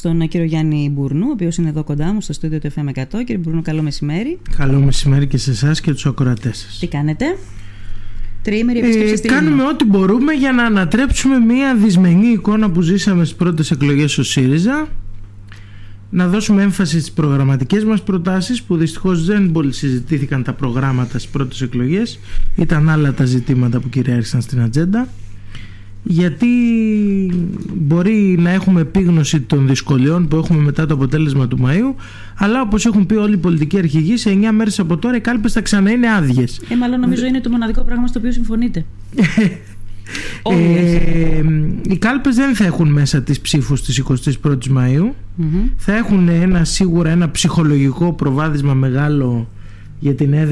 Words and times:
στον 0.00 0.28
κύριο 0.28 0.46
Γιάννη 0.46 0.90
Μπουρνού, 0.94 1.26
ο 1.28 1.30
οποίος 1.30 1.56
είναι 1.56 1.68
εδώ 1.68 1.84
κοντά 1.84 2.12
μου 2.12 2.20
στο 2.20 2.32
στούντιο 2.32 2.58
του 2.58 2.70
FM100. 2.74 3.04
Κύριε 3.10 3.36
Μπουρνού, 3.36 3.62
καλό 3.62 3.82
μεσημέρι. 3.82 4.38
Καλό 4.56 4.80
μεσημέρι 4.80 5.26
και 5.26 5.36
σε 5.36 5.50
εσάς 5.50 5.80
και 5.80 5.92
τους 5.92 6.06
ακροατές 6.06 6.58
σας. 6.58 6.78
Τι 6.78 6.86
κάνετε, 6.86 7.24
Τριήμερη 8.42 8.78
επίσκεψη 8.78 9.12
ε, 9.12 9.16
στη 9.16 9.28
Κάνουμε 9.28 9.62
ό,τι 9.62 9.84
μπορούμε 9.84 10.32
για 10.32 10.52
να 10.52 10.64
ανατρέψουμε 10.64 11.38
μια 11.38 11.74
δυσμενή 11.74 12.26
εικόνα 12.26 12.70
που 12.70 12.80
ζήσαμε 12.80 13.24
στις 13.24 13.36
πρώτες 13.36 13.70
εκλογές 13.70 14.12
στο 14.12 14.22
ΣΥΡΙΖΑ. 14.22 14.88
Να 16.10 16.28
δώσουμε 16.28 16.62
έμφαση 16.62 16.98
στις 16.98 17.12
προγραμματικές 17.12 17.84
μας 17.84 18.02
προτάσεις 18.02 18.62
που 18.62 18.76
δυστυχώς 18.76 19.24
δεν 19.24 19.52
πολύ 19.52 19.72
συζητήθηκαν 19.72 20.42
τα 20.42 20.52
προγράμματα 20.52 21.18
στις 21.18 21.30
πρώτες 21.30 21.60
εκλογές. 21.60 22.18
Ήταν 22.56 22.88
άλλα 22.88 23.12
τα 23.12 23.24
ζητήματα 23.24 23.80
που 23.80 23.88
κυριάρχησαν 23.88 24.40
στην 24.40 24.60
ατζέντα 24.60 25.08
γιατί 26.02 26.46
μπορεί 27.74 28.36
να 28.38 28.50
έχουμε 28.50 28.80
επίγνωση 28.80 29.40
των 29.40 29.66
δυσκολιών 29.66 30.28
που 30.28 30.36
έχουμε 30.36 30.60
μετά 30.60 30.86
το 30.86 30.94
αποτέλεσμα 30.94 31.48
του 31.48 31.58
Μαΐου 31.64 31.94
αλλά 32.36 32.60
όπως 32.60 32.86
έχουν 32.86 33.06
πει 33.06 33.14
όλοι 33.14 33.34
οι 33.34 33.36
πολιτικοί 33.36 33.78
αρχηγοί 33.78 34.16
σε 34.16 34.30
9 34.30 34.50
μέρες 34.52 34.78
από 34.78 34.96
τώρα 34.96 35.16
οι 35.16 35.20
κάλπες 35.20 35.52
θα 35.52 35.60
ξανά 35.60 35.90
είναι 35.90 36.12
άδειες. 36.12 36.60
Ε, 36.68 36.76
μάλλον 36.76 37.00
νομίζω 37.00 37.26
είναι 37.26 37.40
το 37.40 37.50
μοναδικό 37.50 37.82
πράγμα 37.82 38.06
στο 38.06 38.18
οποίο 38.18 38.32
συμφωνείτε. 38.32 38.84
ε, 40.42 41.42
οι 41.82 41.96
κάλπες 41.98 42.34
δεν 42.34 42.54
θα 42.54 42.64
έχουν 42.64 42.88
μέσα 42.88 43.22
τις 43.22 43.40
ψήφους 43.40 43.82
της 43.82 44.02
21ης 44.08 44.76
Μαΐου. 44.76 45.12
Θα 45.76 45.96
έχουν 45.96 46.28
ένα, 46.28 46.64
σίγουρα 46.64 47.10
ένα 47.10 47.30
ψυχολογικό 47.30 48.12
προβάδισμα 48.12 48.74
μεγάλο 48.74 49.48
για 49.98 50.14
τη 50.14 50.26
Νέα 50.26 50.46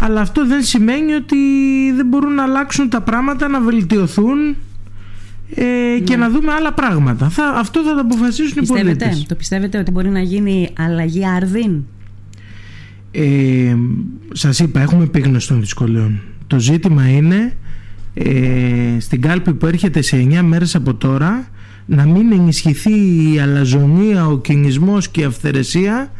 αλλά 0.00 0.20
αυτό 0.20 0.46
δεν 0.46 0.62
σημαίνει 0.62 1.12
ότι 1.12 1.36
δεν 1.96 2.06
μπορούν 2.06 2.34
να 2.34 2.42
αλλάξουν 2.42 2.88
τα 2.88 3.00
πράγματα, 3.00 3.48
να 3.48 3.60
βελτιωθούν 3.60 4.56
ε, 5.54 5.98
και 6.04 6.16
ναι. 6.16 6.22
να 6.22 6.30
δούμε 6.30 6.52
άλλα 6.52 6.72
πράγματα. 6.72 7.28
Θα, 7.28 7.44
αυτό 7.48 7.82
θα 7.82 7.94
το 7.94 8.00
αποφασίσουν 8.00 8.60
πιστεύετε, 8.60 8.90
οι 8.90 8.96
πολίτες. 8.96 9.26
Το 9.28 9.34
πιστεύετε 9.34 9.78
ότι 9.78 9.90
μπορεί 9.90 10.08
να 10.08 10.20
γίνει 10.20 10.68
αλλαγή 10.78 11.26
αρδίν. 11.26 11.84
Ε, 13.10 13.76
σας 14.32 14.58
είπα, 14.58 14.80
έχουμε 14.80 15.04
επίγνωση 15.04 15.48
των 15.48 15.60
δυσκολιών. 15.60 16.20
Το 16.46 16.58
ζήτημα 16.58 17.08
είναι 17.08 17.52
ε, 18.14 18.96
στην 18.98 19.20
κάλπη 19.20 19.54
που 19.54 19.66
έρχεται 19.66 20.02
σε 20.02 20.16
9 20.16 20.40
μέρες 20.42 20.74
από 20.74 20.94
τώρα 20.94 21.48
να 21.86 22.06
μην 22.06 22.32
ενισχυθεί 22.32 22.92
η 23.32 23.38
αλαζονία, 23.38 24.26
ο 24.26 24.38
κινησμός 24.38 25.08
και 25.08 25.20
η 25.20 25.24
αυθαιρεσία 25.24 26.10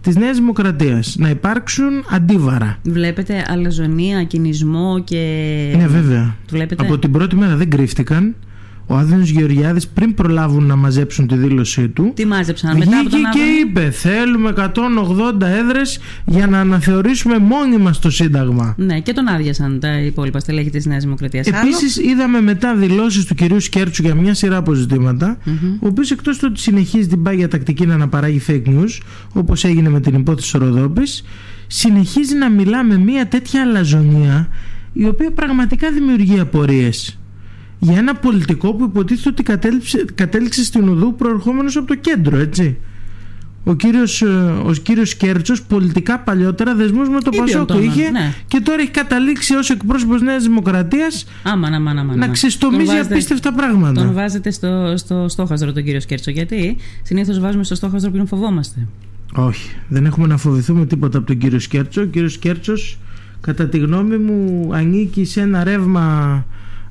της 0.00 0.16
Νέας 0.16 0.36
Δημοκρατίας 0.36 1.16
να 1.18 1.28
υπάρξουν 1.28 2.04
αντίβαρα. 2.10 2.78
Βλέπετε 2.82 3.44
αλαζονία, 3.48 4.24
κινησμό 4.24 5.02
και... 5.04 5.74
Ναι 5.76 5.86
βέβαια. 5.86 6.36
Από 6.76 6.98
την 6.98 7.12
πρώτη 7.12 7.36
μέρα 7.36 7.56
δεν 7.56 7.70
κρύφτηκαν 7.70 8.34
ο 8.90 8.96
Άδενο 8.96 9.22
Γεωργιάδης 9.22 9.88
πριν 9.88 10.14
προλάβουν 10.14 10.64
να 10.64 10.76
μαζέψουν 10.76 11.26
τη 11.26 11.36
δήλωσή 11.36 11.88
του 11.88 12.12
Τι 12.14 12.26
μάζεψαν 12.26 12.76
μετά 12.76 12.98
από 12.98 13.10
τον 13.10 13.20
και 13.32 13.40
είπε 13.60 13.90
θέλουμε 13.90 14.52
180 14.56 14.70
έδρες 15.40 16.00
για 16.24 16.46
να 16.46 16.60
αναθεωρήσουμε 16.60 17.38
μόνοι 17.38 17.76
μας 17.76 17.98
το 17.98 18.10
Σύνταγμα 18.10 18.74
Ναι 18.78 19.00
και 19.00 19.12
τον 19.12 19.28
άδειασαν 19.28 19.80
τα 19.80 20.00
υπόλοιπα 20.00 20.38
στελέχη 20.38 20.70
της 20.70 20.86
Νέας 20.86 21.02
Δημοκρατίας. 21.02 21.46
Επίσης 21.46 21.96
είδαμε 21.96 22.40
μετά 22.40 22.74
δηλώσεις 22.74 23.24
του 23.24 23.34
κυρίου 23.34 23.60
Σκέρτσου 23.60 24.02
για 24.02 24.14
μια 24.14 24.34
σειρά 24.34 24.56
αποζητήματα 24.56 25.36
mm-hmm. 25.36 25.78
ο 25.80 25.86
οποίος 25.86 26.10
εκτός 26.10 26.38
του 26.38 26.46
ότι 26.50 26.60
συνεχίζει 26.60 27.08
την 27.08 27.22
πάγια 27.22 27.48
τακτική 27.48 27.86
να 27.86 27.94
αναπαράγει 27.94 28.42
fake 28.46 28.68
news 28.68 28.98
όπως 29.32 29.64
έγινε 29.64 29.88
με 29.88 30.00
την 30.00 30.14
υπόθεση 30.14 30.58
Ροδόπης 30.58 31.24
συνεχίζει 31.66 32.36
να 32.36 32.50
μιλά 32.50 32.84
με 32.84 32.98
μια 32.98 33.28
τέτοια 33.28 33.62
αλαζονία 33.62 34.48
η 34.92 35.06
οποία 35.06 35.30
πραγματικά 35.30 35.90
δημιουργεί 35.90 36.40
απορίες 36.40 37.19
για 37.80 37.96
ένα 37.98 38.14
πολιτικό 38.14 38.74
που 38.74 38.84
υποτίθεται 38.84 39.28
ότι 39.28 39.42
κατέληξε, 39.42 40.04
κατέληξε 40.14 40.64
στην 40.64 40.88
οδού 40.88 41.14
προερχόμενος 41.14 41.76
από 41.76 41.86
το 41.86 41.94
κέντρο, 41.94 42.36
έτσι. 42.36 42.76
Ο 43.64 43.74
κύριος, 43.74 44.22
ε, 44.22 44.26
ο 44.64 44.72
κύριος 44.82 45.14
Κέρτσος 45.14 45.62
πολιτικά 45.62 46.18
παλιότερα 46.18 46.74
δεσμούς 46.74 47.08
με 47.08 47.20
το 47.20 47.30
Πασόκο 47.30 47.80
είχε 47.80 48.10
ναι. 48.10 48.32
και 48.46 48.60
τώρα 48.60 48.80
έχει 48.80 48.90
καταλήξει 48.90 49.54
ως 49.54 49.70
εκπρόσωπος 49.70 50.22
Νέας 50.22 50.42
Δημοκρατίας 50.42 51.26
να 52.14 52.28
ξεστομίζει 52.28 52.96
απίστευτα 52.96 53.52
πράγματα. 53.52 54.02
Τον 54.02 54.12
βάζετε 54.12 54.50
στο, 54.50 54.94
στο 54.96 55.28
στόχαστρο 55.28 55.72
τον 55.72 55.84
κύριο 55.84 56.00
Σκέρτσο 56.00 56.30
γιατί 56.30 56.76
συνήθως 57.02 57.40
βάζουμε 57.40 57.64
στο 57.64 57.74
στόχαστρο 57.74 58.10
που 58.10 58.26
φοβόμαστε. 58.26 58.86
Όχι, 59.34 59.70
δεν 59.88 60.06
έχουμε 60.06 60.26
να 60.26 60.36
φοβηθούμε 60.36 60.86
τίποτα 60.86 61.18
από 61.18 61.26
τον 61.26 61.38
κύριο 61.38 61.58
Σκέρτσο. 61.58 62.02
Ο 62.02 62.04
κύριος 62.04 62.32
Σκέρτσος 62.32 62.98
κατά 63.40 63.68
τη 63.68 63.78
γνώμη 63.78 64.16
μου 64.16 64.70
ανήκει 64.72 65.24
σε 65.24 65.40
ένα 65.40 65.64
ρεύμα 65.64 66.46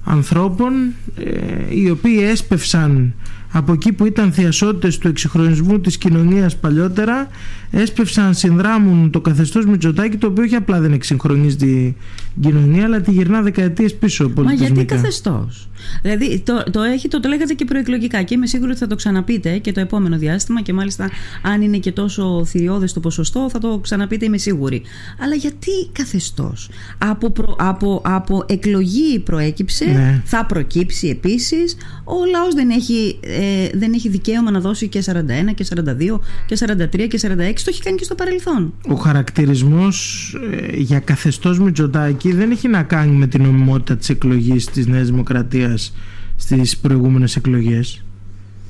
ανθρώπων 0.10 0.94
ε, 1.18 1.76
οι 1.76 1.90
οποίοι 1.90 2.20
έσπευσαν 2.22 3.14
από 3.52 3.74
εκεί 3.74 3.92
που 3.92 4.06
ήταν 4.06 4.32
θειασότητες 4.32 4.98
του 4.98 5.08
εξυγχρονισμού 5.08 5.80
της 5.80 5.98
κοινωνίας 5.98 6.58
παλιότερα 6.58 7.28
έσπευσαν, 7.72 8.34
συνδράμουν 8.34 9.10
το 9.12 9.22
καθεστώς 9.22 9.66
Μητσοτάκη 9.66 10.18
το 10.18 10.28
οποίο 10.28 10.44
όχι 10.44 10.56
απλά 10.56 10.80
δεν 10.80 10.94
εξυγχρονίζει 10.94 11.56
την 11.56 11.96
κοινωνία 12.42 12.84
αλλά 12.84 13.02
τη 13.02 13.12
γυρνά 13.12 13.42
δεκαετίες 13.42 13.96
πίσω 13.96 14.30
πολιτισμικά. 14.30 14.74
Μα 14.74 14.82
γιατί 14.82 14.96
καθεστώς; 14.96 15.70
Δηλαδή 16.02 16.40
το, 16.46 16.64
το, 16.72 16.82
έχει, 16.82 17.08
το, 17.08 17.20
το 17.20 17.30
λέγατε 17.30 17.54
και 17.54 17.66
προεκλογικά 17.66 18.22
και 18.22 18.34
είμαι 18.34 18.48
σίγουρη 18.48 18.70
ότι 18.70 18.80
θα 18.80 18.88
το 18.88 18.96
ξαναπείτε 18.96 19.58
και 19.58 19.72
το 19.72 19.80
επόμενο 19.80 20.18
διάστημα 20.18 20.62
και 20.62 20.74
μάλιστα 20.74 21.10
αν 21.42 21.62
είναι 21.62 21.78
και 21.78 21.92
τόσο 21.92 22.46
θηριώδες 22.46 22.94
το 22.94 23.00
ποσοστό 23.00 23.50
θα 23.50 23.60
το 23.60 23.80
ξαναπείτε 23.80 24.26
είμαι 24.26 24.38
σίγουρη. 24.38 24.82
Αλλά 25.24 25.36
γιατί 25.36 25.72
καθεστώς; 25.92 26.70
Από, 26.98 27.34
από, 27.58 28.02
από 28.06 28.46
εκλογή 28.48 29.20
προέκυψε, 29.20 29.86
ναι. 29.86 30.22
θα 30.26 30.46
προκύψει 30.46 31.08
επίσης. 31.08 31.76
Ο 32.04 32.26
λαός 32.32 32.54
δεν 32.54 32.70
έχει, 32.70 33.20
ε, 33.42 33.70
δεν 33.74 33.94
έχει 33.94 34.10
δικαίωμα 34.10 34.52
να 34.52 34.60
δώσει 34.60 34.88
και 34.88 35.04
41 35.06 35.12
και 35.56 35.66
42 35.76 36.20
και 36.46 36.58
43 36.60 37.08
και 37.08 37.20
46 37.22 37.28
το 37.38 37.66
έχει 37.68 37.82
κάνει 37.82 37.98
και 37.98 38.04
στο 38.04 38.16
παρελθόν. 38.16 38.74
Ο 38.88 38.96
χαρακτηρισμός 38.96 40.28
ε, 40.52 40.78
για 40.78 41.00
καθεστώς 41.00 41.60
Μητσοτάκη 41.60 42.32
δεν 42.32 42.52
έχει 42.52 42.68
να 42.68 42.84
κάνει 42.84 43.12
με 43.12 43.28
την 43.28 43.44
νομιμότητα 43.44 43.98
της 43.98 44.10
εκλογής 44.10 44.66
της 44.66 44.88
Νέας 44.88 45.10
Δημοκρατίας 45.10 45.94
στις 46.36 46.78
προηγούμενες 46.78 47.36
εκλογές. 47.36 48.04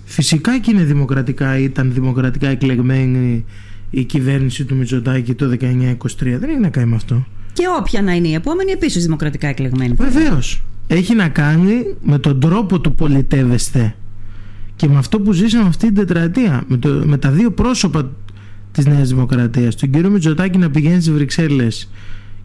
Φυσικά 0.05 0.59
και 0.59 0.71
είναι 0.71 0.83
δημοκρατικά, 0.83 1.57
ήταν 1.57 1.93
δημοκρατικά 1.93 2.47
εκλεγμένη 2.47 3.45
η 3.89 4.03
κυβέρνηση 4.03 4.65
του 4.65 4.75
Μητσοτάκη 4.75 5.33
το 5.33 5.45
1923. 5.45 5.57
Δεν 6.19 6.49
έχει 6.49 6.59
να 6.59 6.69
κάνει 6.69 6.89
με 6.89 6.95
αυτό. 6.95 7.25
Και 7.53 7.63
όποια 7.79 8.01
να 8.01 8.13
είναι 8.13 8.27
η 8.27 8.33
επόμενη, 8.33 8.71
επίσης 8.71 9.03
δημοκρατικά 9.03 9.47
εκλεγμένη. 9.47 9.93
Βεβαίως. 9.97 10.61
Έχει 10.87 11.15
να 11.15 11.29
κάνει 11.29 11.95
με 12.01 12.19
τον 12.19 12.39
τρόπο 12.39 12.79
του 12.79 12.95
πολιτεύεστε 12.95 13.95
και 14.79 14.87
με 14.87 14.97
αυτό 14.97 15.19
που 15.19 15.31
ζήσαμε 15.31 15.67
αυτή 15.67 15.85
την 15.85 15.95
τετραετία. 15.95 16.63
Με, 16.67 16.77
το, 16.77 17.01
με 17.05 17.17
τα 17.17 17.29
δύο 17.29 17.51
πρόσωπα 17.51 18.11
της 18.71 18.85
Νέας 18.85 19.09
Δημοκρατίας 19.09 19.75
τον 19.75 19.89
κύριο 19.89 20.09
Μητσοτάκη 20.09 20.57
να 20.57 20.69
πηγαίνει 20.69 21.01
στις 21.01 21.11
Βρυξέλλες 21.11 21.89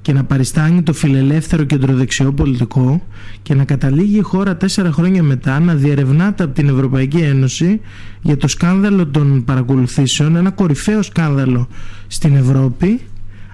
και 0.02 0.12
να 0.12 0.24
παριστάνει 0.24 0.82
το 0.82 0.92
φιλελεύθερο 0.92 1.64
κεντροδεξιό 1.64 2.32
πολιτικό 2.32 3.06
και 3.42 3.54
να 3.54 3.64
καταλήγει 3.64 4.18
η 4.18 4.20
χώρα 4.20 4.56
τέσσερα 4.56 4.92
χρόνια 4.92 5.22
μετά 5.22 5.60
να 5.60 5.74
διερευνάται 5.74 6.42
από 6.42 6.54
την 6.54 6.68
Ευρωπαϊκή 6.68 7.18
Ένωση 7.18 7.80
για 8.22 8.36
το 8.36 8.48
σκάνδαλο 8.48 9.06
των 9.06 9.44
παρακολουθήσεων, 9.44 10.36
ένα 10.36 10.50
κορυφαίο 10.50 11.02
σκάνδαλο 11.02 11.68
στην 12.06 12.36
Ευρώπη, 12.36 13.00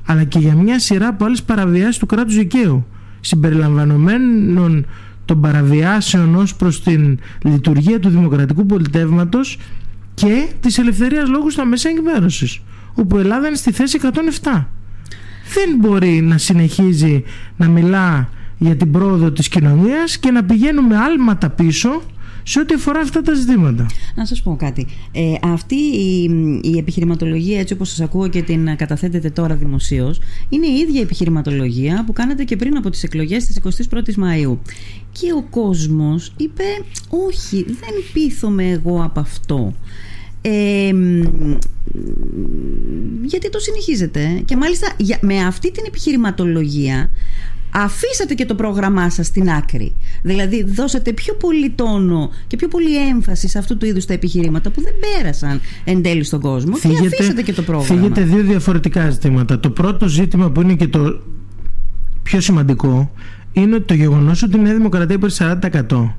αλλά 0.04 0.24
και 0.24 0.38
για 0.38 0.54
μια 0.54 0.78
σειρά 0.78 1.08
από 1.08 1.24
άλλες 1.24 1.42
παραβιάσεις 1.42 1.98
του 1.98 2.06
κράτους 2.06 2.34
δικαίου, 2.34 2.86
συμπεριλαμβανομένων 3.20 4.86
των 5.30 5.40
παραβιάσεων 5.40 6.34
ως 6.34 6.56
προς 6.56 6.82
την 6.82 7.18
λειτουργία 7.44 8.00
του 8.00 8.08
δημοκρατικού 8.08 8.66
πολιτεύματος 8.66 9.58
και 10.14 10.48
της 10.60 10.78
ελευθερίας 10.78 11.28
λόγου 11.28 11.50
στα 11.50 11.64
μέσα 11.64 11.88
ενημέρωσης, 11.88 12.60
όπου 12.94 13.16
η 13.16 13.20
Ελλάδα 13.20 13.46
είναι 13.46 13.56
στη 13.56 13.72
θέση 13.72 13.98
107. 14.02 14.66
Δεν 15.54 15.76
μπορεί 15.78 16.20
να 16.20 16.38
συνεχίζει 16.38 17.22
να 17.56 17.68
μιλά 17.68 18.28
για 18.58 18.76
την 18.76 18.90
πρόοδο 18.90 19.30
της 19.30 19.48
κοινωνίας 19.48 20.18
και 20.18 20.30
να 20.30 20.44
πηγαίνουμε 20.44 20.96
άλματα 20.96 21.50
πίσω 21.50 22.02
σε 22.42 22.60
ό,τι 22.60 22.74
αφορά 22.74 23.00
αυτά 23.00 23.22
τα 23.22 23.34
ζητήματα. 23.34 23.86
Να 24.14 24.26
σας 24.26 24.42
πω 24.42 24.56
κάτι. 24.56 24.86
Ε, 25.12 25.34
αυτή 25.42 25.74
η, 25.74 26.30
η 26.62 26.78
επιχειρηματολογία 26.78 27.60
έτσι 27.60 27.74
όπως 27.74 27.88
σας 27.88 28.00
ακούω 28.00 28.28
και 28.28 28.42
την 28.42 28.76
καταθέτετε 28.76 29.30
τώρα 29.30 29.54
δημοσίως 29.54 30.20
είναι 30.48 30.66
η 30.66 30.74
ίδια 30.78 31.00
επιχειρηματολογία 31.00 32.04
που 32.06 32.12
κάνετε 32.12 32.44
και 32.44 32.56
πριν 32.56 32.76
από 32.76 32.90
τις 32.90 33.02
εκλογές 33.02 33.44
της 33.44 33.60
21ης 33.90 34.14
Μαΐου. 34.24 34.58
Και 35.12 35.32
ο 35.36 35.42
κόσμος 35.50 36.32
είπε 36.36 36.64
όχι 37.08 37.64
δεν 37.64 37.94
πείθομαι 38.12 38.70
εγώ 38.70 39.02
από 39.04 39.20
αυτό. 39.20 39.74
Γιατί 43.24 43.50
το 43.50 43.58
συνεχίζετε 43.58 44.42
και 44.44 44.56
μάλιστα 44.56 44.92
με 45.20 45.38
αυτή 45.38 45.70
την 45.70 45.84
επιχειρηματολογία 45.86 47.10
αφήσατε 47.70 48.34
και 48.34 48.44
το 48.44 48.54
πρόγραμμά 48.54 49.10
σας 49.10 49.26
στην 49.26 49.50
άκρη. 49.50 49.94
Δηλαδή 50.22 50.62
δώσατε 50.64 51.12
πιο 51.12 51.34
πολύ 51.34 51.70
τόνο 51.70 52.30
και 52.46 52.56
πιο 52.56 52.68
πολύ 52.68 53.08
έμφαση 53.08 53.48
σε 53.48 53.58
αυτού 53.58 53.76
του 53.76 53.86
είδους 53.86 54.04
τα 54.04 54.12
επιχειρήματα 54.12 54.70
που 54.70 54.82
δεν 54.82 54.92
πέρασαν 55.00 55.60
εν 55.84 56.02
τέλει 56.02 56.24
στον 56.24 56.40
κόσμο 56.40 56.76
φύγετε, 56.76 57.00
και 57.00 57.06
αφήσατε 57.06 57.42
και 57.42 57.52
το 57.52 57.62
πρόγραμμα. 57.62 58.00
Φύγετε 58.00 58.22
δύο 58.22 58.42
διαφορετικά 58.42 59.10
ζητήματα. 59.10 59.60
Το 59.60 59.70
πρώτο 59.70 60.08
ζήτημα 60.08 60.50
που 60.50 60.60
είναι 60.60 60.74
και 60.74 60.88
το 60.88 61.20
πιο 62.22 62.40
σημαντικό 62.40 63.12
είναι 63.52 63.74
ότι 63.74 63.84
το 63.84 63.94
γεγονός 63.94 64.42
ότι 64.42 64.56
η 64.56 64.60
Νέα 64.60 64.74
Δημοκρατία 64.74 65.14
υπέρ 65.16 65.30
40% 65.38 66.10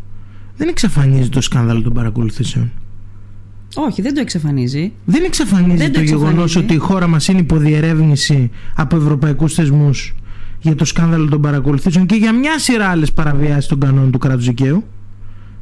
δεν 0.57 0.67
εξαφανίζει 0.67 1.29
το 1.29 1.41
σκάνδαλο 1.41 1.81
των 1.81 1.93
παρακολουθήσεων 1.93 2.71
Όχι, 3.75 4.01
δεν 4.01 4.13
το 4.13 4.19
εξαφανίζει. 4.21 4.91
Δεν 5.05 5.23
εξαφανίζει 5.23 5.77
Δεν 5.77 5.91
το 5.91 5.99
το 5.99 6.05
γεγονός 6.05 6.31
εξαφανίζει. 6.31 6.57
ότι 6.57 6.73
η 6.73 6.77
χώρα 6.77 7.07
μας 7.07 7.27
είναι 7.27 7.39
υποδιερεύνηση 7.39 8.49
από 8.75 8.95
ευρωπαϊκούς 8.95 9.53
θεσμούς 9.53 10.15
για 10.61 10.75
το 10.75 10.85
σκάνδαλο 10.85 11.29
των 11.29 11.41
παρακολουθήσεων 11.41 12.05
και 12.05 12.15
για 12.15 12.33
μια 12.33 12.59
σειρά 12.59 12.87
άλλες 12.87 13.11
παραβιάσεις 13.11 13.65
των 13.65 13.79
κανόνων 13.79 14.11
του 14.11 14.17
κράτους 14.17 14.45
δικαίου. 14.45 14.83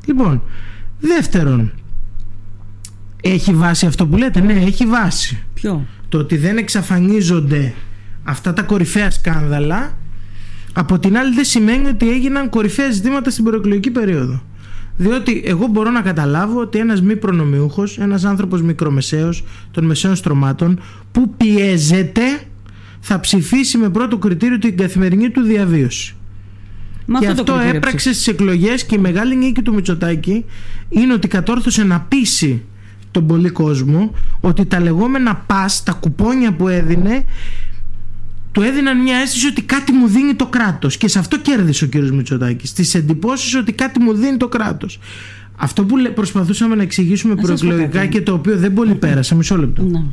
Λοιπόν, 0.06 0.42
δεύτερον, 1.00 1.72
έχει 3.22 3.54
βάση 3.54 3.86
αυτό 3.86 4.08
που 4.08 4.18
λέτε. 4.18 4.40
Ναι, 4.40 4.54
έχει 4.54 4.86
βάση. 4.86 5.44
Ποιο; 5.54 5.86
Το 6.10 6.18
ότι 6.18 6.38
δεν 6.38 6.58
εξαφανίζονται 6.58 7.74
αυτά 8.24 8.54
τα 8.54 8.62
κορυφαία 8.62 9.12
σκάνδαλα 9.12 9.98
από 10.74 11.00
την 11.00 11.18
άλλη 11.18 11.34
δεν 11.34 11.44
σημαίνει 11.44 11.88
ότι 11.88 12.10
έγιναν 12.10 12.50
κορυφαία 12.50 12.92
ζητήματα 12.92 13.30
στην 13.30 13.44
προεκλογική 13.44 13.92
περίοδο. 13.92 14.42
Διότι 14.98 15.44
εγώ 15.46 15.68
μπορώ 15.68 15.90
να 15.92 16.02
καταλάβω 16.02 16.60
ότι 16.60 16.80
ένας 16.80 17.02
μη 17.02 17.16
προνομιούχος, 17.16 17.98
ένας 17.98 18.24
άνθρωπος 18.24 18.62
μικρομεσαίος 18.62 19.44
των 19.72 19.86
μεσαίων 19.86 20.16
στρωμάτων 20.16 20.80
που 21.12 21.34
πιέζεται 21.38 22.22
θα 23.00 23.20
ψηφίσει 23.20 23.78
με 23.78 23.90
πρώτο 23.90 24.18
κριτήριο 24.18 24.58
την 24.58 24.78
καθημερινή 24.78 25.30
του 25.30 25.42
διαβίωση. 25.42 26.16
Μα 27.06 27.20
και 27.20 27.28
αυτό, 27.28 27.42
αυτό 27.42 27.52
το 27.52 27.58
κριτήριο 27.58 27.78
έπραξε 27.78 28.14
στις 28.14 28.28
εκλογές 28.28 28.86
και 28.86 28.96
η 28.96 28.98
μεγάλη 28.98 29.36
νίκη 29.36 29.62
του 29.62 29.74
Μητσοτάκη 29.74 30.46
είναι 30.90 31.14
ότι 31.14 31.28
κατόρθωσε 31.28 31.84
να 31.84 32.00
πείσει 32.02 32.64
τον 33.12 33.28
πολύ 33.28 33.50
κόσμο 33.50 34.12
ότι 34.40 34.66
τα 34.66 34.80
λεγόμενα 34.80 35.36
πας, 35.36 35.84
τα 35.84 35.92
κουπόνια 35.92 36.54
που 36.54 36.68
έδινε 36.68 37.26
του 38.52 38.62
έδιναν 38.62 39.02
μια 39.02 39.18
αίσθηση 39.18 39.48
ότι 39.48 39.62
κάτι 39.62 39.92
μου 39.92 40.08
δίνει 40.08 40.34
το 40.36 40.46
κράτος 40.48 40.98
και 40.98 41.08
σε 41.08 41.20
αυτό 41.20 41.40
κέρδισε 41.40 41.84
ο 41.84 41.88
κύριος 41.88 42.12
Μητσοτάκης 42.12 42.70
στις 42.70 42.96
εντυπώσεις 42.96 43.56
ότι 43.56 43.72
κάτι 43.72 44.00
μου 44.00 44.14
δίνει 44.14 44.38
το 44.38 44.48
κράτος 44.48 45.00
αυτό 45.56 45.84
που 45.86 45.98
λέ- 45.98 46.12
προσπαθούσαμε 46.14 46.76
να 46.76 46.82
εξηγήσουμε 46.82 47.34
Να 47.34 47.40
σας 47.46 47.50
πω 47.50 47.56
προεκλογικά 47.68 48.00
κάτι. 48.00 48.10
και 48.12 48.22
το 48.22 48.34
οποίο 48.34 48.58
δεν 48.58 48.74
πολύ 48.74 48.96
πέρασε 48.96 49.36
μισό 49.36 49.58
λεπτό 49.58 49.84
Ναι. 49.84 50.04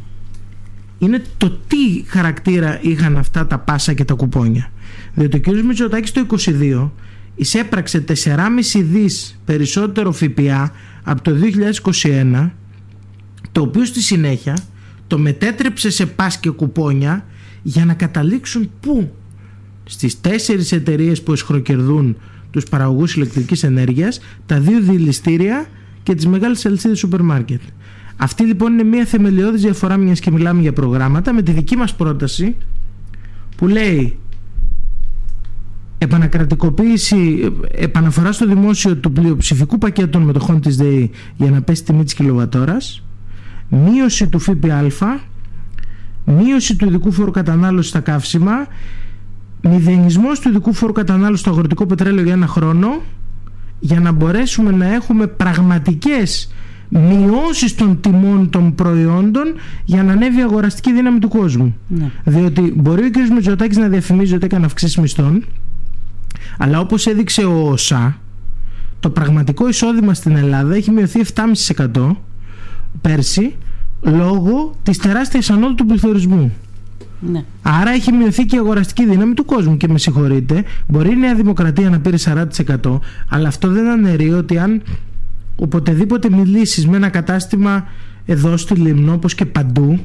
είναι 0.98 1.22
το 1.36 1.50
τι 1.66 2.04
χαρακτήρα 2.06 2.78
είχαν 2.82 3.16
αυτά 3.16 3.46
τα 3.46 3.58
πάσα 3.58 3.92
και 3.92 4.04
τα 4.04 4.14
κουπόνια. 4.14 4.70
Διότι 5.14 5.36
ο 5.36 5.40
κ. 5.40 5.46
Μητσοτάκης 5.64 6.12
το 6.12 6.20
22 6.20 6.90
εισέπραξε 7.34 8.00
4,5 8.00 8.82
δις 8.82 9.40
περισσότερο 9.44 10.12
ΦΠΑ 10.12 10.72
από 11.04 11.22
το 11.22 11.32
2021 12.02 12.50
το 13.52 13.60
οποίο 13.60 13.84
στη 13.84 14.02
συνέχεια 14.02 14.56
το 15.06 15.18
μετέτρεψε 15.18 15.90
σε 15.90 16.06
πας 16.06 16.38
και 16.38 16.50
κουπόνια 16.50 17.24
για 17.66 17.84
να 17.84 17.94
καταλήξουν 17.94 18.70
πού; 18.80 19.12
Στις 19.84 20.20
τέσσερις 20.20 20.72
εταιρείες 20.72 21.22
που 21.22 21.32
εσχροκερδούν 21.32 22.16
τους 22.50 22.64
παραγωγούς 22.64 23.16
ηλεκτρικής 23.16 23.62
ενέργειας 23.62 24.20
τα 24.46 24.60
δύο 24.60 24.80
δηληστήρια 24.80 25.66
και 26.02 26.14
τις 26.14 26.26
μεγάλες 26.26 26.66
αλυσίδες 26.66 26.98
σούπερ 26.98 27.22
μάρκετ. 27.22 27.60
Αυτή 28.16 28.44
λοιπόν 28.44 28.72
είναι 28.72 28.82
μια 28.82 29.04
θεμελιώδης 29.04 29.62
διαφορά 29.62 29.96
μιας 29.96 30.20
και 30.20 30.30
μιλάμε 30.30 30.60
για 30.60 30.72
προγράμματα 30.72 31.32
με 31.32 31.42
τη 31.42 31.52
δική 31.52 31.76
μας 31.76 31.94
πρόταση 31.94 32.56
που 33.56 33.66
λέει 33.68 34.18
επανακρατικοποίηση, 35.98 37.52
επαναφορά 37.70 38.32
στο 38.32 38.46
δημόσιο 38.46 38.96
του 38.96 39.12
πλειοψηφικού 39.12 39.78
πακέτου 39.78 40.08
των 40.08 40.22
μετοχών 40.22 40.60
της 40.60 40.76
ΔΕΗ 40.76 41.10
για 41.36 41.50
να 41.50 41.62
πέσει 41.62 41.82
η 41.82 41.84
τιμή 41.84 42.04
της 42.04 42.14
κιλοβατόρας, 42.14 43.02
μείωση 43.68 44.28
του 44.28 44.38
ΦΠΑ, 44.38 45.20
μείωση 46.26 46.76
του 46.76 46.86
ειδικού 46.86 47.12
φόρου 47.12 47.30
κατανάλωσης 47.30 47.90
στα 47.90 48.00
καύσιμα, 48.00 48.66
μηδενισμός 49.60 50.40
του 50.40 50.48
ειδικού 50.48 50.72
φόρου 50.72 50.92
κατανάλωσης 50.92 51.40
στο 51.40 51.50
αγροτικό 51.50 51.86
πετρέλαιο 51.86 52.24
για 52.24 52.32
ένα 52.32 52.46
χρόνο, 52.46 52.88
για 53.80 54.00
να 54.00 54.12
μπορέσουμε 54.12 54.70
να 54.70 54.94
έχουμε 54.94 55.26
πραγματικές 55.26 56.50
μειώσεις 56.88 57.74
των 57.74 58.00
τιμών 58.00 58.50
των 58.50 58.74
προϊόντων 58.74 59.54
για 59.84 60.02
να 60.02 60.12
ανέβει 60.12 60.38
η 60.38 60.42
αγοραστική 60.42 60.92
δύναμη 60.92 61.18
του 61.18 61.28
κόσμου. 61.28 61.76
Ναι. 61.88 62.10
Διότι 62.24 62.72
μπορεί 62.76 63.04
ο 63.04 63.10
κ. 63.10 63.16
Μητσοτάκης 63.34 63.76
να 63.76 63.88
διαφημίζει 63.88 64.34
ότι 64.34 64.44
έκανε 64.44 64.64
αυξήσεις 64.64 64.96
μισθών, 64.96 65.44
αλλά 66.58 66.80
όπως 66.80 67.06
έδειξε 67.06 67.44
ο 67.44 67.68
ΩΣΑ, 67.70 68.16
το 69.00 69.10
πραγματικό 69.10 69.68
εισόδημα 69.68 70.14
στην 70.14 70.36
Ελλάδα 70.36 70.74
έχει 70.74 70.90
μειωθεί 70.90 71.20
7,5% 71.34 72.10
πέρσι 73.00 73.56
λόγω 74.00 74.74
της 74.82 74.98
τεράστιας 74.98 75.50
ανόδου 75.50 75.74
του 75.74 75.86
πληθωρισμού. 75.86 76.52
Ναι. 77.20 77.44
Άρα 77.62 77.90
έχει 77.90 78.12
μειωθεί 78.12 78.44
και 78.44 78.56
η 78.56 78.58
αγοραστική 78.58 79.06
δύναμη 79.06 79.34
του 79.34 79.44
κόσμου 79.44 79.76
και 79.76 79.88
με 79.88 79.98
συγχωρείτε, 79.98 80.64
μπορεί 80.86 81.10
η 81.10 81.16
Νέα 81.16 81.34
Δημοκρατία 81.34 81.90
να 81.90 82.00
πήρε 82.00 82.16
40%, 82.24 82.98
αλλά 83.28 83.48
αυτό 83.48 83.68
δεν 83.68 83.88
αναιρεί 83.88 84.32
ότι 84.32 84.58
αν 84.58 84.82
οποτεδήποτε 85.56 86.30
μιλήσεις 86.30 86.86
με 86.86 86.96
ένα 86.96 87.08
κατάστημα 87.08 87.84
εδώ 88.26 88.56
στη 88.56 88.74
Λίμνο 88.74 89.12
όπως 89.12 89.34
και 89.34 89.46
παντού, 89.46 89.98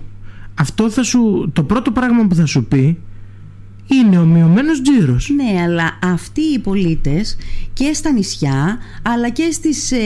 αυτό 0.56 0.90
θα 0.90 1.04
σου, 1.04 1.50
το 1.54 1.64
πρώτο 1.64 1.92
πράγμα 1.92 2.28
που 2.28 2.36
θα 2.36 2.46
σου 2.46 2.66
πει 2.66 2.98
είναι 3.88 4.18
ο 4.18 4.25
μειωμένος 4.25 4.81
τζίρος. 4.81 5.30
Ναι, 5.36 5.62
αλλά 5.62 6.00
αυτοί 6.04 6.42
οι 6.42 6.60
πολίτες 6.60 7.38
και 7.74 7.94
στα 7.94 8.12
νησιά, 8.12 8.78
αλλά 9.01 9.30
και 9.30 9.50
στις, 9.51 9.92
ε, 9.92 9.98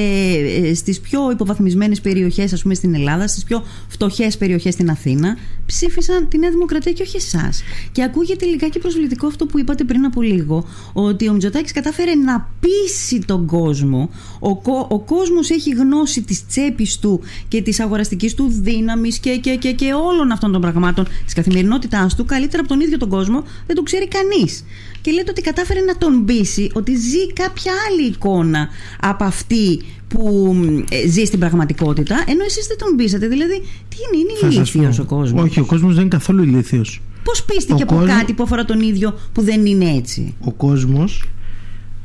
ε, 0.64 0.74
στις 0.74 1.00
πιο 1.00 1.32
υποβαθμισμένες 1.32 2.02
περιοχές, 2.02 2.54
ας 2.54 2.62
πούμε 2.62 2.74
στην 2.74 2.94
Ελλάδα, 2.94 3.28
στις 3.28 3.44
πιο 3.44 3.64
φτωχές 3.88 4.38
περιοχές 4.38 4.74
στην 4.74 4.90
Αθήνα, 4.90 5.38
ψήφισαν 5.66 6.28
τη 6.28 6.38
Νέα 6.38 6.50
Δημοκρατία 6.50 6.92
και 6.92 7.02
όχι 7.02 7.18
εσάς. 7.18 7.64
Και 7.92 8.04
ακούγεται 8.04 8.46
λιγάκι 8.46 8.80
προσβλητικό 8.80 9.28
αυτό 9.28 9.46
που 9.46 9.60
είπατε 9.60 9.84
πριν 9.84 10.06
από 10.06 10.22
λίγο, 10.22 10.66
ότι 10.94 11.30
ο 11.30 11.34
Μητσοτάκης 11.34 11.72
κατάφερε 11.72 12.16
να 12.16 12.50
πείσει 12.60 13.20
τον 13.26 13.46
κόσμο. 13.46 14.10
Ο, 14.40 14.56
κο- 14.58 14.88
ο 14.90 15.00
κόσμος 15.00 15.50
έχει 15.50 15.70
γνώση 15.70 16.22
της 16.22 16.48
τσέπης 16.48 16.98
του 17.00 17.22
και 17.48 17.62
της 17.62 17.80
αγοραστικής 17.80 18.34
του 18.34 18.48
δύναμης 18.50 19.18
και, 19.20 19.36
και, 19.38 19.56
και, 19.56 19.72
και 19.72 19.94
όλων 19.94 20.32
αυτών 20.32 20.52
των 20.52 20.62
πραγμάτων 20.62 21.08
της 21.26 21.34
καθημερινότητάς 21.34 22.16
του, 22.16 22.26
καλύτερα 22.26 22.60
από 22.60 22.70
τον 22.70 22.80
ίδιο 22.80 22.98
τον 22.98 23.10
κόσμο, 23.10 23.44
δεν 23.68 23.76
το 23.76 23.84
ξέρει 23.84 24.08
κανείς. 24.08 24.64
Και 25.06 25.12
λέτε 25.12 25.32
ότι 25.32 25.42
κατάφερε 25.42 25.80
να 25.80 25.98
τον 25.98 26.26
πείσει 26.26 26.70
ότι 26.74 26.96
ζει 26.96 27.34
κάποια 27.34 27.72
άλλη 27.90 28.08
εικόνα 28.08 28.68
από 29.00 29.24
αυτή 29.24 29.82
που 30.08 30.52
μ, 30.56 30.78
ε, 30.90 31.08
ζει 31.08 31.24
στην 31.26 31.40
πραγματικότητα, 31.40 32.24
ενώ 32.28 32.44
εσείς 32.46 32.68
δεν 32.68 32.78
τον 32.78 32.96
πείσατε. 32.96 33.28
Δηλαδή, 33.28 33.60
τι 33.90 33.96
είναι, 34.14 34.22
είναι 34.22 34.40
Θα 34.40 34.52
σας 34.52 34.74
ηλίθιος 34.74 34.96
πω. 34.98 35.02
ο 35.02 35.06
κόσμος; 35.06 35.44
Όχι, 35.44 35.60
ο 35.60 35.66
κόσμος 35.66 35.94
δεν 35.94 36.02
είναι 36.02 36.10
καθόλου 36.10 36.44
ηλίθιος. 36.44 37.02
Πώς 37.24 37.44
πίστηκε 37.44 37.74
Ο 37.74 37.76
από 37.82 37.96
κόσμος- 37.96 38.18
κάτι 38.18 38.34
που 38.34 38.44
αφορά 38.44 38.66
τον 38.66 38.82
ίδιο 38.82 39.20
που 39.34 39.42
δεν 39.42 39.66
είναι 39.66 39.90
έτσι; 39.90 40.36
ο 40.40 40.52
κόσμος 40.52 41.24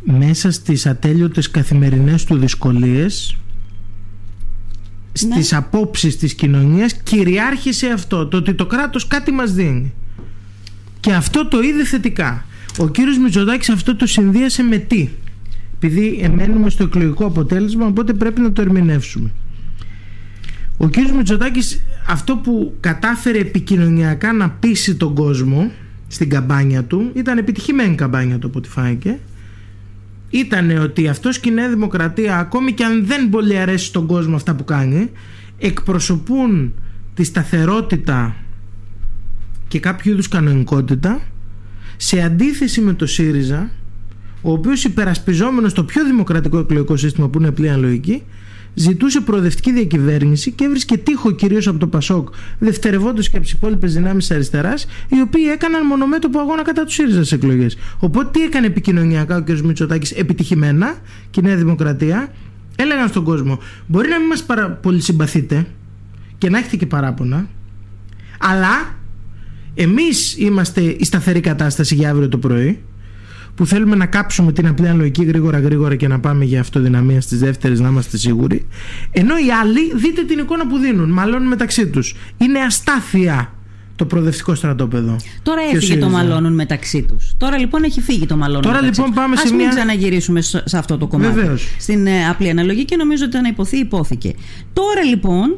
μέσα 0.05 0.51
στις 0.51 0.87
ατέλειωτες 0.87 1.51
καθημερινές 1.51 2.25
του 2.25 2.37
δυσκολίες 2.37 3.37
στις 5.13 5.53
απόψεις 5.53 6.17
της 6.17 6.35
κοινωνίας 6.35 6.93
κυριάρχησε 7.03 7.87
αυτό 7.87 8.27
το 8.27 8.37
ότι 8.37 8.55
το 8.55 8.67
κράτος 8.67 9.07
κάτι 9.07 9.31
μας 9.33 9.53
δίνει 9.53 9.93
και 11.01 11.13
αυτό 11.13 11.49
το 11.49 11.61
είδε 11.61 11.85
θετικά 11.85 12.45
ο 12.79 12.89
κύριος 12.89 13.19
Μητσοτάκης 13.19 13.69
αυτό 13.69 13.97
το 13.97 14.07
συνδύασε 14.07 14.63
με 14.63 14.77
τι; 14.77 15.09
Επειδή 15.75 16.21
εμένουμε 16.23 16.71
στο 16.71 16.83
εκλογικό 16.83 17.25
αποτέλεσμα 17.25 17.87
οπότε 17.87 18.13
πρέπει 18.13 18.41
να 18.41 18.53
το 18.53 18.61
ερμηνεύσουμε. 18.63 19.31
Ο 20.77 20.89
κύριος 20.89 21.13
Μητσοτάκης 21.13 21.83
αυτό 22.07 22.37
που 22.37 22.75
κατάφερε 22.81 23.39
επικοινωνιακά 23.39 24.33
να 24.33 24.51
πείσει 24.51 24.95
τον 24.95 25.15
κόσμο 25.15 25.71
στην 26.09 26.29
καμπάνια 26.29 26.85
του 26.85 27.11
ήταν 27.15 27.39
επιτυχημένη 27.39 27.95
καμπάνια 27.95 28.39
του 28.39 28.47
από 28.47 28.59
ό,τι 28.59 28.69
φάνηκε. 28.69 29.19
Ήταν 30.31 30.71
ότι 30.71 31.09
αυτός 31.09 31.39
και 31.39 31.49
η 31.49 31.53
Νέα 31.53 31.69
Δημοκρατία 31.69 32.39
ακόμη 32.39 32.73
και 32.73 32.85
αν 32.85 33.07
δεν 33.07 33.29
πολύ 33.29 33.59
αρέσει 33.59 33.85
στον 33.85 34.07
κόσμο 34.07 34.37
αυτά 34.37 34.55
που 34.55 34.65
κάνει 34.65 35.11
εκπροσωπούν 35.59 36.73
τη 37.15 37.25
σταθερότητα 37.25 38.37
και 39.69 39.81
κάποιο 39.81 40.13
είδους 40.13 40.29
κανονικότητα 40.29 41.21
σε 42.03 42.21
αντίθεση 42.23 42.81
με 42.81 42.93
το 42.93 43.07
ΣΥΡΙΖΑ 43.07 43.71
ο 44.43 44.53
οποίος 44.53 44.85
υπερασπιζόμενος 44.85 45.73
το 45.73 45.85
πιο 45.85 46.05
δημοκρατικό 46.05 46.59
εκλογικό 46.59 46.97
σύστημα 46.97 47.29
που 47.29 47.39
είναι 47.39 47.51
πλέον 47.51 47.81
λογική 47.81 48.23
ζητούσε 48.75 49.21
προοδευτική 49.21 49.73
διακυβέρνηση 49.73 50.51
και 50.51 50.65
έβρισκε 50.65 50.99
τείχο 50.99 51.31
κυρίως 51.31 51.67
από 51.67 51.79
το 51.79 51.87
ΠΑΣΟΚ 51.87 52.29
δευτερευόντως 52.59 53.29
και 53.29 53.37
από 53.37 53.45
τις 53.45 53.55
υπόλοιπες 53.55 53.95
δυνάμεις 53.95 54.27
της 54.27 54.37
αριστεράς 54.37 54.87
οι 55.09 55.21
οποίοι 55.21 55.43
έκαναν 55.53 55.87
μονομέτωπο 55.87 56.39
αγώνα 56.39 56.63
κατά 56.63 56.85
του 56.85 56.93
ΣΥΡΙΖΑ 56.93 57.25
στις 57.25 57.33
εκλογές. 57.33 57.77
Οπότε 57.99 58.29
τι 58.33 58.45
έκανε 58.45 58.67
επικοινωνιακά 58.67 59.37
ο 59.37 59.43
κ. 59.43 59.51
Μητσοτάκης 59.51 60.11
επιτυχημένα 60.11 60.95
και 61.31 61.41
η 61.41 61.47
Νέα 61.47 61.57
Δημοκρατία; 61.57 62.33
Έλεγαν 62.77 63.09
στον 63.09 63.25
κόσμο 63.25 63.59
μπορεί 63.87 64.09
να 64.09 64.19
μην 64.19 64.27
μας 64.27 64.43
παρα... 64.43 64.71
πολύ 64.71 65.01
συμπαθείτε 65.01 65.67
και 66.39 66.51
να 66.51 66.59
έχετε 66.59 66.77
και 66.77 66.87
παράπονα 66.87 67.49
αλλά 68.39 69.00
εμείς 69.83 70.37
είμαστε 70.39 70.81
η 70.81 71.05
σταθερή 71.05 71.41
κατάσταση 71.41 71.95
για 71.95 72.11
αύριο 72.11 72.29
το 72.29 72.39
πρωί 72.39 72.81
που 73.55 73.67
θέλουμε 73.67 73.97
να 73.97 74.07
κάψουμε 74.07 74.53
την 74.53 74.67
απλή 74.67 74.89
αναλογική 74.89 75.25
γρήγορα 75.25 75.59
γρήγορα 75.59 75.97
και 75.97 76.09
να 76.09 76.21
πάμε 76.21 76.45
για 76.45 76.61
αυτοδυναμία 76.61 77.21
στις 77.21 77.39
δεύτερες 77.39 77.81
να 77.81 77.89
είμαστε 77.89 78.17
σίγουροι. 78.17 78.67
Ενώ 79.11 79.35
οι 79.37 79.51
άλλοι 79.63 79.93
δείτε 79.95 80.25
την 80.25 80.39
εικόνα 80.39 80.67
που 80.67 80.79
δίνουν 80.79 81.11
μάλλον 81.11 81.43
μεταξύ 81.43 81.87
τους. 81.87 82.15
Είναι 82.37 82.59
αστάθεια 82.59 83.53
το 84.01 84.07
προοδευτικό 84.07 84.55
στρατόπεδο. 84.55 85.17
Τώρα 85.43 85.61
Και 85.61 85.67
ο 85.67 85.77
έφυγε 85.77 85.81
το 85.81 86.07
ΣΥΡΙΖΑ. 86.07 86.09
μαλώνουν 86.09 86.53
μεταξύ 86.55 87.03
τους. 87.03 87.35
Τώρα 87.37 87.59
λοιπόν 87.59 87.83
έχει 87.83 88.01
φύγει 88.01 88.27
το 88.27 88.37
μαλώνουν 88.37 88.63
Τώρα, 88.63 88.75
μεταξύ 88.75 89.01
λοιπόν, 89.01 89.15
τους. 89.15 89.23
πάμε 89.23 89.35
Ας 89.35 89.41
σε 89.41 89.49
μην 89.49 89.57
μια- 89.57 89.69
ξαναγυρίσουμε 89.69 90.41
σε 90.41 90.63
σε 90.67 90.79
αυτό 90.79 90.99
το 90.99 91.07
κομμάτι. 91.07 91.35
Βεβαίως. 91.35 91.69
Στην 91.79 92.07
ε, 92.07 92.29
απλή 92.29 92.49
αναλογική 92.51 92.97
νομίζω 92.97 93.25
ότι 93.25 93.41
να 93.41 93.49
υποθεί, 93.49 93.77
υπόθηκε. 93.79 94.35
Τώρα 94.73 95.03
λοιπόν 95.03 95.57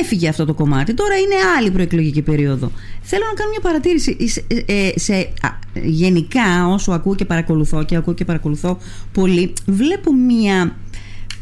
έφυγε 0.00 0.28
αυτό 0.28 0.44
το 0.44 0.54
κομμάτι. 0.54 0.94
Τώρα 0.94 1.14
είναι 1.16 1.34
άλλη 1.58 1.70
προεκλογική 1.70 2.22
περίοδο. 2.22 2.70
Θέλω 3.02 3.24
να 3.30 3.34
κάνω 3.34 3.50
μια 3.50 3.60
παρατήρηση. 3.62 4.28
Σε, 4.28 4.44
ε, 4.66 4.90
σε, 4.94 5.12
α, 5.14 5.48
γενικά, 5.82 6.68
όσο 6.68 6.92
ακούω 6.92 7.14
και 7.14 7.24
παρακολουθώ 7.24 7.84
και 7.84 7.96
ακούω 7.96 8.14
και 8.14 8.24
παρακολουθώ 8.24 8.78
πολύ, 9.12 9.52
βλέπω 9.66 10.12
μια 10.14 10.76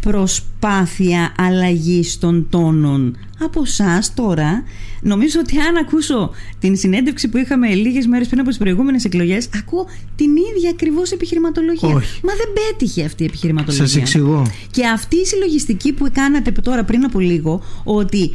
προσπάθεια 0.01 1.33
αλλαγής 1.39 2.19
των 2.19 2.47
τόνων 2.51 3.17
από 3.45 3.63
εσάς 3.65 4.15
τώρα. 4.15 4.63
Νομίζω 5.03 5.41
ότι 5.41 5.59
αν 5.59 5.77
ακούσω 5.77 6.31
την 6.59 6.77
συνέντευξη 6.77 7.29
που 7.29 7.37
είχαμε 7.37 7.75
λίγες 7.75 8.07
μέρες 8.07 8.27
πριν 8.27 8.41
από 8.41 8.49
τις 8.49 8.59
προηγούμενες 8.59 9.05
εκλογές, 9.05 9.49
ακούω 9.55 9.87
την 10.17 10.31
ίδια 10.37 10.71
ακριβώς 10.71 11.11
επιχειρηματολογία. 11.11 11.89
Όχι. 11.89 12.21
Μα 12.25 12.33
δεν 12.33 12.47
πέτυχε 12.53 13.05
αυτή 13.05 13.23
η 13.23 13.27
επιχειρηματολογία. 13.27 13.87
Σας 13.87 13.97
εξηγώ. 13.97 14.47
Και 14.71 14.87
αυτή 14.87 15.17
η 15.17 15.25
συλλογιστική 15.25 15.93
που 15.93 16.07
κάνατε 16.13 16.51
τώρα 16.51 16.85
πριν 16.85 17.05
από 17.05 17.19
λίγο, 17.21 17.63
ότι, 17.85 18.31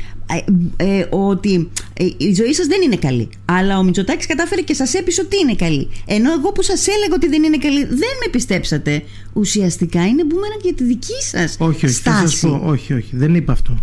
ε, 0.78 0.94
ε, 0.98 1.08
ότι 1.10 1.70
ε, 1.94 2.06
η 2.18 2.34
ζωή 2.34 2.54
σας 2.54 2.66
δεν 2.68 2.82
είναι 2.82 2.96
καλή. 2.96 3.30
Αλλά 3.46 3.78
ο 3.78 3.84
Μητσοτάκης 3.84 4.26
κατάφερε 4.26 4.62
και 4.62 4.74
σας 4.74 4.94
έπεισε 4.94 5.22
ότι 5.22 5.38
είναι 5.40 5.56
καλή. 5.56 5.90
Ενώ 6.06 6.32
εγώ 6.32 6.52
που 6.52 6.62
σας 6.62 6.88
έλεγα 6.88 7.14
ότι 7.14 7.28
δεν 7.28 7.44
είναι 7.44 7.58
καλή, 7.58 7.86
δεν 7.86 8.14
με 8.24 8.30
πιστέψατε. 8.32 9.04
Ουσιαστικά 9.34 10.08
είναι 10.08 10.24
μπούμενα 10.24 10.56
για 10.62 10.74
τη 10.74 10.84
δική 10.84 11.22
σας 11.32 11.56
Όχι, 11.60 11.86
όχι, 11.86 11.96
θα 11.96 12.12
στάση. 12.12 12.38
σας 12.38 12.52
πω, 12.52 12.62
όχι, 12.66 12.94
όχι, 12.94 13.16
δεν 13.16 13.36
είπα 13.36 13.52
αυτό. 13.52 13.78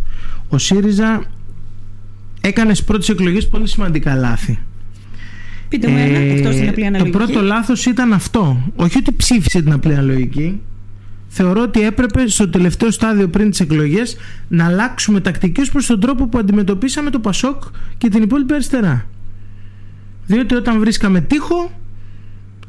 Ο 0.49 0.59
ΣΥΡΙΖΑ 0.59 1.25
έκανες 2.45 2.77
στις 2.77 2.89
πρώτες 2.89 3.09
εκλογές 3.09 3.49
πολύ 3.49 3.69
σημαντικά 3.69 4.15
λάθη. 4.15 4.59
Πείτε 5.69 5.89
μου 5.89 5.97
ένα, 5.97 6.19
Ε, 6.19 6.31
εκτός 6.33 6.55
την 6.55 6.69
απλή 6.69 6.83
το 6.83 6.87
αναλογική. 6.89 7.17
πρώτο 7.17 7.43
λάθος 7.43 7.87
ήταν 7.87 8.13
αυτό. 8.13 8.73
Όχι 8.77 8.99
ότι 8.99 9.13
ψήφισε 9.13 9.63
την 9.63 9.73
απλή 9.73 9.93
αναλογική. 9.93 10.61
Θεωρώ 11.29 11.63
ότι 11.63 11.83
έπρεπε 11.83 12.29
στο 12.29 12.49
τελευταίο 12.49 12.91
στάδιο 12.91 13.29
πριν 13.29 13.51
τις 13.51 13.61
εκλογές 13.61 14.17
να 14.49 14.65
αλλάξουμε 14.67 15.21
τακτική 15.21 15.61
ως 15.61 15.71
προς 15.71 15.87
τον 15.87 16.01
τρόπο 16.01 16.27
που 16.29 16.39
αντιμετωπίσαμε 16.39 17.11
το 17.11 17.19
Πασόκ 17.19 17.63
και 17.99 18.09
την 18.09 18.23
υπόλοιπη 18.23 18.55
αριστερά. 18.55 19.07
Διότι 20.27 20.55
όταν 20.55 20.79
βρίσκαμε 20.79 21.21
τείχο, 21.21 21.71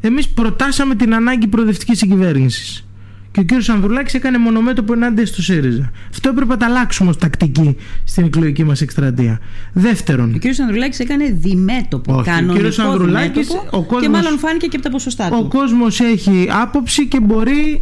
εμείς 0.01 0.27
προτάσαμε 0.29 0.95
την 0.95 1.13
ανάγκη 1.13 1.47
προοδευτικής 1.47 1.97
συγκυβέρνησης. 1.97 2.87
Και 3.33 3.39
ο 3.39 3.43
κύριος 3.43 3.69
Ανδρουλάκης 3.69 4.13
έκανε 4.13 4.37
μονομέτωπο 4.37 4.93
ενάντια 4.93 5.25
στο 5.25 5.41
ΣΥΡΙΖΑ. 5.41 5.91
Αυτό 6.09 6.29
έπρεπε 6.29 6.51
να 6.51 6.57
τα 6.57 6.65
αλλάξουμε 6.65 7.09
ως 7.09 7.17
τακτική 7.17 7.77
στην 8.03 8.25
εκλογική 8.25 8.63
μας 8.63 8.81
εκστρατεία. 8.81 9.39
Δεύτερον, 9.73 10.33
Ο 10.33 10.37
κ. 10.39 10.59
Ανδρουλάκης 10.61 10.99
έκανε 10.99 11.25
διμέτωπο. 11.37 12.11
Όχι, 12.13 12.21
ο 12.21 12.23
κανονικό 12.23 12.53
κύριος 12.53 12.79
Ανδρουλάκης, 12.79 13.47
διμέτωπο 13.47 13.77
ο 13.77 13.81
κόσμος- 13.83 14.01
Και 14.01 14.09
μάλλον 14.09 14.37
φάνηκε 14.39 14.67
και 14.67 14.75
από 14.75 14.85
τα 14.85 14.91
ποσοστά 14.91 15.29
ο 15.31 15.41
του. 15.41 15.47
κόσμος 15.47 15.99
έχει 15.99 16.47
άποψη 16.61 17.07
και 17.07 17.19
μπορεί 17.19 17.81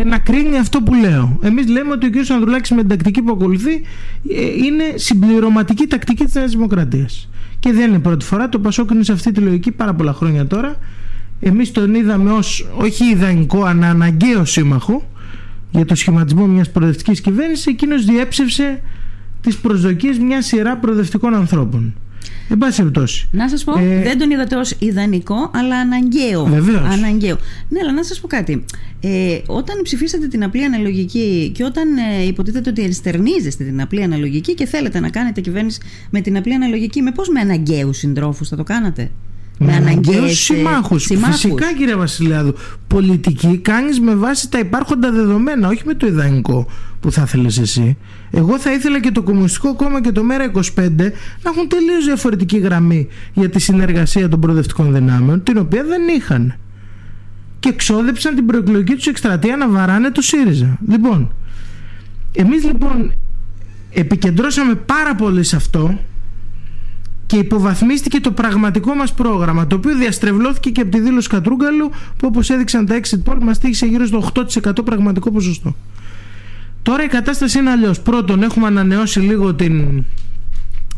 ε, 0.00 0.04
να 0.04 0.18
κρίνει 0.18 0.58
αυτό 0.58 0.80
που 0.82 0.94
λέω. 0.94 1.38
Εμείς 1.42 1.68
λέμε 1.68 1.92
ότι 1.92 2.06
ο 2.06 2.10
κ. 2.10 2.30
Ανδρουλάκης 2.30 2.70
με 2.70 2.76
την 2.76 2.88
τακτική 2.88 3.22
που 3.22 3.32
ακολουθεί 3.32 3.72
ε, 4.36 4.44
είναι 4.64 4.84
συμπληρωματική 4.94 5.86
τακτική 5.86 6.24
της 6.24 6.34
Νέας 6.34 6.50
Δημοκρατίας. 6.50 7.28
Και 7.60 7.72
δεν 7.72 7.88
είναι 7.88 7.98
πρώτη 7.98 8.24
φορά, 8.24 8.48
το 8.48 8.58
Πασόκ 8.58 8.90
είναι 8.90 9.04
σε 9.04 9.12
αυτή 9.12 9.32
τη 9.32 9.40
λογική 9.40 9.70
πάρα 9.70 9.94
πολλά 9.94 10.12
χρόνια 10.12 10.46
τώρα. 10.46 10.76
Εμείς 11.40 11.72
τον 11.72 11.94
είδαμε 11.94 12.32
ως 12.32 12.68
όχι 12.76 13.04
ιδανικό, 13.04 13.64
αλλά 13.64 13.86
αναγκαίο 13.88 14.44
σύμμαχο 14.44 15.08
για 15.70 15.84
το 15.84 15.94
σχηματισμό 15.94 16.46
μιας 16.46 16.70
προοδευτικής 16.70 17.20
κυβέρνησης. 17.20 17.66
Εκείνος 17.66 18.04
διέψευσε 18.04 18.80
τις 19.40 19.56
προσδοκίες 19.56 20.18
μια 20.18 20.42
σειρά 20.42 20.76
προοδευτικών 20.76 21.34
ανθρώπων. 21.34 21.94
Εν 22.48 22.58
πάση 22.58 22.76
περιπτώσει. 22.76 23.28
Να 23.32 23.48
σας 23.48 23.64
πω, 23.64 23.78
Ε, 23.78 24.02
δεν 24.02 24.18
τον 24.18 24.30
είδατε 24.30 24.56
ως 24.56 24.74
ιδανικό, 24.78 25.50
αλλά 25.54 25.76
αναγκαίο. 25.76 26.44
Βεβαίως. 26.44 26.88
Αναγκαίο. 26.88 27.36
Ναι, 27.68 27.78
αλλά 27.82 27.92
να 27.92 28.04
σας 28.04 28.20
πω 28.20 28.26
κάτι. 28.26 28.64
Ε, 29.00 29.38
όταν 29.46 29.82
ψηφίσατε 29.82 30.26
την 30.26 30.44
απλή 30.44 30.64
αναλογική 30.64 31.52
και 31.54 31.64
όταν 31.64 31.96
ε, 31.96 32.24
υποτίθεται 32.26 32.70
ότι 32.70 32.82
ενστερνίζεστε 32.82 33.64
την 33.64 33.80
απλή 33.80 34.02
αναλογική 34.02 34.54
και 34.54 34.66
θέλετε 34.66 35.00
να 35.00 35.10
κάνετε 35.10 35.40
κυβέρνηση 35.40 35.80
με 36.10 36.20
την 36.20 36.36
απλή 36.36 36.54
αναλογική, 36.54 37.02
με 37.02 37.10
πώς 37.12 37.28
με 37.28 37.40
αναγκαίους 37.40 37.96
συντρόφους 37.98 38.48
θα 38.48 38.56
το 38.56 38.62
κάνατε; 38.62 39.10
Με 39.62 39.72
αναγκαίους 39.74 40.08
αναγκαίες, 40.08 40.30
ε, 40.30 40.34
συμμάχους. 40.34 41.02
συμμάχους. 41.02 41.40
Φυσικά 41.40 41.74
κύριε 41.74 41.94
Βασιλιάδου. 41.94 42.54
Πολιτική 42.86 43.58
κάνεις 43.58 44.00
με 44.00 44.14
βάση 44.14 44.50
τα 44.50 44.58
υπάρχοντα 44.58 45.12
δεδομένα, 45.12 45.68
όχι 45.68 45.82
με 45.86 45.94
το 45.94 46.06
ιδανικό 46.06 46.66
που 47.00 47.12
θα 47.12 47.22
ήθελες 47.22 47.58
εσύ. 47.58 47.96
Εγώ 48.30 48.58
θα 48.58 48.72
ήθελα 48.72 49.00
και 49.00 49.10
το 49.10 49.22
Κομμουνιστικό 49.22 49.74
Κόμμα 49.74 50.00
και 50.00 50.12
το 50.12 50.22
ΜΕΡΑ25 50.22 51.12
να 51.42 51.50
έχουν 51.50 51.68
τελείως 51.68 52.04
διαφορετική 52.04 52.58
γραμμή 52.58 53.08
για 53.32 53.48
τη 53.48 53.60
συνεργασία 53.60 54.28
των 54.28 54.40
προοδευτικών 54.40 54.92
δυνάμεων, 54.92 55.42
την 55.42 55.58
οποία 55.58 55.84
δεν 55.84 56.02
είχαν. 56.16 56.54
Και 57.58 57.68
εξόδεψαν 57.68 58.34
την 58.34 58.46
προεκλογική 58.46 58.94
τους 58.94 59.06
εκστρατεία 59.06 59.56
να 59.56 59.68
βαράνε 59.68 60.10
το 60.10 60.22
ΣΥΡΙΖΑ. 60.22 60.78
Λοιπόν, 60.88 61.32
εμείς 62.32 62.64
λοιπόν 62.64 63.12
επικεντρώσαμε 63.90 64.74
πάρα 64.74 65.14
πολύ 65.14 65.42
σε 65.42 65.56
αυτό 65.56 65.98
και 67.30 67.36
υποβαθμίστηκε 67.36 68.20
το 68.20 68.30
πραγματικό 68.30 68.94
μας 68.94 69.14
πρόγραμμα 69.14 69.66
το 69.66 69.76
οποίο 69.76 69.96
διαστρεβλώθηκε 69.96 70.70
και 70.70 70.80
από 70.80 70.90
τη 70.90 71.00
δήλωση 71.00 71.28
Κατρούγκαλου 71.28 71.88
που 71.88 72.26
όπως 72.26 72.50
έδειξαν 72.50 72.86
τα 72.86 73.00
exit 73.00 73.30
poll 73.30 73.36
μας 73.40 73.58
τύχησε 73.58 73.86
γύρω 73.86 74.06
στο 74.06 74.30
8% 74.34 74.84
πραγματικό 74.84 75.30
ποσοστό. 75.30 75.76
Τώρα 76.82 77.04
η 77.04 77.06
κατάσταση 77.06 77.58
είναι 77.58 77.70
αλλιώς. 77.70 78.00
Πρώτον 78.00 78.42
έχουμε 78.42 78.66
ανανεώσει 78.66 79.20
λίγο 79.20 79.54
την 79.54 80.04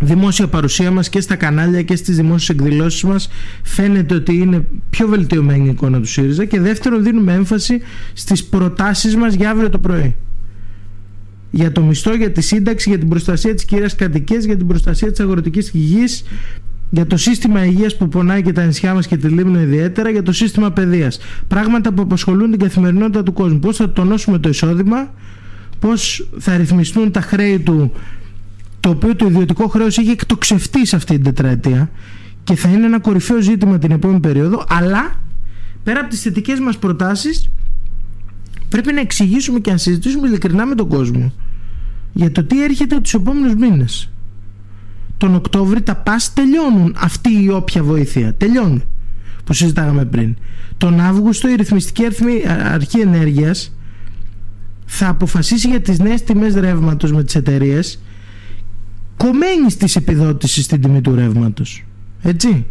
δημόσια 0.01 0.47
παρουσία 0.47 0.91
μας 0.91 1.09
και 1.09 1.21
στα 1.21 1.37
κανάλια 1.37 1.83
και 1.83 1.97
στις 1.97 2.17
δημόσιες 2.17 2.59
εκδηλώσεις 2.59 3.03
μας 3.03 3.29
φαίνεται 3.63 4.15
ότι 4.15 4.37
είναι 4.37 4.65
πιο 4.91 5.09
βελτιωμένη 5.09 5.67
η 5.67 5.71
εικόνα 5.71 6.01
του 6.01 6.09
ΣΥΡΙΖΑ 6.09 6.45
και 6.45 6.61
δεύτερον 6.61 7.03
δίνουμε 7.03 7.33
έμφαση 7.33 7.81
στις 8.13 8.45
προτάσεις 8.45 9.17
μας 9.17 9.35
για 9.35 9.51
αύριο 9.51 9.71
το 9.71 9.79
πρωί 9.79 10.17
για 11.55 11.73
το 11.73 11.83
μισθό, 11.83 12.15
για 12.15 12.33
τη 12.33 12.41
σύνταξη, 12.41 12.89
για 12.89 12.99
την 12.99 13.09
προστασία 13.09 13.55
της 13.55 13.65
κυρίας 13.65 13.95
κατοικίας, 13.95 14.45
για 14.45 14.57
την 14.57 14.67
προστασία 14.67 15.11
της 15.11 15.21
αγροτικής 15.21 15.71
υγιής, 15.75 16.25
για 16.91 17.07
το 17.07 17.17
σύστημα 17.17 17.65
υγείας 17.65 17.97
που 17.97 18.09
πονάει 18.09 18.43
και 18.43 18.53
τα 18.53 18.65
νησιά 18.65 18.95
μας 18.95 19.07
και 19.07 19.17
τη 19.17 19.29
Λίμνο 19.29 19.61
ιδιαίτερα, 19.61 20.11
για 20.11 20.23
το 20.23 20.33
σύστημα 20.33 20.71
παιδείας. 20.71 21.19
Πράγματα 21.49 21.93
που 21.93 22.03
απασχολούν 22.03 22.51
την 22.51 22.59
καθημερινότητα 22.59 23.23
του 23.23 23.33
κόσμου. 23.33 23.59
Πώς 23.59 23.77
θα 23.77 23.93
τονώσουμε 23.93 24.39
το 24.39 24.49
εισόδημα, 24.49 25.15
πώς 25.79 26.29
θα 26.39 26.57
ρυθμιστούν 26.57 27.11
τα 27.11 27.21
χρέη 27.21 27.59
του, 27.59 27.93
το 28.81 28.89
οποίο 28.89 29.17
το 29.17 29.27
ιδιωτικό 29.27 29.69
χρέος 29.69 29.97
είχε 29.97 30.11
εκτοξευτεί 30.11 30.87
σε 30.87 30.97
αυτή 30.97 31.15
την 31.15 31.25
τετραετία 31.25 31.91
και 32.45 32.55
θα 32.55 32.69
είναι 32.69 32.87
ένα 32.87 33.01
κορυφαίο 33.01 33.41
ζήτημα 33.41 33.79
την 33.79 33.91
επόμενη 33.91 34.21
περίοδο, 34.21 34.65
αλλά 34.69 35.21
πέρα 35.83 36.01
από 36.01 36.09
τις 36.09 36.21
θετικές 36.21 36.61
μας 36.61 36.79
προτάσεις 36.79 37.49
πρέπει 38.73 38.93
να 38.93 39.01
εξηγήσουμε 39.01 39.59
και 39.59 39.71
να 39.71 39.77
συζητήσουμε 39.77 40.27
ειλικρινά 40.29 40.67
με 40.67 40.75
τον 40.75 40.89
κόσμο 40.89 41.33
για 42.13 42.33
το 42.33 42.45
τι 42.45 42.63
έρχεται 42.65 43.01
τους 43.01 43.15
επόμενους 43.15 43.55
μήνες. 43.55 44.11
Τον 45.17 45.35
Οκτώβρη 45.35 45.83
τα 45.83 45.95
πας 45.95 46.33
τελειώνουν 46.33 46.97
αυτή 46.99 47.43
η 47.43 47.49
όποια 47.51 47.83
βοήθεια. 47.83 48.35
Τελειώνει 48.35 48.83
που 49.45 49.53
συζητάγαμε 49.53 50.05
πριν. 50.05 50.37
Τον 50.79 51.01
Αύγουστο 51.01 51.49
η 51.49 51.55
ρυθμιστική 51.55 52.05
Αριθμή- 52.05 52.47
αρχή 52.49 53.01
ενέργειας 53.01 53.77
θα 54.87 55.09
αποφασίσει 55.09 55.69
για 55.69 55.81
τις 55.81 55.99
νέες 55.99 56.23
τιμές 56.25 56.55
ρεύματος 56.55 57.13
με 57.13 57.25
τις 57.25 57.35
εταιρείες 57.35 58.03
κομμένης 59.17 59.73
στις 59.73 59.97
επιδότησης 59.97 60.65
στην 60.65 60.81
τιμή 60.81 61.01
του 61.01 61.15
ρεύματος. 61.15 61.85
Έτσι. 62.23 62.67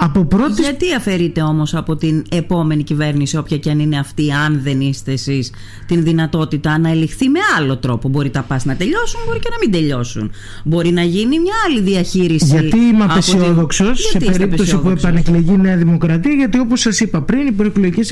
Από 0.00 0.24
πρώτη 0.24 0.62
Γιατί 0.62 0.94
αφαιρείτε 0.94 1.42
όμως 1.42 1.74
από 1.74 1.96
την 1.96 2.24
επόμενη 2.30 2.82
κυβέρνηση, 2.82 3.36
όποια 3.36 3.56
και 3.58 3.70
αν 3.70 3.78
είναι 3.78 3.98
αυτή, 3.98 4.32
αν 4.32 4.60
δεν 4.62 4.80
είστε 4.80 5.12
εσείς, 5.12 5.50
την 5.86 6.02
δυνατότητα 6.02 6.78
να 6.78 6.90
ελιχθεί 6.90 7.28
με 7.28 7.38
άλλο 7.58 7.76
τρόπο; 7.76 8.08
Μπορεί 8.08 8.30
τα 8.30 8.42
πας 8.42 8.64
να 8.64 8.76
τελειώσουν, 8.76 9.20
μπορεί 9.26 9.38
και 9.38 9.48
να 9.50 9.56
μην 9.60 9.70
τελειώσουν. 9.72 10.30
Μπορεί 10.64 10.90
να 10.90 11.02
γίνει 11.02 11.38
μια 11.40 11.54
άλλη 11.68 11.80
διαχείριση. 11.80 12.46
Γιατί 12.46 12.76
είμαι 12.76 13.04
από 13.04 13.20
την- 13.20 13.34
απεσιόδοξος 13.38 14.00
σε 14.00 14.08
Γιατί 14.10 14.26
είστε 14.26 14.38
περίπτωση 14.38 14.70
που 14.70 14.76
απεσιόδοξος; 14.78 15.08
επανεκλεγεί 15.10 15.52
η 15.52 15.60
Νέα 15.60 15.76
Δημοκρατία, 15.76 16.32
γιατί 16.32 16.58
όπως 16.58 16.80
σας 16.80 17.00
είπα 17.00 17.22
πριν, 17.22 17.46
οι 17.46 17.52
προεκλογικές 17.52 18.10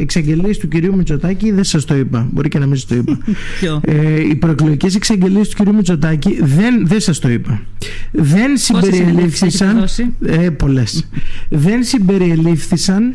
εξαγγελίες 0.00 0.58
του 0.58 0.68
κυρίου 0.68 0.96
Μητσοτάκη 0.96 1.50
δεν 1.52 1.64
σας 1.64 1.84
το 1.84 1.94
είπα. 1.94 2.28
Μπορεί 2.32 2.48
και 2.48 2.58
να 2.58 2.66
μην 2.66 2.76
σας 2.76 2.86
το 2.86 2.94
είπα. 2.94 3.18
Ποιο; 3.60 3.80
ε, 3.84 4.20
οι 4.20 4.34
προεκλογικές 4.34 4.94
εξαγγελίες 4.94 5.48
του 5.48 5.56
κυρίου 5.56 5.74
Μητσοτάκη 5.74 6.38
δεν, 6.42 6.86
δεν 6.86 7.00
σας 7.00 7.18
το 7.18 7.28
είπα. 7.28 7.62
Δεν 8.10 8.56
συνεντεύξεις 8.56 8.70
έχετε 8.70 8.96
συμπεριελήφθησαν. 8.96 9.78
δώσει; 9.80 10.14
Ε, 10.26 10.50
πολλέ. 10.74 11.60
δεν 11.62 11.84
συμπεριελήφθησαν 11.84 13.14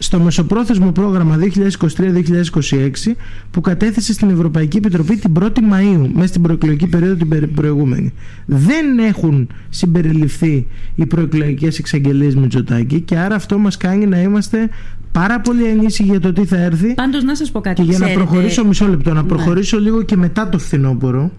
στο 0.00 0.18
μεσοπρόθεσμο 0.20 0.92
πρόγραμμα 0.92 1.38
2023-2026 1.38 3.14
που 3.50 3.60
κατέθεσε 3.60 4.12
στην 4.12 4.30
Ευρωπαϊκή 4.30 4.76
Επιτροπή 4.76 5.16
την 5.16 5.32
1η 5.40 5.58
Μαΐου 5.58 6.08
μέσα 6.12 6.26
στην 6.28 6.42
προεκλογική 6.42 6.86
περίοδο 6.86 7.14
την 7.14 7.28
περι- 7.28 7.46
προηγούμενη. 7.54 8.12
Δεν 8.46 8.98
έχουν 8.98 9.48
συμπεριληφθεί 9.68 10.66
οι 10.94 11.06
προεκλογικές 11.06 11.78
εξαγγελίες 11.78 12.34
Μητσοτάκη 12.34 13.00
και 13.00 13.18
άρα 13.18 13.34
αυτό 13.34 13.58
μας 13.58 13.76
κάνει 13.76 14.06
να 14.06 14.20
είμαστε 14.20 14.68
πάρα 15.12 15.40
πολύ 15.40 15.68
ανήσυχοι 15.68 16.08
για 16.10 16.20
το 16.20 16.32
τι 16.32 16.44
θα 16.44 16.56
έρθει 16.56 16.94
Πάντως 16.94 17.24
να 17.24 17.34
σας 17.34 17.50
πω 17.50 17.60
κάτι. 17.60 17.82
και 17.82 17.88
για 17.90 17.98
να 17.98 18.04
ξέρετε- 18.04 18.26
προχωρήσω 18.26 18.64
μισό 18.66 18.88
λεπτό, 18.88 19.12
να 19.12 19.22
Ναι. 19.22 19.28
προχωρήσω 19.28 19.78
λίγο 19.80 20.02
και 20.02 20.16
μετά 20.16 20.48
το 20.48 20.58
φθινόπωρο 20.58 21.30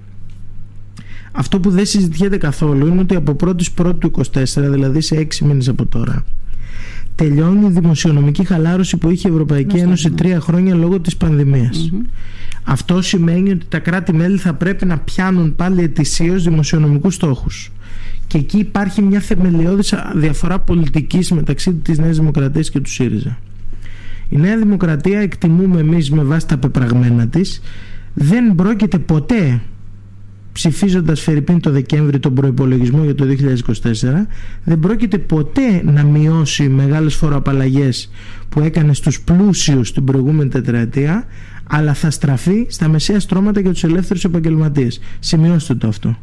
Αυτό 1.39 1.59
που 1.59 1.69
δεν 1.69 1.85
συζητιέται 1.85 2.37
καθόλου 2.37 2.87
είναι 2.87 3.01
ότι 3.01 3.15
από 3.15 3.35
1η 3.39 3.63
Πρώτου 3.75 4.11
24, 4.15 4.21
δηλαδή 4.55 5.01
σε 5.01 5.27
6 5.39 5.45
μήνες 5.45 5.67
από 5.67 5.85
τώρα, 5.85 6.23
τελειώνει 7.15 7.65
η 7.65 7.69
δημοσιονομική 7.69 8.45
χαλάρωση 8.45 8.97
που 8.97 9.09
είχε 9.09 9.27
η 9.27 9.31
Ευρωπαϊκή 9.31 9.77
Ένωση 9.77 10.11
τρία 10.11 10.39
χρόνια 10.39 10.75
λόγω 10.75 10.99
της 10.99 11.17
πανδημιας 11.17 11.91
Αυτό 12.63 13.01
σημαίνει 13.01 13.51
ότι 13.51 13.65
τα 13.69 13.79
κράτη-μέλη 13.79 14.37
θα 14.37 14.53
πρέπει 14.53 14.85
να 14.85 14.97
πιάνουν 14.97 15.55
πάλι 15.55 15.83
ετησίως 15.83 16.43
δημοσιονομικούς 16.43 17.13
στόχους. 17.13 17.71
Και 18.27 18.37
εκεί 18.37 18.57
υπάρχει 18.57 19.01
μια 19.01 19.19
θεμελιώδης 19.19 19.93
διαφορά 20.15 20.59
πολιτικής 20.59 21.31
μεταξύ 21.31 21.73
της 21.73 21.97
Νέας 21.97 22.17
Δημοκρατίας 22.17 22.69
και 22.69 22.79
του 22.79 22.89
ΣΥΡΙΖΑ. 22.89 23.37
Η 24.29 24.37
Νέα 24.37 24.57
Δημοκρατία 24.57 25.19
εκτιμούμε 25.19 25.79
εμείς 25.79 26.11
με 26.11 26.23
βάση 26.23 26.47
τα 26.47 26.57
πεπραγμένα 26.57 27.27
της 27.27 27.61
δεν 28.13 28.55
πρόκειται 28.55 28.97
ποτέ 28.97 29.61
ψηφίζοντας 30.51 31.21
Φερρυπίν 31.21 31.59
το 31.59 31.71
Δεκέμβρη 31.71 32.19
τον 32.19 32.33
προπολογισμό 32.33 33.03
για 33.03 33.15
το 33.15 33.25
2024, 33.25 33.91
δεν 34.63 34.79
πρόκειται 34.79 35.17
ποτέ 35.17 35.81
να 35.83 36.03
μειώσει 36.03 36.69
μεγάλες 36.69 37.15
φοροαπαλλαγές 37.15 38.09
που 38.49 38.59
έκανε 38.59 38.93
στους 38.93 39.21
πλούσιους 39.21 39.93
την 39.93 40.03
προηγούμενη 40.03 40.49
τετραετία, 40.49 41.25
αλλά 41.71 41.93
θα 41.93 42.11
στραφεί 42.11 42.65
στα 42.69 42.87
μεσαία 42.87 43.19
στρώματα 43.19 43.59
για 43.59 43.71
τους 43.71 43.83
ελεύθερους 43.83 44.23
επαγγελματίες. 44.23 44.99
Σημειώστε 45.19 45.75
το 45.75 45.87
αυτό. 45.87 46.17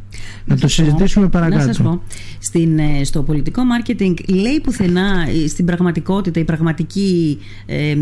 Να, 0.45 0.57
το 0.57 0.69
συζητήσουμε 0.69 1.29
παρακάτω. 1.29 1.67
Να 1.67 1.73
σας 1.73 1.83
πω. 1.83 2.03
Στην, 2.39 2.79
ε, 2.79 3.05
στο 3.05 3.23
πολιτικό 3.23 3.65
μάρκετινγκ 3.65 4.17
λέει 4.29 4.61
πουθενά 4.61 5.27
ε, 5.45 5.49
στην 5.49 5.65
πραγματικότητα 5.65 6.41
η 6.41 6.45
πραγματική 6.45 7.39
ε, 7.67 7.91
ε, 7.91 7.97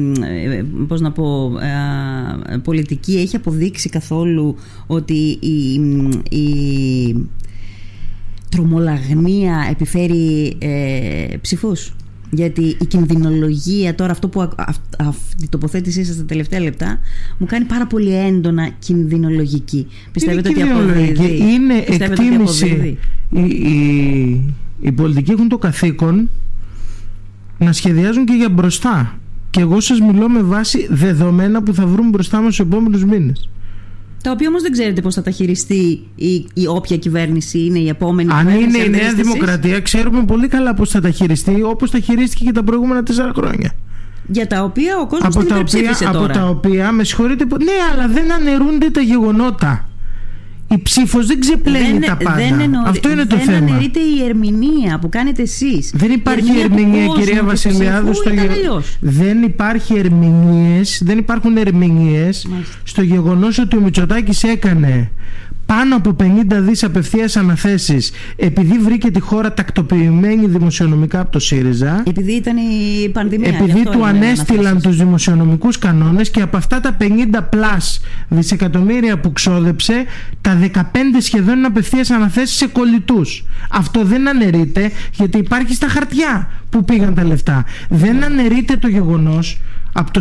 πώς 0.89 1.01
να 1.01 1.13
πω, 1.13 1.53
πολιτική 2.63 3.17
έχει 3.17 3.37
αποδείξει 3.37 3.89
καθόλου 3.89 4.57
ότι 4.87 5.39
η, 5.41 5.81
η 6.37 7.29
τρομολαγνία 8.49 9.67
επιφέρει 9.71 10.57
ε, 10.59 11.37
ψηφούς. 11.41 11.93
Γιατί 12.35 12.77
η 12.81 12.85
κινδυνολογία 12.85 13.95
τώρα, 13.95 14.13
αυτό 14.13 14.29
που 14.29 14.41
αυτή 14.99 15.45
η 15.45 15.49
τοποθέτησή 15.49 16.05
σας 16.05 16.17
τα 16.17 16.25
τελευταία 16.25 16.61
λεπτά, 16.61 16.99
μου 17.39 17.47
κάνει 17.47 17.65
πάρα 17.65 17.87
πολύ 17.87 18.15
έντονα 18.15 18.69
κινδυνολογική. 18.79 19.87
Πιστεύετε 20.13 20.49
ότι 20.49 20.63
αποδίδει; 20.63 21.39
Είναι 21.39 21.85
εκτίμηση. 21.87 22.99
Οι, 23.31 23.41
οι, 23.41 24.55
οι 24.81 24.93
πολιτικοί 24.93 25.31
έχουν 25.31 25.49
το 25.49 25.59
καθήκον 25.59 26.31
να 27.59 27.73
σχεδιάζουν 27.73 28.25
και 28.25 28.33
για 28.33 28.49
μπροστά. 28.49 29.19
Και 29.51 29.61
εγώ 29.61 29.81
σας 29.81 30.01
μιλώ 30.01 30.29
με 30.29 30.43
βάση 30.43 30.87
δεδομένα 30.91 31.63
που 31.63 31.75
θα 31.75 31.87
βρουν 31.87 32.09
μπροστά 32.09 32.41
μας 32.41 32.55
στους 32.55 32.67
επόμενους 32.67 33.05
μήνες. 33.05 33.49
Τα 34.25 34.31
οποία 34.31 34.49
όμως 34.49 34.63
δεν 34.63 34.73
ξέρετε 34.73 35.01
πώς 35.01 35.15
θα 35.15 35.23
τα 35.23 35.31
χειριστεί 35.31 36.07
η, 36.15 36.47
η 36.55 36.67
όποια 36.67 36.97
κυβέρνηση 36.97 37.59
είναι 37.59 37.79
η 37.79 37.89
επόμενη. 37.89 38.33
Αν 38.33 38.49
είναι 38.49 38.79
η 38.79 38.89
Νέα 38.89 39.13
Δημοκρατία, 39.13 39.81
ξέρουμε 39.81 40.25
πολύ 40.25 40.49
καλά 40.49 40.75
πώς 40.75 40.91
θα 40.91 41.01
τα 41.01 41.11
χειριστεί, 41.11 41.63
όπως 41.63 41.91
τα 41.91 41.99
χειρίστηκε 41.99 42.45
και 42.45 42.53
τα 42.53 42.63
προηγούμενα 42.63 43.03
τέσσερα 43.03 43.33
χρόνια. 43.37 43.73
Για 44.27 44.47
τα 44.47 44.63
οποία 44.63 44.99
ο 44.99 45.07
κόσμος 45.07 45.35
δεν 45.35 45.59
οποία, 45.59 45.97
τώρα. 46.13 46.19
Από 46.19 46.33
τα 46.33 46.47
οποία, 46.47 46.93
με 46.93 47.05
συγχωρείτε, 47.05 47.45
ναι, 47.45 47.73
αλλά 47.93 48.09
δεν 48.09 48.33
αναιρούνται 48.33 48.91
τα 48.91 49.01
γεγονότα 49.01 49.89
η 50.69 50.83
ψήφος 50.83 51.27
δεν 51.27 51.41
ξεπλένει 51.41 51.99
τα 51.99 52.17
πάντα. 52.17 52.37
Δεν 52.37 52.77
Αυτό 52.87 53.11
είναι 53.11 53.25
το 53.25 53.37
δεν 53.37 53.45
θέμα. 53.45 53.59
Δεν 53.59 53.69
αναιρείται 53.69 54.01
η 54.01 54.25
ερμηνεία 54.29 54.99
που 54.99 55.09
κάνετε 55.09 55.43
εσείς. 55.43 55.93
Δεν 55.95 56.11
υπάρχει 56.11 56.61
ερμηνεία, 56.61 57.07
κυρία 57.19 57.43
Βασιλιάδου. 57.43 58.15
Στο 58.15 58.31
γε... 58.31 58.49
Δεν 59.01 59.43
υπάρχει 59.43 59.95
ερμηνείες, 59.95 61.03
δεν 61.05 61.19
υπάρχουν 61.19 61.57
ερμηνείες 61.57 62.49
στο 62.85 63.03
γεγονός 63.03 63.59
ότι 63.59 63.77
ο 63.77 63.81
Μητσοτάκης 63.81 64.43
έκανε 64.43 65.11
πάνω 65.77 65.97
από 65.97 66.17
50 66.21 66.25
δις 66.49 66.85
απευθείας 66.85 67.37
αναθέσεις 67.37 68.13
επειδή 68.37 68.79
βρήκε 68.79 69.11
τη 69.11 69.21
χώρα 69.21 69.55
τακτοποιημένη 69.55 70.47
δημοσιονομικά 70.47 71.21
από 71.21 71.31
το 71.31 71.39
ΣΥΡΙΖΑ 71.39 72.03
επειδή 72.07 72.33
ήταν 72.33 72.57
η 72.57 73.09
πανδημία 73.09 73.49
επειδή 73.49 73.83
του 73.83 74.07
ανέστηλαν 74.07 74.81
τους 74.81 74.97
δημοσιονομικούς 74.97 75.79
κανόνες 75.79 76.31
και 76.31 76.41
από 76.41 76.57
αυτά 76.57 76.81
τα 76.81 76.97
50 77.01 77.05
πλάς 77.51 78.01
δισεκατομμύρια 78.29 79.19
που 79.19 79.33
ξόδεψε 79.33 80.05
τα 80.41 80.71
15 80.75 80.81
σχεδόν 81.19 81.59
είναι 81.59 81.67
απευθείας 81.67 82.11
αναθέσεις 82.11 82.57
σε 82.57 82.67
κολλητούς. 82.67 83.45
Αυτό 83.71 84.05
δεν 84.05 84.29
αναιρείται 84.29 84.91
γιατί 85.13 85.39
υπάρχει 85.39 85.75
στα 85.75 85.89
χαρτιά 85.89 86.49
που 86.71 86.85
πήγαν 86.85 87.15
τα 87.15 87.25
λεφτά. 87.25 87.65
Δεν 87.89 88.25
αναιρείται 88.25 88.77
το 88.77 88.89
γεγονός 88.89 89.61
από 89.93 90.11
το 90.11 90.21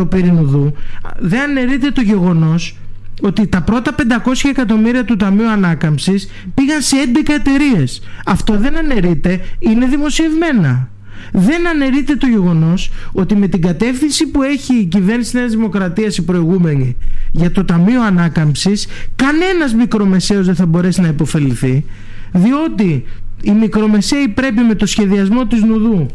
40% 0.00 0.10
πυρηνουδού 0.10 0.72
δεν 1.18 1.40
αναιρείται 1.40 1.90
το 1.90 2.00
γεγονός 2.00 2.76
ότι 3.22 3.46
τα 3.46 3.62
πρώτα 3.62 3.94
500 3.98 4.02
εκατομμύρια 4.44 5.04
του 5.04 5.16
Ταμείου 5.16 5.48
Ανάκαμψης 5.48 6.28
πήγαν 6.54 6.80
σε 6.80 6.96
11 7.14 7.28
εταιρείες. 7.28 8.02
Αυτό 8.26 8.58
δεν 8.58 8.76
αναιρείται, 8.76 9.40
είναι 9.58 9.86
δημοσιευμένα. 9.86 10.88
Δεν 11.32 11.68
αναιρείται 11.68 12.16
το 12.16 12.26
γεγονός 12.26 12.90
ότι 13.12 13.36
με 13.36 13.48
την 13.48 13.60
κατεύθυνση 13.60 14.26
που 14.26 14.42
έχει 14.42 14.74
η 14.74 14.84
κυβέρνηση 14.84 15.36
Νέας 15.36 15.50
Δημοκρατίας 15.50 16.16
η 16.16 16.24
προηγούμενη 16.24 16.96
για 17.32 17.50
το 17.50 17.64
Ταμείο 17.64 18.02
Ανάκαμψης 18.02 18.86
κανένας 19.16 19.74
μικρομεσαίος 19.74 20.46
δεν 20.46 20.54
θα 20.54 20.66
μπορέσει 20.66 21.00
να 21.00 21.08
υποφεληθεί 21.08 21.84
διότι 22.32 23.04
οι 23.42 23.50
μικρομεσαίοι 23.50 24.28
πρέπει 24.28 24.60
με 24.60 24.74
το 24.74 24.86
σχεδιασμό 24.86 25.46
της 25.46 25.62
Νουδού 25.62 26.06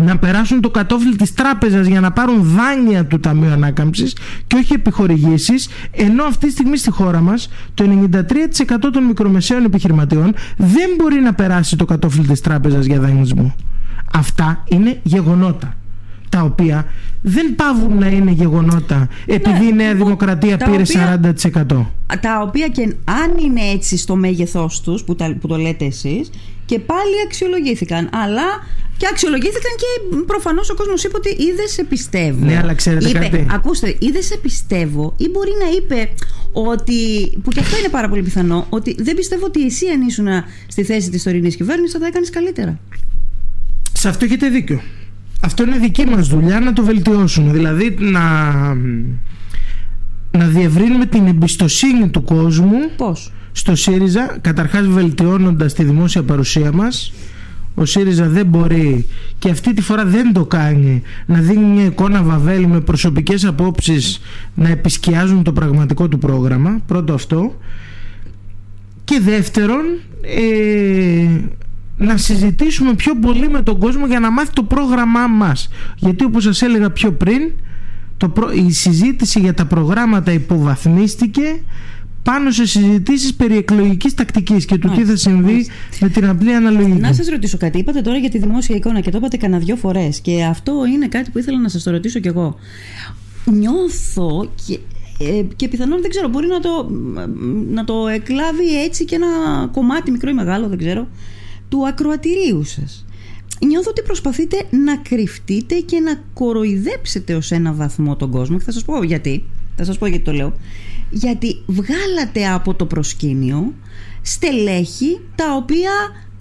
να 0.00 0.18
περάσουν 0.18 0.60
το 0.60 0.70
κατόφλι 0.70 1.16
της 1.16 1.34
τράπεζας 1.34 1.86
για 1.86 2.00
να 2.00 2.12
πάρουν 2.12 2.42
δάνεια 2.42 3.06
του 3.06 3.20
Ταμείου 3.20 3.50
Ανάκαμψης 3.50 4.16
και 4.46 4.56
όχι 4.56 4.72
επιχορηγήσεις 4.72 5.68
ενώ 5.90 6.24
αυτή 6.24 6.46
τη 6.46 6.52
στιγμή 6.52 6.76
στη 6.76 6.90
χώρα 6.90 7.20
μας 7.20 7.48
το 7.74 7.84
93% 7.84 8.90
των 8.92 9.04
μικρομεσαίων 9.04 9.64
επιχειρηματιών 9.64 10.34
δεν 10.56 10.90
μπορεί 10.96 11.20
να 11.20 11.34
περάσει 11.34 11.76
το 11.76 11.84
κατόφλι 11.84 12.26
της 12.26 12.40
τράπεζας 12.40 12.84
για 12.84 13.00
δανεισμό. 13.00 13.54
Αυτά 14.12 14.64
είναι 14.68 15.00
γεγονότα 15.02 15.74
τα 16.30 16.42
οποία 16.42 16.86
δεν 17.22 17.54
πάβουν 17.54 17.98
να 17.98 18.06
είναι 18.06 18.30
γεγονότα 18.30 19.08
επειδή 19.26 19.68
η 19.68 19.72
Νέα 19.72 19.94
Δημοκρατία 19.94 20.56
πήρε 20.56 20.82
40%. 21.52 21.86
Τα 22.20 22.40
οποία 22.42 22.68
και 22.68 22.82
αν 23.04 23.44
είναι 23.44 23.60
έτσι 23.72 23.96
στο 23.96 24.16
μέγεθός 24.16 24.80
τους 24.80 25.04
που, 25.04 25.16
που 25.40 25.48
το 25.48 25.56
λέτε 25.56 25.84
εσείς 25.84 26.30
και 26.70 26.78
πάλι 26.78 27.16
αξιολογήθηκαν. 27.26 28.10
Αλλά 28.12 28.48
και 28.96 29.06
αξιολογήθηκαν 29.10 29.72
και 29.82 30.16
προφανώς 30.26 30.70
ο 30.70 30.74
κόσμος 30.74 31.04
είπε 31.04 31.16
ότι 31.16 31.28
είδε 31.28 31.66
σε 31.66 31.84
πιστεύω. 31.84 32.44
Ναι, 32.44 32.58
αλλά 32.58 32.74
ξέρετε 32.74 33.08
είπε, 33.08 33.18
κάτι. 33.18 33.46
Ακούστε, 33.50 33.96
είδε 33.98 34.20
σε 34.20 34.36
πιστεύω, 34.36 35.14
ή 35.16 35.28
μπορεί 35.28 35.50
να 35.64 35.68
είπε 35.76 36.08
ότι. 36.52 36.94
που 37.42 37.50
και 37.50 37.60
αυτό 37.60 37.78
είναι 37.78 37.88
πάρα 37.88 38.08
πολύ 38.08 38.22
πιθανό, 38.22 38.66
ότι 38.68 38.96
δεν 38.98 39.14
πιστεύω 39.14 39.44
ότι 39.44 39.64
εσύ 39.64 39.86
αν 39.86 40.00
ήσουν 40.00 40.26
στη 40.66 40.82
θέση 40.84 41.10
της 41.10 41.22
τωρινής 41.22 41.56
κυβέρνησης 41.56 41.92
θα 41.92 41.98
τα 41.98 42.06
έκανες 42.06 42.30
καλύτερα. 42.30 42.78
Σε 43.92 44.08
αυτό 44.08 44.24
έχετε 44.24 44.48
δίκιο. 44.48 44.80
Αυτό 45.40 45.62
είναι 45.62 45.78
δική 45.78 46.04
μας 46.04 46.28
δουλειά 46.28 46.60
να 46.60 46.72
το 46.72 46.82
βελτιώσουμε. 46.84 47.52
Δηλαδή 47.52 47.96
να, 47.98 48.24
να 50.30 50.46
διευρύνουμε 50.46 51.06
την 51.06 51.26
εμπιστοσύνη 51.26 52.10
του 52.10 52.24
κόσμου. 52.24 52.90
Πώς; 52.96 53.32
Στο 53.52 53.74
ΣΥΡΙΖΑ 53.74 54.38
καταρχάς 54.40 54.86
βελτιώνοντας 54.86 55.74
τη 55.74 55.84
δημόσια 55.84 56.22
παρουσία 56.22 56.72
μας 56.72 57.12
ο 57.74 57.84
ΣΥΡΙΖΑ 57.84 58.28
δεν 58.28 58.46
μπορεί 58.46 59.06
και 59.38 59.50
αυτή 59.50 59.74
τη 59.74 59.82
φορά 59.82 60.04
δεν 60.04 60.32
το 60.32 60.44
κάνει 60.44 61.02
να 61.26 61.38
δίνει 61.38 61.64
μια 61.64 61.84
εικόνα 61.84 62.22
βαβέλη 62.22 62.66
με 62.66 62.80
προσωπικές 62.80 63.44
απόψεις 63.44 64.20
να 64.54 64.68
επισκιάζουν 64.68 65.42
το 65.42 65.52
πραγματικό 65.52 66.08
του 66.08 66.18
πρόγραμμα 66.18 66.80
πρώτο 66.86 67.14
αυτό. 67.14 67.56
Και 69.04 69.20
δεύτερον 69.20 69.84
ε, 70.22 71.40
να 71.96 72.16
συζητήσουμε 72.16 72.94
πιο 72.94 73.14
πολύ 73.18 73.48
με 73.48 73.62
τον 73.62 73.78
κόσμο 73.78 74.06
για 74.06 74.20
να 74.20 74.30
μάθει 74.30 74.52
το 74.52 74.62
πρόγραμμά 74.62 75.26
μας. 75.26 75.68
Γιατί 75.96 76.24
όπως 76.24 76.42
σας 76.42 76.62
έλεγα 76.62 76.90
πιο 76.90 77.12
πριν 77.12 77.50
το 78.16 78.32
η 78.66 78.72
συζήτηση 78.72 79.40
για 79.40 79.54
τα 79.54 79.64
προγράμματα 79.64 80.32
υποβαθμίστηκε 80.32 81.62
πάνω 82.22 82.50
σε 82.50 82.66
συζητήσεις 82.66 83.34
περί 83.34 83.56
εκλογικής 83.56 84.14
τακτικής 84.14 84.64
και 84.64 84.78
του 84.78 84.88
τι 84.88 85.04
θα 85.04 85.16
συμβεί 85.16 85.66
με 86.00 86.08
την 86.08 86.28
απλή 86.28 86.54
αναλογική. 86.54 87.00
Να 87.00 87.12
σας 87.12 87.28
ρωτήσω 87.28 87.56
κάτι. 87.56 87.78
Είπατε 87.78 88.00
τώρα 88.00 88.16
για 88.16 88.30
τη 88.30 88.38
δημόσια 88.38 88.76
εικόνα 88.76 89.00
και 89.00 89.10
το 89.10 89.18
είπατε 89.18 89.36
κανένα 89.36 89.62
δυο 89.64 89.76
φορές. 89.76 90.20
Και 90.20 90.44
αυτό 90.44 90.84
είναι 90.94 91.08
κάτι 91.08 91.30
που 91.30 91.38
ήθελα 91.38 91.60
να 91.60 91.68
σας 91.68 91.82
το 91.82 91.90
ρωτήσω 91.90 92.18
κι 92.18 92.28
εγώ. 92.28 92.56
Νιώθω 93.44 94.50
και, 94.66 94.78
ε, 95.18 95.42
και 95.56 95.68
πιθανόν 95.68 96.00
δεν 96.00 96.10
ξέρω, 96.10 96.28
μπορεί 96.28 96.46
να 96.46 96.60
το, 96.60 96.90
να 97.70 97.84
το 97.84 98.08
εκλάβει 98.08 98.82
έτσι 98.84 99.04
και 99.04 99.14
ένα 99.14 99.26
κομμάτι 99.72 100.10
μικρό 100.10 100.30
ή 100.30 100.34
μεγάλο, 100.34 100.68
δεν 100.68 100.78
ξέρω, 100.78 101.08
του 101.68 101.86
ακροατηρίου 101.86 102.64
σας. 102.64 103.04
Νιώθω 103.66 103.90
ότι 103.90 104.02
προσπαθείτε 104.02 104.56
να 104.70 104.96
κρυφτείτε 104.96 105.74
και 105.74 106.00
να 106.00 106.22
κοροϊδέψετε 106.34 107.34
ως 107.34 107.50
ένα 107.50 107.72
βαθμό 107.72 108.16
τον 108.16 108.30
κόσμο 108.30 108.58
και 108.58 108.64
θα 108.64 108.72
σας 108.72 108.84
πω 108.84 109.02
γιατί. 109.02 109.44
Θα 109.76 109.84
σας 109.84 109.98
πω 109.98 110.06
γιατί 110.06 110.24
το 110.24 110.32
λέω 110.32 110.52
γιατί 111.10 111.62
βγάλατε 111.66 112.48
από 112.48 112.74
το 112.74 112.86
προσκήνιο 112.86 113.74
στελέχη 114.22 115.20
τα 115.34 115.54
οποία 115.54 115.90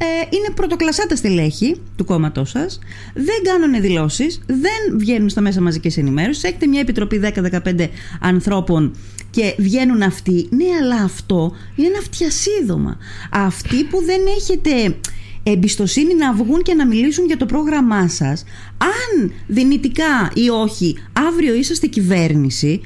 ε, 0.01 0.05
είναι 0.05 0.53
πρωτοκλασσάτα 0.55 1.15
στελέχη 1.15 1.81
του 1.95 2.05
κόμματός 2.05 2.49
σας, 2.49 2.79
δεν 3.13 3.43
κάνουν 3.43 3.81
δηλώσεις, 3.81 4.41
δεν 4.45 4.97
βγαίνουν 4.97 5.29
στα 5.29 5.41
μέσα 5.41 5.61
μαζικής 5.61 5.97
ενημέρωσης. 5.97 6.43
Έχετε 6.43 6.67
μια 6.67 6.79
επιτροπή 6.79 7.21
10-15 7.23 7.87
ανθρώπων 8.19 8.95
και 9.29 9.55
βγαίνουν 9.57 10.01
αυτοί. 10.01 10.47
Ναι, 10.49 10.65
αλλά 10.81 11.03
αυτό 11.03 11.51
είναι 11.75 11.87
ένα 11.87 11.99
φτιασίδωμα. 12.01 12.97
Αυτοί 13.31 13.83
που 13.83 14.03
δεν 14.03 14.21
έχετε 14.37 14.95
εμπιστοσύνη 15.43 16.15
να 16.15 16.33
βγουν 16.33 16.61
και 16.61 16.73
να 16.73 16.87
μιλήσουν 16.87 17.25
για 17.25 17.37
το 17.37 17.45
πρόγραμμά 17.45 18.07
σας 18.07 18.43
αν 18.77 19.31
δυνητικά 19.47 20.31
ή 20.33 20.49
όχι 20.49 20.97
αύριο 21.13 21.53
είσαστε 21.53 21.87
κυβέρνηση 21.87 22.81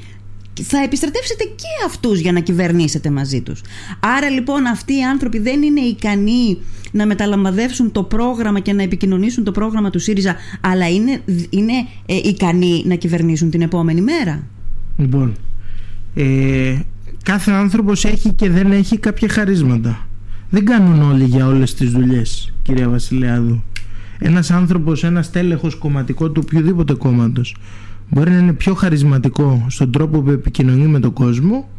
θα 0.62 0.78
επιστρατεύσετε 0.84 1.44
και 1.44 1.86
αυτούς 1.86 2.20
για 2.20 2.32
να 2.32 2.40
κυβερνήσετε 2.40 3.10
μαζί 3.10 3.42
τους. 3.42 3.62
Άρα 4.00 4.30
λοιπόν 4.30 4.66
αυτοί 4.66 4.94
οι 4.94 5.04
άνθρωποι 5.04 5.40
δεν 5.40 5.62
είναι 5.62 5.80
ικανοί 5.80 6.58
να 6.92 7.06
μεταλαμβαδεύσουν 7.06 7.92
το 7.92 8.04
πρόγραμμα 8.04 8.60
και 8.60 8.74
να 8.74 8.84
επικοινωνήσουν 8.84 9.44
το 9.44 9.52
πρόγραμμα 9.52 9.90
του 9.90 10.00
ΣΥΡΙΖΑ 10.00 10.36
αλλά 10.62 10.90
είναι, 10.90 11.22
είναι 11.50 11.74
ε, 12.06 12.16
ικανοί 12.16 12.84
να 12.86 12.96
κυβερνήσουν 12.96 13.50
την 13.50 13.62
επόμενη 13.62 14.02
μέρα. 14.02 14.44
Λοιπόν, 14.98 15.36
ε, 16.16 16.80
κάθε 17.24 17.52
άνθρωπος 17.52 18.06
έχει 18.06 18.32
και 18.32 18.50
δεν 18.50 18.72
έχει 18.72 18.98
κάποια 18.98 19.30
χαρίσματα. 19.30 20.08
Δεν 20.50 20.66
κάνουν 20.66 21.02
όλοι 21.02 21.24
για 21.24 21.48
όλες 21.48 21.74
τις 21.74 21.92
δουλειές, 21.92 22.54
κυρία 22.62 22.90
Βασιλιάδου. 22.90 23.64
Ένας 24.20 24.52
άνθρωπος, 24.52 25.04
ένας 25.04 25.32
τέλεχος 25.32 25.76
κομματικό 25.76 26.30
του 26.30 26.42
οποιοδήποτε 26.46 26.94
κόμματος 26.94 27.56
μπορεί 28.14 28.32
να 28.32 28.38
είναι 28.38 28.54
πιο 28.54 28.74
χαρισματικό 28.74 29.66
στον 29.70 29.92
τρόπο 29.92 30.22
που 30.22 30.30
επικοινωνεί 30.30 30.88
με 30.88 31.00
τον 31.00 31.14
κόσμο 31.14 31.70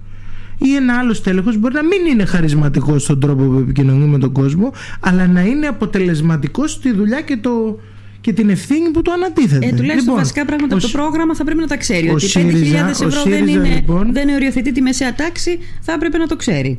ή 0.58 0.74
ένα 0.74 0.98
άλλο 0.98 1.20
τέλεχο 1.20 1.52
μπορεί 1.58 1.74
να 1.74 1.84
μην 1.84 2.06
είναι 2.10 2.24
χαρισματικό 2.24 2.98
στον 2.98 3.20
τρόπο 3.20 3.44
που 3.44 3.58
επικοινωνεί 3.58 4.06
με 4.06 4.18
τον 4.18 4.32
κόσμο, 4.32 4.72
αλλά 5.00 5.26
να 5.26 5.40
είναι 5.40 5.66
αποτελεσματικός 5.66 6.70
στη 6.70 6.92
δουλειά 6.92 7.20
και, 7.20 7.36
το, 7.36 7.78
και 8.20 8.32
την 8.32 8.50
ευθύνη 8.50 8.90
που 8.90 9.02
του 9.02 9.12
ανατίθεται. 9.12 9.66
Ε, 9.66 9.68
τουλάχιστον 9.68 9.98
λοιπόν, 9.98 10.16
βασικά 10.16 10.44
πράγματα 10.44 10.74
από 10.74 10.82
το 10.82 10.90
πρόγραμμα 10.92 11.34
θα 11.34 11.44
πρέπει 11.44 11.60
να 11.60 11.66
τα 11.66 11.76
ξέρει. 11.76 12.08
Ότι 12.08 12.26
5.000 12.34 12.42
ευρώ 12.88 13.22
δεν, 13.26 13.46
είναι, 13.46 13.68
λοιπόν, 13.68 14.12
δεν 14.12 14.28
οριοθετεί 14.28 14.72
τη 14.72 14.80
μεσαία 14.80 15.14
τάξη, 15.14 15.58
θα 15.80 15.92
έπρεπε 15.92 16.18
να 16.18 16.26
το 16.26 16.36
ξέρει. 16.36 16.78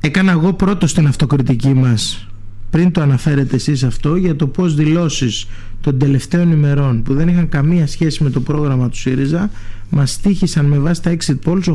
Έκανα 0.00 0.32
εγώ 0.32 0.52
πρώτο 0.52 0.86
στην 0.86 1.06
αυτοκριτική 1.06 1.74
μας 1.74 2.25
πριν 2.70 2.92
το 2.92 3.00
αναφέρετε 3.00 3.56
εσείς 3.56 3.84
αυτό 3.84 4.16
για 4.16 4.36
το 4.36 4.46
πώς 4.46 4.74
δηλώσεις 4.74 5.46
των 5.80 5.98
τελευταίων 5.98 6.52
ημερών 6.52 7.02
που 7.02 7.14
δεν 7.14 7.28
είχαν 7.28 7.48
καμία 7.48 7.86
σχέση 7.86 8.22
με 8.22 8.30
το 8.30 8.40
πρόγραμμα 8.40 8.88
του 8.88 8.96
ΣΥΡΙΖΑ 8.96 9.50
μας 9.90 10.10
στήχησαν 10.10 10.64
με 10.64 10.78
βάση 10.78 11.02
τα 11.02 11.16
exit 11.16 11.38
polls 11.44 11.72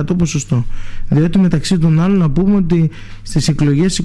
8% 0.00 0.02
ποσοστό. 0.18 0.64
Διότι 1.08 1.38
μεταξύ 1.38 1.78
των 1.78 2.00
άλλων 2.00 2.18
να 2.18 2.30
πούμε 2.30 2.56
ότι 2.56 2.90
στις 3.22 3.48
εκλογές 3.48 4.02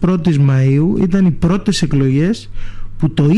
21ης 0.00 0.38
Μαΐου 0.48 1.02
ήταν 1.02 1.26
οι 1.26 1.30
πρώτες 1.30 1.82
εκλογές 1.82 2.50
που 2.98 3.10
το 3.10 3.28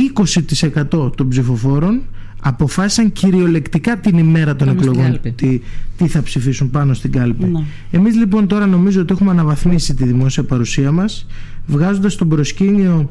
20% 0.92 1.12
των 1.16 1.28
ψηφοφόρων 1.28 2.00
αποφάσισαν 2.44 3.12
κυριολεκτικά 3.12 3.96
την 3.96 4.18
ημέρα 4.18 4.56
των 4.56 4.68
εκλογών 4.68 5.20
τι, 5.34 5.60
τι 5.96 6.06
θα 6.06 6.22
ψηφίσουν 6.22 6.70
πάνω 6.70 6.94
στην 6.94 7.12
κάλπη. 7.12 7.44
Ναι. 7.44 7.60
Εμείς 7.90 8.16
λοιπόν 8.16 8.46
τώρα 8.46 8.66
νομίζω 8.66 9.00
ότι 9.00 9.12
έχουμε 9.12 9.30
αναβαθμίσει 9.30 9.94
τη 9.94 10.04
δημόσια 10.04 10.42
παρουσία 10.44 10.92
μας 10.92 11.26
βγάζοντας 11.66 12.12
στον 12.12 12.28
προσκήνιο 12.28 13.10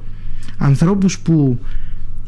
ανθρώπους 0.57 1.19
που 1.19 1.59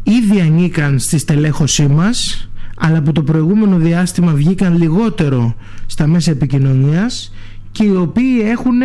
ήδη 0.04 0.40
ανήκαν 0.42 1.00
στη 1.00 1.18
στελέχωσή 1.18 1.88
μας 1.88 2.50
αλλά 2.78 3.02
που 3.02 3.12
το 3.12 3.24
προηγούμενο 3.24 3.78
διάστημα 3.78 4.34
βγήκαν 4.34 4.78
λιγότερο 4.78 5.56
στα 5.86 6.08
μέσα 6.08 6.32
επικοινωνίας 6.32 7.34
και 7.72 7.84
οι 7.84 7.96
οποίοι 7.96 8.42
έχουν 8.44 8.80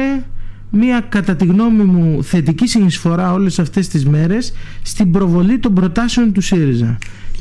μία 0.71 1.01
κατά 1.09 1.37
τη 1.37 1.45
γνώμη 1.47 1.83
μου 1.83 2.25
θετική 2.25 2.67
συνεισφορά 2.67 3.33
όλες 3.33 3.59
αυτές 3.59 3.89
τις 3.89 4.07
μέρες 4.07 4.53
στην 4.83 5.11
προβολή 5.11 5.59
των 5.59 5.75
προτάσεων 5.75 6.33
του 6.33 6.41
ΣΥΡΙΖΑ 6.41 6.99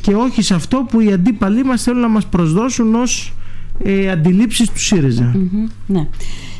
και 0.07 0.15
όχι 0.15 0.41
σε 0.41 0.53
αυτό 0.53 0.85
που 0.89 0.99
οι 0.99 1.11
αντίπαλοι 1.11 1.63
μας 1.63 1.83
θέλουν 1.83 2.01
να 2.01 2.07
μας 2.07 2.25
προσδώσουν 2.25 2.95
ως 2.95 3.33
ε, 3.83 4.11
αντιλήψεις 4.11 4.69
του 4.69 4.79
ΣΥΡΙΖΑ. 4.79 5.35
ναι. 5.85 6.07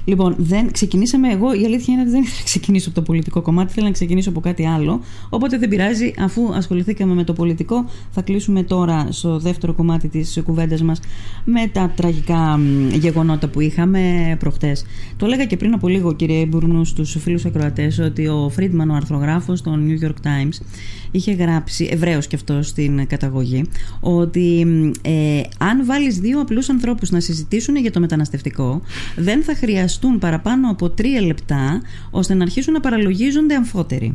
Λοιπόν, 0.08 0.36
δεν, 0.38 0.72
ξεκινήσαμε. 0.72 1.32
Εγώ 1.32 1.54
η 1.54 1.66
αλήθεια 1.66 1.94
είναι 1.94 2.02
ότι 2.02 2.12
δεν 2.12 2.22
ήθελα 2.22 2.38
να 2.38 2.44
ξεκινήσω 2.44 2.90
από 2.90 3.00
το 3.00 3.04
πολιτικό 3.06 3.42
κομμάτι, 3.42 3.72
ήθελα 3.72 3.86
να 3.86 3.92
ξεκινήσω 3.92 4.30
από 4.30 4.40
κάτι 4.40 4.66
άλλο. 4.66 5.02
Οπότε 5.30 5.58
δεν 5.58 5.70
πειράζει, 5.70 6.14
αφού 6.20 6.54
ασχοληθήκαμε 6.54 7.14
με 7.14 7.24
το 7.24 7.34
πολιτικό, 7.34 7.86
θα 8.12 8.22
κλείσουμε 8.22 8.64
τώρα 8.64 9.08
στο 9.10 9.40
δεύτερο 9.40 9.74
κομμάτι 9.74 10.08
της 10.08 10.42
κουβέντας 10.46 10.82
μας 10.82 11.00
με 11.46 11.68
τα 11.72 11.94
τραγικά 11.96 12.60
γεγονότα 12.94 13.48
που 13.48 13.62
είχαμε 13.62 14.36
προχτές. 14.40 14.86
Το 15.18 15.26
έλεγα 15.26 15.46
και 15.46 15.58
πριν 15.58 15.74
από 15.74 15.88
λίγο, 15.88 16.14
κύριε 16.14 16.46
Μπουρνού, 16.46 16.86
στους 16.86 17.18
φίλους 17.20 17.46
ακροατές, 17.46 18.00
ότι 18.00 18.28
ο 18.28 18.50
Φρίντμαν, 18.50 18.90
ο 18.90 18.94
αρθρογράφος 18.94 19.60
στο 19.60 19.80
New 19.88 20.06
York 20.06 20.28
Times, 20.28 20.66
είχε 21.12 21.32
γράψει, 21.32 21.88
Εβραίο 21.92 22.20
και 22.20 22.36
αυτός 22.36 22.68
στην 22.68 23.08
καταγωγή, 23.08 23.64
ότι 24.00 24.68
ε, 25.02 25.42
αν 25.58 25.86
βάλεις 25.86 26.20
δύο 26.20 26.42
απλούς 26.42 26.70
ανθρώπους 26.70 27.10
να 27.10 27.20
συζητήσουν 27.20 27.76
για 27.76 27.92
το 27.92 28.00
μεταναστευτικό, 28.00 28.82
δεν 29.16 29.44
θα 29.44 29.54
χρειαστούν 29.98 30.20
παραπάνω 30.20 30.70
από 30.70 30.90
τρία 30.90 31.22
λεπτά 31.22 31.82
ώστε 32.12 32.34
να 32.34 32.44
αρχίσουν 32.44 32.74
να 32.74 32.80
παραλογίζονται 32.80 33.56
αμφότεροι. 33.56 34.14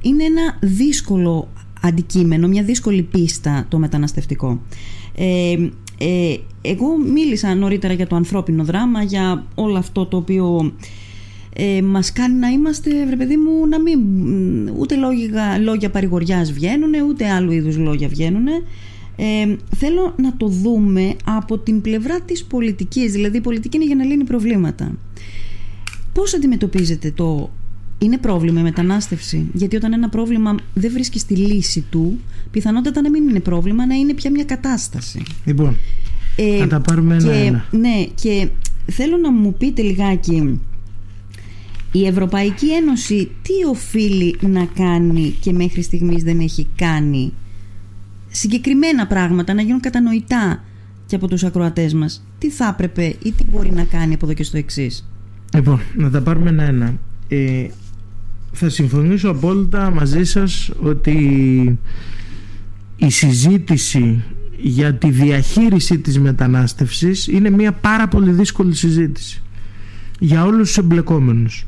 Είναι 0.00 0.24
ένα 0.24 0.58
δύσκολο 0.60 1.48
αντικείμενο, 1.82 2.48
μια 2.48 2.62
δύσκολη 2.62 3.02
πίστα 3.02 3.66
το 3.68 3.78
μεταναστευτικό. 3.78 4.60
Ε, 5.14 5.52
ε, 5.98 6.36
εγώ 6.62 6.96
μίλησα 7.12 7.54
νωρίτερα 7.54 7.92
για 7.92 8.06
το 8.06 8.16
ανθρώπινο 8.16 8.64
δράμα, 8.64 9.02
για 9.02 9.46
όλο 9.54 9.78
αυτό 9.78 10.06
το 10.06 10.16
οποίο 10.16 10.72
ε, 11.54 11.82
μας 11.82 12.12
κάνει 12.12 12.34
να 12.34 12.48
είμαστε, 12.48 13.06
βρε 13.06 13.16
παιδί 13.16 13.36
μου, 13.36 13.66
να 13.66 13.80
μην, 13.80 14.00
ούτε 14.78 14.96
λόγια, 14.96 15.58
λόγια 15.58 15.90
παρηγοριάς 15.90 16.52
βγαίνουν, 16.52 16.92
ούτε 17.08 17.28
άλλου 17.28 17.52
είδους 17.52 17.76
λόγια 17.76 18.08
βγαίνουν. 18.08 18.46
Ε, 19.16 19.56
θέλω 19.76 20.14
να 20.16 20.36
το 20.36 20.46
δούμε 20.46 21.16
από 21.24 21.58
την 21.58 21.80
πλευρά 21.80 22.20
της 22.20 22.44
πολιτικής, 22.44 23.12
δηλαδή 23.12 23.36
η 23.36 23.40
πολιτική 23.40 23.76
είναι 23.76 23.86
για 23.86 23.94
να 23.94 24.04
λύνει 24.04 24.24
προβλήματα. 24.24 24.92
Πώς 26.12 26.34
αντιμετωπίζετε 26.34 27.10
το 27.10 27.50
είναι 27.98 28.18
πρόβλημα 28.18 28.60
η 28.60 28.62
μετανάστευση, 28.62 29.46
γιατί 29.52 29.76
όταν 29.76 29.92
ένα 29.92 30.08
πρόβλημα 30.08 30.54
δεν 30.74 30.92
βρίσκει 30.92 31.20
τη 31.26 31.36
λύση 31.36 31.84
του, 31.90 32.18
πιθανότατα 32.50 33.00
να 33.00 33.10
μην 33.10 33.28
είναι 33.28 33.40
πρόβλημα, 33.40 33.86
να 33.86 33.94
είναι 33.94 34.14
πια 34.14 34.30
μια 34.30 34.44
κατάσταση. 34.44 35.22
Λοιπόν, 35.44 35.76
ε, 36.36 36.58
θα 36.58 36.66
τα 36.66 36.80
πάρουμε 36.80 37.14
ένα-ένα. 37.14 37.64
Ναι, 37.70 38.04
και 38.14 38.48
θέλω 38.86 39.16
να 39.16 39.32
μου 39.32 39.54
πείτε 39.54 39.82
λιγάκι 39.82 40.60
η 41.92 42.06
Ευρωπαϊκή 42.06 42.72
Ένωση 42.72 43.30
τι 43.42 43.52
οφείλει 43.70 44.36
να 44.40 44.64
κάνει 44.64 45.36
και 45.40 45.52
μέχρι 45.52 45.82
στιγμής 45.82 46.22
δεν 46.22 46.40
έχει 46.40 46.66
κάνει 46.76 47.32
συγκεκριμένα 48.32 49.06
πράγματα 49.06 49.54
να 49.54 49.62
γίνουν 49.62 49.80
κατανοητά 49.80 50.64
και 51.06 51.16
από 51.16 51.28
τους 51.28 51.44
ακροατές 51.44 51.94
μας. 51.94 52.24
Τι 52.38 52.50
θα 52.50 52.66
έπρεπε 52.72 53.04
ή 53.22 53.32
τι 53.32 53.44
μπορεί 53.50 53.72
να 53.72 53.84
κάνει 53.84 54.14
από 54.14 54.24
εδώ 54.26 54.34
και 54.34 54.42
στο 54.42 54.56
εξής; 54.56 55.08
Λοιπόν, 55.54 55.80
να 55.96 56.10
τα 56.10 56.20
πάρουμε 56.20 56.50
ένα-ένα. 56.50 56.94
Ε, 57.28 57.66
θα 58.52 58.68
συμφωνήσω 58.68 59.30
απόλυτα 59.30 59.90
μαζί 59.90 60.24
σας 60.24 60.70
ότι 60.82 61.12
η 62.96 63.10
συζήτηση 63.10 64.24
για 64.58 64.94
τη 64.94 65.10
διαχείριση 65.10 65.98
της 65.98 66.18
μετανάστευσης 66.18 67.26
είναι 67.26 67.50
μια 67.50 67.72
πάρα 67.72 68.08
πολύ 68.08 68.30
δύσκολη 68.30 68.74
συζήτηση 68.74 69.42
για 70.18 70.44
όλους 70.44 70.66
τους 70.66 70.78
εμπλεκόμενους 70.78 71.66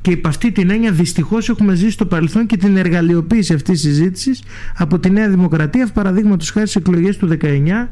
και 0.00 0.10
υπ' 0.10 0.26
αυτή 0.26 0.52
την 0.52 0.70
έννοια 0.70 0.92
δυστυχώς 0.92 1.48
έχουμε 1.48 1.74
ζήσει 1.74 1.90
στο 1.90 2.06
παρελθόν 2.06 2.46
και 2.46 2.56
την 2.56 2.76
εργαλειοποίηση 2.76 3.54
αυτής 3.54 3.80
της 3.80 3.90
συζήτησης 3.90 4.42
από 4.76 4.98
τη 4.98 5.10
Νέα 5.10 5.28
Δημοκρατία, 5.28 5.88
παραδείγματος 5.94 6.50
χάρη 6.50 6.66
στις 6.66 6.82
εκλογές 6.82 7.16
του 7.16 7.28
19, 7.42 7.88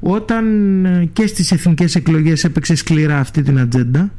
όταν 0.00 0.44
ε, 0.84 1.08
και 1.12 1.26
στις 1.26 1.52
εθνικές 1.52 1.94
εκλογές 1.94 2.44
έπαιξε 2.44 2.74
σκληρά 2.74 3.18
αυτή 3.18 3.42
την 3.42 3.58
ατζέντα. 3.58 4.12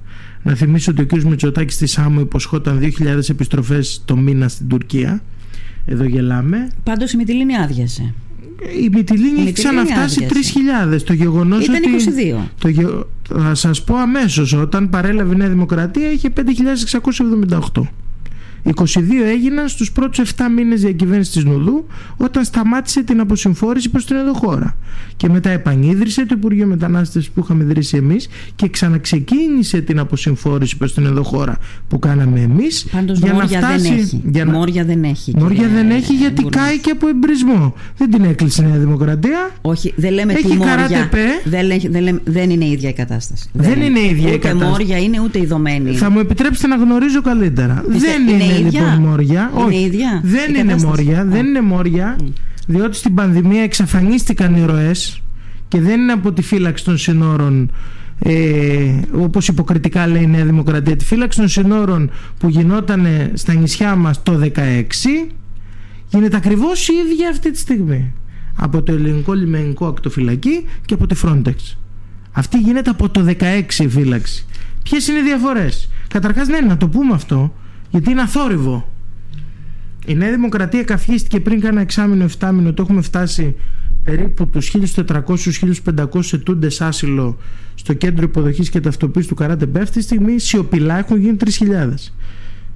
Να 0.44 0.56
θυμίσω 0.56 0.92
ότι 0.92 1.02
ο 1.02 1.06
κ. 1.06 1.24
Μητσοτάκης 1.24 1.76
στη 1.76 1.86
Σάμου 1.86 2.20
υποσχόταν 2.20 2.80
2.000 3.00 3.30
επιστροφές 3.30 4.02
το 4.06 4.18
μήνα 4.18 4.48
στην 4.48 4.68
Τουρκία. 4.68 5.22
Εδώ 5.86 6.04
γελάμε. 6.04 6.68
Πάντως 6.84 7.12
η 7.12 7.18
Μητυλίνη 7.18 7.56
άδειασε 7.56 8.14
η 8.84 8.90
Μυτιλίνη 8.94 9.42
έχει 9.42 9.52
ξαναφτάσει 9.52 10.28
3.000. 10.94 11.02
Το 11.02 11.14
γεγονός 11.14 11.70
ότι. 11.70 11.80
22. 12.36 12.50
Το 12.60 12.68
γε... 12.68 12.86
Θα 13.28 13.56
σας 13.56 13.84
πω 13.84 13.96
αμέσως, 13.96 14.54
όταν 14.54 14.90
παρέλαβε 14.90 15.34
η 15.34 15.38
Νέα 15.38 15.50
Δημοκρατία 15.50 16.12
είχε 16.12 16.34
5.678. 16.36 17.82
22 18.66 18.74
έγιναν 19.28 19.68
στους 19.68 19.92
πρώτους 19.92 20.32
7 20.36 20.42
μήνες 20.56 20.82
διακυβέρνηση 20.82 21.32
της 21.32 21.44
Νουδού 21.44 21.86
όταν 22.18 22.44
σταμάτησε 22.44 23.04
την 23.04 23.20
αποσυμφόρηση 23.20 23.90
προς 23.90 24.06
την 24.06 24.16
εδώ 24.16 24.34
χώρα. 24.34 24.78
Και 25.18 25.30
μετά 25.30 25.50
επανίδρυσε 25.50 26.26
το 26.26 26.36
Υπουργείο 26.38 26.66
Μετανάστευσης 26.66 27.32
που 27.32 27.40
είχαμε 27.44 27.64
ιδρύσει 27.64 27.98
εμείς 27.98 28.28
και 28.56 28.68
ξαναξεκίνησε 28.68 29.82
την 29.82 30.00
αποσυμφόρηση 30.00 30.78
προς 30.78 30.94
την 30.94 31.06
εδώ 31.06 31.24
χώρα 31.24 31.58
που 31.88 32.00
κάναμε 32.00 32.40
εμείς. 32.40 32.88
Πάντως 32.92 33.20
για 33.20 33.34
μόρια 33.34 33.60
να 33.60 33.68
φτάσει, 33.68 33.90
δεν 33.90 33.98
έχει. 33.98 34.22
Για 34.26 34.46
να... 34.46 34.52
Μόρια 34.52 34.84
δεν 34.84 35.04
έχει. 35.04 35.34
Μόρια 35.38 35.68
δεν 35.68 35.90
έχει 35.90 36.14
γιατί 36.14 36.44
κάει 36.44 36.80
και 36.80 36.92
από 36.92 37.08
εμπρισμό. 37.08 37.74
Δεν 37.98 38.12
την 38.12 38.24
έκλεισε 38.24 38.64
η 38.64 38.68
Νέα 38.68 38.78
Δημοκρατία. 38.80 39.52
Όχι, 39.62 39.94
δεν 39.96 40.14
λέμε 40.14 40.34
έχει 40.34 40.48
τι 40.48 40.56
μόρια. 40.56 41.10
Δεν, 41.44 41.68
δεν, 41.90 42.02
λέμε, 42.02 42.22
δεν 42.24 42.50
είναι 42.50 42.66
η 42.66 42.72
ίδια 42.72 42.90
η 42.90 42.94
κατάσταση. 42.94 43.50
Δεν, 43.54 43.70
δεν 43.70 43.82
είναι 43.82 44.00
η 44.00 44.10
ίδια 44.10 44.26
ούτε 44.26 44.36
η 44.36 44.40
κατάσταση. 44.40 44.72
Ούτε 44.72 44.84
μόρια 44.84 44.98
είναι 44.98 45.20
ούτε 45.20 45.40
ειδωμένη. 45.40 45.96
Θα 45.96 46.10
μου 46.10 46.20
επιτρέψετε 46.20 46.68
να 46.68 46.76
γνωρίζω 46.76 47.22
καλύτερα. 47.22 47.84
δεν 47.88 48.28
είναι, 48.28 48.55
είναι 48.60 48.70
λοιπόν 48.70 48.98
μόρια. 48.98 49.52
Είναι 49.54 49.64
Όχι, 49.66 49.78
ίδια. 49.78 50.22
Δεν 50.24 50.56
είναι 50.56 50.76
μόρια. 50.76 51.26
Δεν 51.26 51.46
είναι 51.46 51.62
μόρια. 51.62 52.18
Διότι 52.68 52.96
στην 52.96 53.14
πανδημία 53.14 53.62
εξαφανίστηκαν 53.64 54.56
οι 54.56 54.66
ροές 54.66 55.22
και 55.68 55.82
δεν 55.82 56.00
είναι 56.00 56.12
από 56.12 56.32
τη 56.32 56.42
φύλαξη 56.42 56.84
των 56.84 56.98
συνόρων 56.98 57.72
ε, 58.20 59.00
όπως 59.12 59.48
υποκριτικά 59.48 60.08
λέει 60.08 60.22
η 60.22 60.28
Νέα 60.28 60.46
Δημοκρατία 60.46 60.96
τη 60.96 61.06
φύλαξη 61.06 61.40
των 61.40 61.48
συνόρων 61.48 62.12
που 62.38 62.50
γινόταν 62.50 63.08
στα 63.34 63.54
νησιά 63.54 63.96
μας 63.96 64.24
το 64.24 64.42
16 64.44 64.50
γίνεται 66.08 66.38
ακριβώς 66.38 66.88
η 66.88 66.94
ίδια 66.94 67.30
αυτή 67.30 67.52
τη 67.52 67.58
στιγμή 67.58 68.14
από 68.56 68.82
το 68.82 68.92
ελληνικό 68.92 69.34
λιμενικό 69.34 69.88
ακτοφυλακή 69.88 70.66
και 70.86 70.94
από 70.94 71.08
τη 71.08 71.16
Frontex 71.24 71.76
αυτή 72.32 72.58
γίνεται 72.58 72.90
από 72.90 73.10
το 73.10 73.36
16 73.40 73.80
η 73.80 73.88
φύλαξη 73.88 74.46
Ποιες 74.90 75.08
είναι 75.08 75.20
οι 75.20 75.24
διαφορές; 75.24 75.90
Καταρχάς, 76.08 76.48
ναι, 76.48 76.60
να 76.60 76.78
το 76.78 76.88
πούμε 76.88 77.14
αυτό, 77.14 77.54
γιατί 77.90 78.12
είναι 78.12 78.22
αθόρυβο. 78.22 78.90
Η 80.06 80.16
Νέα 80.16 80.32
Δημοκρατία 80.32 80.84
καυχίστηκε 80.84 81.40
πριν 81.40 81.60
κάνα 81.60 81.82
εξάμεινο, 81.82 82.26
7 82.40 82.52
μήνο, 82.54 82.74
το 82.74 82.82
έχουμε 82.82 83.02
φτάσει 83.02 83.56
περίπου 84.04 84.48
τους 84.48 84.76
1400-1500 84.96 86.34
ετούντες 86.34 86.82
άσυλο 86.82 87.38
στο 87.76 87.94
κέντρο 87.94 88.24
υποδοχής 88.24 88.70
και 88.70 88.80
ταυτοποίησης 88.80 89.30
του 89.30 89.36
Καράτε 89.36 89.70
Αυτή 89.82 89.98
τη 89.98 90.04
στιγμή 90.04 90.40
σιωπηλά 90.40 90.98
έχουν 90.98 91.20
γίνει 91.20 91.38
3.000. 91.40 91.50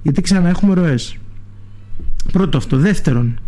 Γιατί 0.02 0.20
ξανά 0.20 0.48
έχουμε 0.48 0.74
ροές. 0.74 1.16
Πρώτο 2.32 2.56
αυτό. 2.56 2.76
Δεύτερον, 2.76 3.38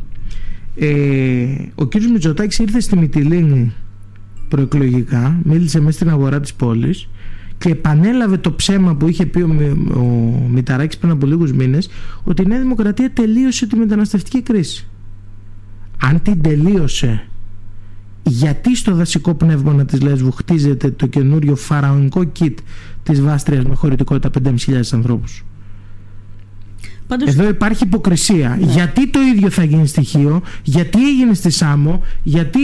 ε, 0.77 1.45
ο 1.75 1.87
κ. 1.87 1.95
Μητσοτάκης 2.13 2.59
ήρθε 2.59 2.81
στη 2.81 2.97
Μυτιλίνη 2.97 3.73
προεκλογικά, 4.49 5.41
μίλησε 5.43 5.81
μέσα 5.81 5.93
στην 5.93 6.09
αγορά 6.09 6.41
της 6.41 6.55
πόλης 6.55 7.09
και 7.63 7.71
επανέλαβε 7.71 8.37
το 8.37 8.53
ψέμα 8.53 8.95
που 8.95 9.09
είχε 9.09 9.27
πει 9.27 9.41
ο, 9.41 9.49
ο 9.95 10.01
Μηταράκης 10.49 10.99
πριν 10.99 11.11
από 11.11 11.27
λίγους 11.27 11.53
μήνες 11.53 11.89
ότι 12.25 12.43
η 12.43 12.47
Νέα 12.47 12.59
Δημοκρατία 12.59 13.11
τελείωσε 13.13 13.67
τη 13.67 13.77
μεταναστευτική 13.77 14.43
κρίση. 14.43 14.89
Αν 16.01 16.23
την 16.23 16.43
τελείωσε 16.43 17.27
γιατί 18.23 18.77
στο 18.77 18.95
δασικό 18.95 19.35
πνεύμα 19.35 19.85
της 19.85 20.01
Λέσβου 20.01 20.33
χτίζεται 20.33 20.91
το 20.91 21.07
καινούριο 21.07 21.57
φαραωνικό 21.57 22.25
κιτ 22.25 22.59
της 23.03 23.21
Βάστριας 23.21 23.65
με 23.65 23.75
χωρητικότητα 23.75 24.41
5.500 24.45 24.81
ανθρώπους; 24.93 25.45
Πάντως... 27.13 27.29
Εδώ 27.29 27.49
υπάρχει 27.49 27.85
υποκρισία. 27.85 28.59
Ναι. 28.61 28.73
Γιατί 28.73 29.09
το 29.09 29.21
ίδιο 29.35 29.51
θα 29.51 29.65
γίνει 29.65 29.87
στοιχείο, 29.87 30.43
γιατί 30.63 31.09
έγινε 31.09 31.35
στη 31.35 31.51
Σάμο, 31.51 32.03
γιατί 32.23 32.61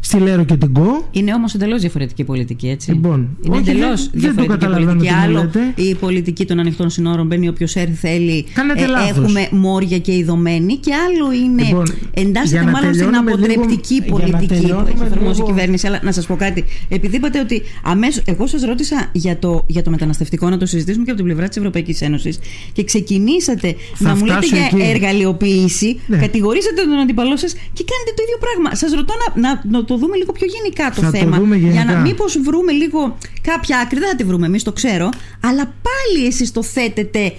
στη 0.00 0.18
Λέρο 0.18 0.44
και 0.44 0.56
την 0.56 0.72
Κο. 0.72 1.08
Είναι 1.10 1.34
όμως 1.34 1.54
εντελώς 1.54 1.80
διαφορετική 1.80 2.24
πολιτική, 2.24 2.68
έτσι. 2.68 2.92
Λοιπόν, 2.92 3.28
είναι 3.42 3.56
εντελώς 3.56 4.10
διαφορετική 4.12 4.66
πολιτική. 4.66 5.08
Άλλο 5.08 5.50
η 5.74 5.94
πολιτική 5.94 6.44
των 6.44 6.58
ανοιχτών 6.58 6.90
συνόρων 6.90 7.26
μπαίνει 7.26 7.48
όποιος 7.48 7.74
έρθει 7.74 7.92
θέλει. 7.92 8.46
ε, 8.76 9.08
έχουμε 9.08 9.48
μόρια 9.50 9.98
και 9.98 10.12
ειδωμένη. 10.16 10.76
Και 10.76 10.92
άλλο 10.94 11.32
είναι. 11.32 11.62
Λοιπόν, 11.62 11.86
εντάσσεται 12.14 12.70
μάλλον 12.70 12.94
στην 12.94 13.16
αποτρεπτική 13.16 13.94
λίγο, 13.94 14.16
πολιτική 14.16 14.66
που 14.66 14.84
έχει 14.86 15.02
εφαρμόσει 15.02 15.40
η 15.40 15.44
κυβέρνηση. 15.44 15.86
Αλλά 15.86 16.00
να 16.02 16.12
σας 16.12 16.26
πω 16.26 16.36
κάτι. 16.36 16.64
Επειδή 16.88 17.16
είπατε 17.16 17.40
ότι 17.40 17.62
αμέσω. 17.82 18.22
Εγώ 18.24 18.46
σας 18.46 18.62
ρώτησα 18.62 19.08
για 19.12 19.38
το, 19.38 19.64
για 19.66 19.82
το 19.82 19.90
μεταναστευτικό 19.90 20.50
να 20.50 20.58
το 20.58 20.66
συζητήσουμε 20.66 21.04
και 21.04 21.10
από 21.10 21.18
την 21.20 21.28
πλευρά 21.28 21.48
της 21.48 21.56
Ευρωπαϊκής 21.56 22.00
Ένωσης 22.00 22.38
και 22.72 22.84
ξεκινήσατε 22.84 23.74
να 23.98 24.14
μου 24.16 24.24
λέτε 24.24 24.46
για 24.46 24.64
εκεί. 24.64 24.82
εργαλειοποίηση, 24.82 26.00
ναι. 26.06 26.16
κατηγορήσατε 26.16 26.82
τον 26.82 26.98
αντιπαλό 26.98 27.36
σας 27.36 27.52
και 27.52 27.84
κάνετε 27.90 28.10
το 28.16 28.22
ίδιο 28.26 28.38
πράγμα. 28.44 28.74
Σας 28.74 28.92
ρωτώ 28.92 29.14
να, 29.22 29.40
να, 29.40 29.62
να, 29.72 29.84
το 29.84 29.96
δούμε 29.96 30.16
λίγο 30.16 30.32
πιο 30.32 30.46
γενικά 30.54 30.90
το 30.94 31.00
θα 31.02 31.10
θέμα. 31.10 31.36
Το 31.36 31.42
δούμε 31.42 31.56
γενικά. 31.56 31.82
Για 31.82 31.84
να 31.94 32.00
μήπως 32.00 32.38
βρούμε 32.42 32.72
λίγο 32.72 33.16
κάποια 33.42 33.78
άκρη, 33.78 33.98
δεν 33.98 34.08
θα 34.08 34.16
τη 34.16 34.24
βρούμε 34.24 34.46
εμείς, 34.46 34.62
το 34.62 34.72
ξέρω, 34.72 35.08
αλλά 35.40 35.64
πάλι 35.86 36.26
εσείς 36.26 36.52
το 36.52 36.62
θέτετε 36.62 37.32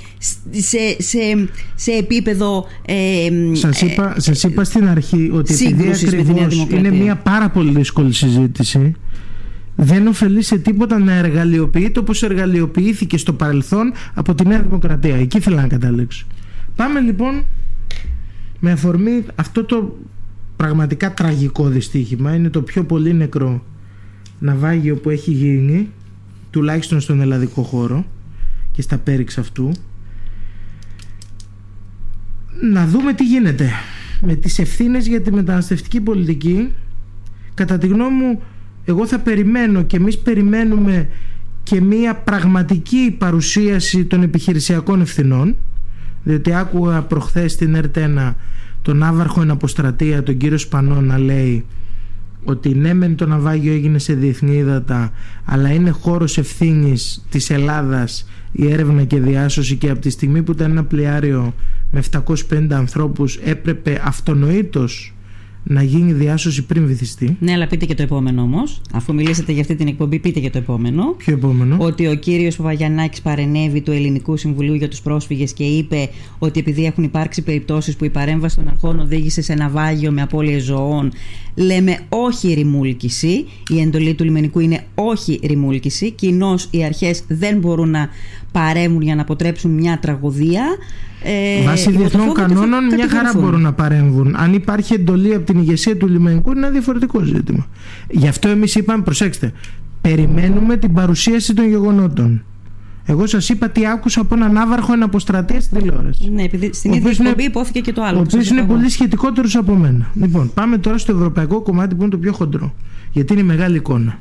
σε, 0.51 0.95
σε, 0.97 1.49
σε 1.75 1.91
επίπεδο. 1.91 2.65
Ε, 2.85 3.29
Σας 3.51 3.81
είπα, 3.81 4.13
ε, 4.17 4.19
σας 4.19 4.43
είπα 4.43 4.63
στην 4.63 4.87
αρχή 4.87 5.31
ότι 5.33 5.53
επειδή 5.53 5.91
ακριβώς 5.91 6.67
είναι 6.71 6.91
μια 6.91 7.15
πάρα 7.15 7.49
πολύ 7.49 7.71
δύσκολη 7.71 8.13
συζήτηση 8.13 8.95
δεν 9.75 10.07
ωφελεί 10.07 10.41
σε 10.41 10.57
τίποτα 10.57 10.99
να 10.99 11.13
εργαλειοποιείται 11.13 11.99
όπως 11.99 12.23
εργαλειοποιήθηκε 12.23 13.17
στο 13.17 13.33
παρελθόν 13.33 13.93
από 14.13 14.35
τη 14.35 14.47
Νέα 14.47 14.61
Δημοκρατία. 14.61 15.15
Εκεί 15.15 15.37
ήθελα 15.37 15.61
να 15.61 15.67
καταλήξω. 15.67 16.25
Πάμε 16.75 16.99
λοιπόν 16.99 17.43
με 18.59 18.71
αφορμή 18.71 19.23
αυτό 19.35 19.63
το 19.63 19.97
πραγματικά 20.55 21.13
τραγικό 21.13 21.67
δυστύχημα. 21.67 22.35
Είναι 22.35 22.49
το 22.49 22.61
πιο 22.61 22.83
πολύ 22.83 23.13
νεκρό 23.13 23.63
ναυάγιο 24.39 24.95
που 24.95 25.09
έχει 25.09 25.31
γίνει 25.31 25.89
τουλάχιστον 26.49 26.99
στον 26.99 27.21
ελλαδικό 27.21 27.61
χώρο 27.61 28.05
και 28.71 28.81
στα 28.81 28.97
πέριξ 28.97 29.37
αυτού. 29.37 29.71
Να 32.71 32.87
δούμε 32.87 33.13
τι 33.13 33.25
γίνεται 33.25 33.69
με 34.21 34.35
τις 34.35 34.59
ευθύνες 34.59 35.07
για 35.07 35.21
τη 35.21 35.31
μεταναστευτική 35.31 36.01
πολιτική. 36.01 36.71
Κατά 37.53 37.77
τη 37.77 37.87
γνώμη 37.87 38.15
μου 38.15 38.41
εγώ 38.85 39.07
θα 39.07 39.19
περιμένω 39.19 39.83
και 39.83 39.95
εμείς 39.95 40.17
περιμένουμε 40.17 41.09
και 41.63 41.81
μία 41.81 42.15
πραγματική 42.15 43.15
παρουσίαση 43.17 44.05
των 44.05 44.23
επιχειρησιακών 44.23 45.01
ευθυνών 45.01 45.55
διότι 46.25 46.53
άκουγα 46.53 47.01
προχθές 47.01 47.51
στην 47.51 47.75
ΕΡΤΕΝΑ 47.75 48.35
τον 48.81 49.03
άβαρχο 49.03 49.41
εναποστρατεία 49.41 50.23
τον 50.23 50.37
κύριο 50.37 50.57
Σπανό 50.57 51.01
να 51.01 51.17
λέει 51.17 51.65
ότι 52.43 52.75
ναι 52.75 52.93
μεν 52.93 53.15
το 53.15 53.25
ναυάγιο 53.25 53.73
έγινε 53.73 53.99
σε 53.99 54.13
διεθνή 54.13 54.55
ύδατα 54.55 55.11
αλλά 55.45 55.73
είναι 55.73 55.89
χώρος 55.89 56.37
ευθύνης 56.37 57.25
της 57.29 57.49
Ελλάδας 57.49 58.27
η 58.51 58.71
έρευνα 58.71 59.03
και 59.03 59.19
διάσωση 59.19 59.75
και 59.75 59.89
από 59.89 59.99
τη 59.99 60.09
στιγμή 60.09 60.43
που 60.43 60.51
ήταν 60.51 60.71
ένα 60.71 60.83
πλοιάριο 60.83 61.53
με 61.91 62.03
750 62.49 62.67
ανθρώπους 62.71 63.35
έπρεπε 63.35 64.01
αυτονοήτως 64.03 65.14
να 65.67 65.83
γίνει 65.83 66.13
διάσωση 66.13 66.65
πριν 66.65 66.87
βυθιστεί. 66.87 67.37
Ναι, 67.39 67.51
αλλά 67.51 67.67
πείτε 67.67 67.85
και 67.85 67.93
το 67.93 68.03
επόμενο 68.03 68.41
όμως. 68.41 68.81
Αφού 68.93 69.13
μιλήσατε 69.13 69.51
για 69.51 69.61
αυτή 69.61 69.75
την 69.75 69.87
εκπομπή, 69.87 70.19
πείτε 70.19 70.39
και 70.39 70.49
το 70.49 70.57
επόμενο. 70.57 71.03
Ποιο 71.17 71.33
επόμενο; 71.33 71.77
Ότι 71.79 72.07
ο 72.07 72.15
κύριος 72.15 72.55
Παπαγιανάκη 72.55 73.21
παρενέβη 73.21 73.81
του 73.81 73.91
Ελληνικού 73.91 74.37
Συμβουλίου 74.37 74.73
για 74.73 74.89
τους 74.89 75.01
Πρόσφυγες 75.01 75.53
και 75.53 75.63
είπε 75.63 76.09
ότι 76.39 76.59
επειδή 76.59 76.85
έχουν 76.85 77.03
υπάρξει 77.03 77.41
περιπτώσεις 77.41 77.95
που 77.95 78.05
η 78.05 78.09
παρέμβαση 78.09 78.55
των 78.55 78.67
αρχών 78.67 78.99
οδήγησε 78.99 79.41
σε 79.41 79.53
ναυάγιο 79.53 80.11
με 80.11 80.21
απώλειες 80.21 80.63
ζωών, 80.63 81.11
λέμε 81.55 81.99
όχι 82.09 82.53
ρημούλκηση. 82.53 83.45
Η 83.69 83.79
εντολή 83.81 84.13
του 84.13 84.23
λιμενικού 84.23 84.59
είναι 84.59 84.83
όχι 84.95 85.39
ρημούλκηση. 85.43 86.11
Κοινώς 86.11 86.67
οι 86.71 86.83
αρχές 86.83 87.23
δεν 87.27 87.57
μπορούν 87.57 87.89
να 87.89 88.09
παρέμβουν 88.59 89.01
για 89.01 89.15
να 89.15 89.21
αποτρέψουν 89.21 89.71
μια 89.71 89.99
τραγωδία. 89.99 90.63
Ε, 91.23 91.63
Βάσει 91.63 91.91
διεθνών 91.91 92.33
κανόνων, 92.33 92.85
μια 92.85 93.09
χαρά 93.09 93.31
μπορούν 93.35 93.61
να 93.61 93.73
παρέμβουν. 93.73 94.35
Αν 94.37 94.53
υπάρχει 94.53 94.93
εντολή 94.93 95.33
από 95.33 95.45
την 95.45 95.59
ηγεσία 95.59 95.97
του 95.97 96.07
λιμενικού, 96.07 96.51
είναι 96.51 96.59
ένα 96.59 96.69
διαφορετικό 96.69 97.19
ζήτημα. 97.19 97.67
Γι' 98.09 98.27
αυτό 98.27 98.47
εμείς 98.47 98.75
είπαμε, 98.75 99.03
προσέξτε, 99.03 99.51
περιμένουμε 100.01 100.77
την 100.77 100.93
παρουσίαση 100.93 101.53
των 101.53 101.67
γεγονότων. 101.67 102.43
Εγώ 103.05 103.25
σας 103.25 103.49
είπα 103.49 103.69
τι 103.69 103.87
άκουσα 103.87 104.21
από 104.21 104.35
έναν 104.35 104.57
άβαρχο 104.57 104.93
αποστρατεία 105.03 105.61
στην 105.61 105.77
τηλεόραση. 105.77 106.29
Ναι, 106.29 106.43
επειδή 106.43 106.69
στην 106.73 106.93
ίδια 106.93 107.11
εκπομπή 107.11 107.43
υπόθηκε 107.43 107.79
και 107.79 107.93
το 107.93 108.03
άλλο. 108.03 108.17
Ο 108.17 108.21
οποίος 108.21 108.49
είναι 108.49 108.63
πολύ 108.63 108.89
σχετικότερος 108.89 109.55
από 109.55 109.75
μένα. 109.75 110.11
Λοιπόν, 110.13 110.51
πάμε 110.53 110.77
τώρα 110.77 110.97
στο 110.97 111.11
ευρωπαϊκό 111.11 111.61
κομμάτι 111.61 111.95
που 111.95 112.01
είναι 112.01 112.11
το 112.11 112.17
πιο 112.17 112.33
χοντρό. 112.33 112.73
Γιατί 113.11 113.33
είναι 113.33 113.43
μεγάλη 113.43 113.75
εικόνα. 113.75 114.19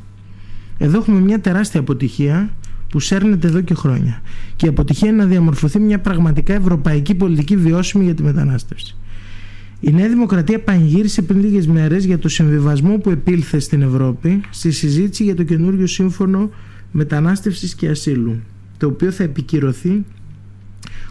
Εδώ 0.78 0.98
έχουμε 0.98 1.20
μια 1.20 1.40
τεράστια 1.40 1.80
αποτυχία 1.80 2.50
που 2.94 3.00
σέρνεται 3.00 3.46
εδώ 3.46 3.60
και 3.60 3.74
χρόνια. 3.74 4.22
Και 4.56 4.66
η 4.66 4.68
αποτυχία 4.68 5.08
είναι 5.08 5.22
να 5.22 5.28
διαμορφωθεί 5.28 5.78
μια 5.78 6.00
πραγματικά 6.00 6.54
ευρωπαϊκή 6.54 7.14
πολιτική 7.14 7.56
βιώσιμη 7.56 8.04
για 8.04 8.14
τη 8.14 8.22
μετανάστευση. 8.22 8.96
Η 9.80 9.92
Νέα 9.92 10.08
Δημοκρατία 10.08 10.60
πανηγύρισε 10.60 11.22
πριν 11.22 11.40
λίγες 11.40 11.66
μέρες 11.66 12.04
για 12.04 12.18
το 12.18 12.28
συμβιβασμό 12.28 12.98
που 12.98 13.10
επήλθε 13.10 13.58
στην 13.58 13.82
Ευρώπη 13.82 14.40
στη 14.50 14.70
συζήτηση 14.70 15.24
για 15.24 15.34
το 15.34 15.42
καινούριο 15.42 15.86
σύμφωνο 15.86 16.50
μετανάστευσης 16.90 17.74
και 17.74 17.88
ασύλου, 17.88 18.40
το 18.78 18.86
οποίο 18.86 19.10
θα 19.10 19.22
επικυρωθεί 19.22 20.04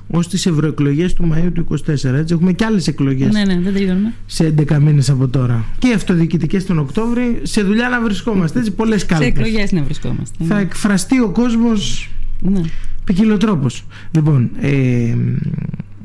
ως 0.07 0.27
τις 0.27 0.45
ευρωεκλογές 0.45 1.13
του 1.13 1.31
Μαΐου 1.33 1.51
του 1.53 1.65
24. 1.69 1.87
Έτσι, 1.87 2.33
έχουμε 2.33 2.51
και 2.51 2.65
άλλες 2.65 2.87
εκλογές. 2.87 3.33
Ναι, 3.33 3.43
ναι, 3.45 3.59
δεν 3.59 3.73
τελειώνουμε. 3.73 4.13
Σε 4.25 4.53
11 4.57 4.79
μήνες 4.79 5.09
από 5.09 5.27
τώρα. 5.27 5.65
Και 5.79 5.93
αυτοδιοικητικές 5.93 6.65
τον 6.65 6.79
Οκτώβρη. 6.79 7.39
Σε 7.43 7.61
δουλειά 7.61 7.89
να 7.89 8.01
βρισκόμαστε. 8.01 8.59
Έτσι, 8.59 8.71
πολλές 8.71 9.05
κάλπες. 9.05 9.27
Σε 9.27 9.33
εκλογές 9.33 9.71
να 9.71 9.83
βρισκόμαστε. 9.83 10.43
Θα 10.43 10.55
ναι. 10.55 10.61
εκφραστεί 10.61 11.19
ο 11.19 11.29
κόσμος 11.29 12.09
ναι. 12.41 12.61
ποικιλοτρόπο. 13.03 13.67
Λοιπόν, 14.11 14.49
ε, 14.59 15.15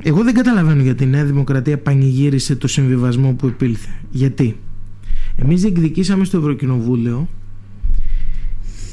Εγώ 0.03 0.23
δεν 0.23 0.35
καταλαβαίνω 0.35 0.83
γιατί 0.83 1.05
η 1.05 1.07
Νέα 1.07 1.25
Δημοκρατία 1.25 1.79
πανηγύρισε 1.79 2.57
το 2.57 2.69
συμβιβασμό 2.69 3.33
που 3.33 3.47
επήλθε. 3.47 3.89
Γιατί; 4.11 4.57
Εμείς 5.37 5.61
διεκδικήσαμε 5.63 6.25
στο 6.25 6.39
Ευρωκοινοβούλιο 6.39 7.29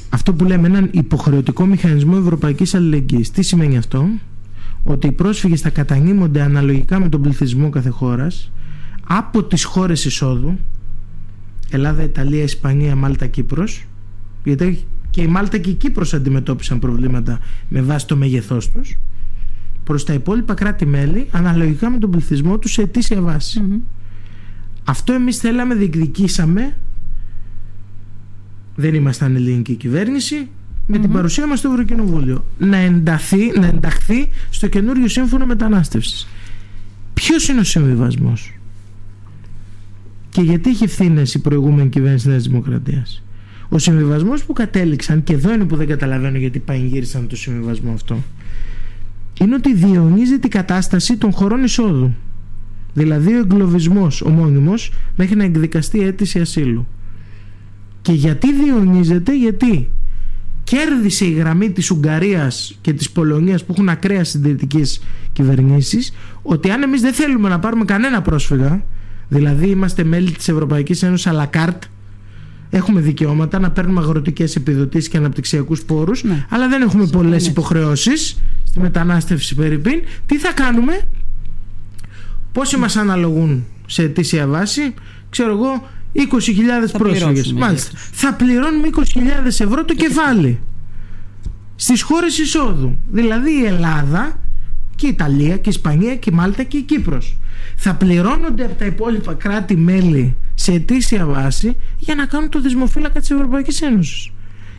αυτό 0.09 0.33
που 0.33 0.45
λέμε 0.45 0.67
έναν 0.67 0.89
υποχρεωτικό 0.93 1.65
μηχανισμό 1.65 2.17
ευρωπαϊκής 2.21 2.75
αλληλεγγύης. 2.75 3.31
Τι 3.31 3.43
σημαίνει 3.43 3.77
αυτό; 3.77 4.09
Ότι 4.87 5.07
οι 5.07 5.11
πρόσφυγες 5.11 5.61
θα 5.61 5.69
κατανείμονται 5.69 6.41
αναλογικά 6.41 6.99
με 6.99 7.09
τον 7.09 7.21
πληθυσμό 7.21 7.69
κάθε 7.69 7.89
χώρας 7.89 8.51
από 9.07 9.43
τις 9.43 9.63
χώρες 9.63 10.05
εισόδου 10.05 10.59
Ελλάδα, 11.69 12.03
Ιταλία, 12.03 12.43
Ισπανία, 12.43 12.95
Μάλτα, 12.95 13.27
Κύπρος 13.27 13.85
γιατί 14.43 14.85
και 15.09 15.21
η 15.21 15.27
Μάλτα 15.27 15.57
και 15.57 15.69
η 15.69 15.73
Κύπρος 15.73 16.13
αντιμετώπισαν 16.13 16.79
προβλήματα 16.79 17.39
με 17.69 17.81
βάση 17.81 18.07
το 18.07 18.15
μέγεθός 18.15 18.69
τους 18.71 18.97
προς 19.83 20.03
τα 20.03 20.13
υπόλοιπα 20.13 20.53
κράτη-μέλη 20.53 21.27
αναλογικά 21.31 21.89
με 21.89 21.97
τον 21.97 22.11
πληθυσμό 22.11 22.57
τους 22.57 22.71
σε 22.71 22.81
αιτήσια 22.81 23.39
Αυτό 24.83 25.13
εμείς 25.13 25.37
θέλαμε, 25.37 25.75
διεκδικήσαμε. 25.75 26.75
Δεν 28.75 28.93
ήμασταν 28.93 29.35
ελληνική 29.35 29.75
κυβέρνηση 29.75 30.49
με 30.87 30.97
την 30.97 31.11
παρουσία 31.11 31.47
μας 31.47 31.59
στο 31.59 31.69
Ευρωκοινοβούλιο 31.69 32.45
να, 32.57 32.77
ενταθεί, 32.77 33.59
να 33.59 33.67
ενταχθεί 33.67 34.29
στο 34.49 34.67
καινούριο 34.67 35.07
σύμφωνο 35.07 35.45
μετανάστευσης. 35.45 36.27
Ποιος 37.13 37.47
είναι 37.47 37.59
ο 37.59 37.63
συμβιβασμός; 37.63 38.53
Και 40.29 40.41
γιατί 40.41 40.69
έχει 40.69 40.83
ευθύνε 40.83 41.21
η 41.33 41.39
προηγούμενη 41.39 41.89
κυβέρνηση 41.89 42.29
της 42.29 42.47
Δημοκρατίας; 42.47 43.23
Ο 43.69 43.77
συμβιβασμός 43.77 44.43
που 44.43 44.53
κατέληξαν 44.53 45.23
και 45.23 45.33
εδώ 45.33 45.53
είναι 45.53 45.65
που 45.65 45.75
δεν 45.75 45.87
καταλαβαίνω 45.87 46.37
γιατί 46.37 46.59
πανηγύρισαν 46.59 47.27
το 47.27 47.35
συμβιβασμό 47.35 47.93
αυτό 47.93 48.23
είναι 49.39 49.55
ότι 49.55 49.75
διαιωνίζει 49.75 50.39
την 50.39 50.49
κατάσταση 50.49 51.17
των 51.17 51.31
χωρών 51.31 51.63
εισόδου. 51.63 52.13
Δηλαδή 52.93 53.33
ο 53.33 53.39
εγκλωβισμός, 53.39 54.21
ο 54.21 54.29
μόνιμος, 54.29 54.91
μέχρι 55.15 55.35
να 55.35 55.43
εκδικαστεί 55.43 56.01
αίτηση 56.01 56.39
ασύλου. 56.39 56.87
Και 58.01 58.11
γιατί 58.11 58.53
διαιωνίζεται, 58.53 59.37
γιατί 59.37 59.89
κέρδισε 60.65 61.25
η 61.25 61.32
γραμμή 61.32 61.71
της 61.71 61.91
Ουγγαρίας 61.91 62.78
και 62.82 62.93
της 62.93 63.12
Πολωνίας 63.12 63.63
που 63.65 63.73
έχουν 63.73 63.89
ακραία 63.89 64.23
συντηρητικές 64.23 65.01
κυβερνήσεις 65.34 66.13
ότι 66.41 66.69
αν 66.69 66.82
εμείς 66.82 67.01
δεν 67.01 67.13
θέλουμε 67.13 67.49
να 67.49 67.60
πάρουμε 67.60 67.86
κανένα 67.86 68.21
πρόσφυγα 68.21 68.84
δηλαδή 69.28 69.67
είμαστε 69.67 70.04
μέλη 70.04 70.32
της 70.32 70.47
Ευρωπαϊκής 70.47 71.04
Ένωσης 71.04 71.28
αλλά 71.28 71.45
κάρτ 71.45 71.84
έχουμε 72.69 73.01
δικαιώματα 73.01 73.60
να 73.60 73.71
παίρνουμε 73.71 73.99
αγροτικές 73.99 74.56
επιδοτήσεις 74.56 75.10
και 75.10 75.17
αναπτυξιακούς 75.17 75.84
πόρους 75.84 76.23
ναι. 76.23 76.45
αλλά 76.49 76.67
δεν 76.67 76.82
έχουμε 76.82 77.08
πολλές 77.08 77.47
υποχρεώσεις 77.47 78.38
στη 78.63 78.80
μετανάστευση 78.80 79.56
περιπίν 79.56 80.01
τι 80.25 80.38
θα 80.38 80.54
κάνουμε; 80.54 81.01
Πόσοι 82.51 82.78
μας 82.78 82.95
αναλογούν 82.95 83.65
σε 83.86 84.04
αιτήσια 84.04 84.47
βάση; 84.47 84.93
Ξέρω 85.30 85.51
εγώ 85.51 85.88
20.000 86.15 86.97
πρόσφυγες. 86.97 87.54
Μάλιστα. 87.54 87.91
θα 88.12 88.34
πληρώνουμε 88.34 88.89
20.000 88.95 89.01
ευρώ 89.45 89.86
το 89.86 89.93
κεφάλι. 89.93 90.60
Στις 91.75 92.01
χώρες 92.01 92.38
εισόδου. 92.38 92.97
Δηλαδή 93.12 93.51
η 93.51 93.65
Ελλάδα 93.65 94.39
και 94.95 95.06
η 95.06 95.10
Ιταλία 95.10 95.56
και 95.56 95.69
η 95.69 95.71
Ισπανία 95.75 96.15
και 96.15 96.30
η 96.30 96.36
Μάλτα 96.36 96.63
και 96.63 96.78
η 96.78 96.82
Κύπρος. 96.82 97.38
Θα 97.75 97.93
πληρώνονται 97.93 98.65
από 98.65 98.73
τα 98.73 98.86
υπόλοιπα 98.86 99.34
κράτη-μέλη 99.34 100.38
σε 100.54 100.71
αιτήσια 100.71 101.25
βάση 101.25 101.78
για 101.97 102.15
να 102.15 102.25
κάνουν 102.25 102.49
το 102.49 102.62
δεσμοφύλακα 102.62 103.19
της 103.19 103.32
Ευρωπαϊκής 103.32 103.82
Ένωσης. 103.82 104.32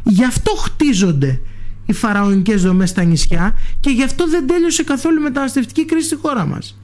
Γι' 0.03 0.25
αυτό 0.25 0.51
χτίζονται 0.51 1.40
οι 1.87 1.92
φαραωνικές 1.92 2.62
δομές 2.62 2.90
στα 2.90 3.03
νησιά 3.03 3.57
και 3.81 3.90
γι' 3.90 4.03
αυτό 4.03 4.29
δεν 4.29 4.46
τέλειωσε 4.46 4.83
καθόλου 4.83 5.20
η 5.20 5.22
μεταναστευτική 5.22 5.85
κρίση 5.85 6.07
στη 6.07 6.16
χώρα 6.16 6.46
μας. 6.46 6.79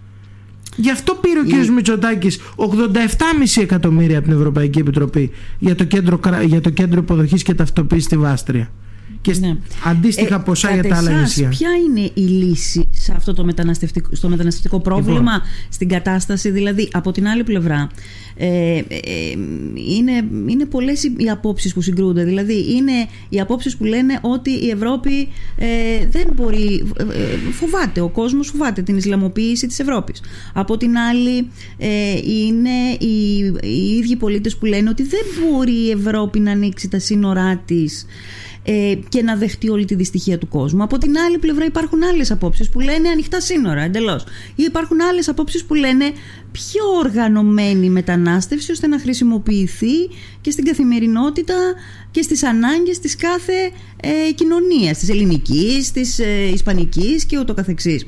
Γι' 0.76 0.90
αυτό 0.90 1.14
πήρε 1.14 1.40
ο 1.40 1.42
κ. 1.42 1.68
Μητσοτάκης 1.70 2.40
87,5 2.56 3.62
εκατομμύρια 3.62 4.18
από 4.18 4.28
την 4.28 4.36
Ευρωπαϊκή 4.36 4.78
Επιτροπή 4.78 5.30
για 5.58 5.74
το 5.74 5.84
κέντρο, 5.84 6.20
για 6.44 6.60
το 6.60 6.70
κέντρο 6.70 7.00
υποδοχής 7.00 7.42
και 7.42 7.54
ταυτοποίηση 7.54 8.04
στη 8.04 8.16
Βάστρια 8.16 8.70
και 9.22 9.34
ναι. 9.40 9.56
αντίστοιχα 9.84 10.34
ε, 10.34 10.42
ποσά 10.44 10.72
για 10.72 10.82
τα 10.82 10.96
άλλα 10.96 11.20
νησιά. 11.20 11.48
Ποια 11.48 11.68
είναι 11.86 12.10
η 12.14 12.20
λύση 12.20 12.88
σε 12.90 13.12
αυτό 13.16 13.34
το 13.34 13.44
μεταναστευτικό, 13.44 14.08
στο 14.12 14.28
μεταναστευτικό 14.28 14.80
πρόβλημα, 14.80 15.18
λοιπόν. 15.18 15.40
στην 15.68 15.88
κατάσταση, 15.88 16.50
δηλαδή 16.50 16.88
από 16.92 17.12
την 17.12 17.28
άλλη 17.28 17.44
πλευρά. 17.44 17.88
Ε, 18.36 18.76
ε, 18.78 18.82
είναι, 19.96 20.12
είναι 20.46 20.64
πολλές 20.64 21.04
οι 21.04 21.28
απόψεις 21.30 21.74
που 21.74 21.80
συγκρούνται 21.80 22.24
δηλαδή 22.24 22.74
είναι 22.74 22.92
οι 23.28 23.40
απόψεις 23.40 23.76
που 23.76 23.84
λένε 23.84 24.18
ότι 24.22 24.50
η 24.50 24.70
Ευρώπη 24.70 25.28
ε, 25.56 25.66
δεν 26.10 26.26
μπορεί 26.34 26.92
ε, 26.98 27.04
φοβάται, 27.52 28.00
ο 28.00 28.08
κόσμος 28.08 28.48
φοβάται 28.48 28.82
την 28.82 28.96
Ισλαμοποίηση 28.96 29.66
της 29.66 29.78
Ευρώπης 29.78 30.20
από 30.52 30.76
την 30.76 30.96
άλλη 30.96 31.48
είναι 32.24 32.96
οι, 32.98 33.38
οι 33.62 33.96
ίδιοι 33.98 34.16
πολίτες 34.16 34.56
που 34.56 34.66
λένε 34.66 34.88
ότι 34.88 35.02
δεν 35.02 35.24
μπορεί 35.40 35.86
η 35.86 35.90
Ευρώπη 35.90 36.40
να 36.40 36.50
ανοίξει 36.50 36.88
τα 36.88 36.98
σύνορά 36.98 37.56
της 37.64 38.06
ε, 38.64 38.94
και 39.08 39.22
να 39.22 39.36
δεχτεί 39.36 39.68
όλη 39.68 39.84
τη 39.84 39.94
δυστυχία 39.94 40.38
του 40.38 40.48
κόσμου. 40.48 40.82
Από 40.82 40.98
την 40.98 41.18
άλλη 41.18 41.38
πλευρά 41.38 41.64
υπάρχουν 41.64 42.02
άλλες 42.02 42.30
απόψεις 42.30 42.68
που 42.68 42.80
λένε 42.80 43.08
ανοιχτά 43.08 43.40
σύνορα 43.40 43.82
εντελώς. 43.82 44.24
Ή 44.54 44.62
υπάρχουν 44.62 45.00
άλλες 45.00 45.28
απόψεις 45.28 45.64
που 45.64 45.74
λένε 45.74 46.04
πιο 46.52 46.84
οργανωμένη 46.98 47.90
μετανάστευση 47.90 48.72
ώστε 48.72 48.86
να 48.86 48.98
χρησιμοποιηθεί 48.98 49.96
και 50.40 50.50
στην 50.50 50.64
καθημερινότητα 50.64 51.54
και 52.10 52.22
στις 52.22 52.42
ανάγκες 52.42 52.98
της 52.98 53.16
κάθε 53.16 53.70
ε, 54.02 54.32
κοινωνίας, 54.34 54.98
της 54.98 55.08
ελληνικής, 55.08 55.90
της 55.90 56.18
ε, 56.18 56.50
ισπανικής 56.52 57.24
και 57.24 57.38
ούτω 57.38 57.54
καθεξής. 57.54 58.06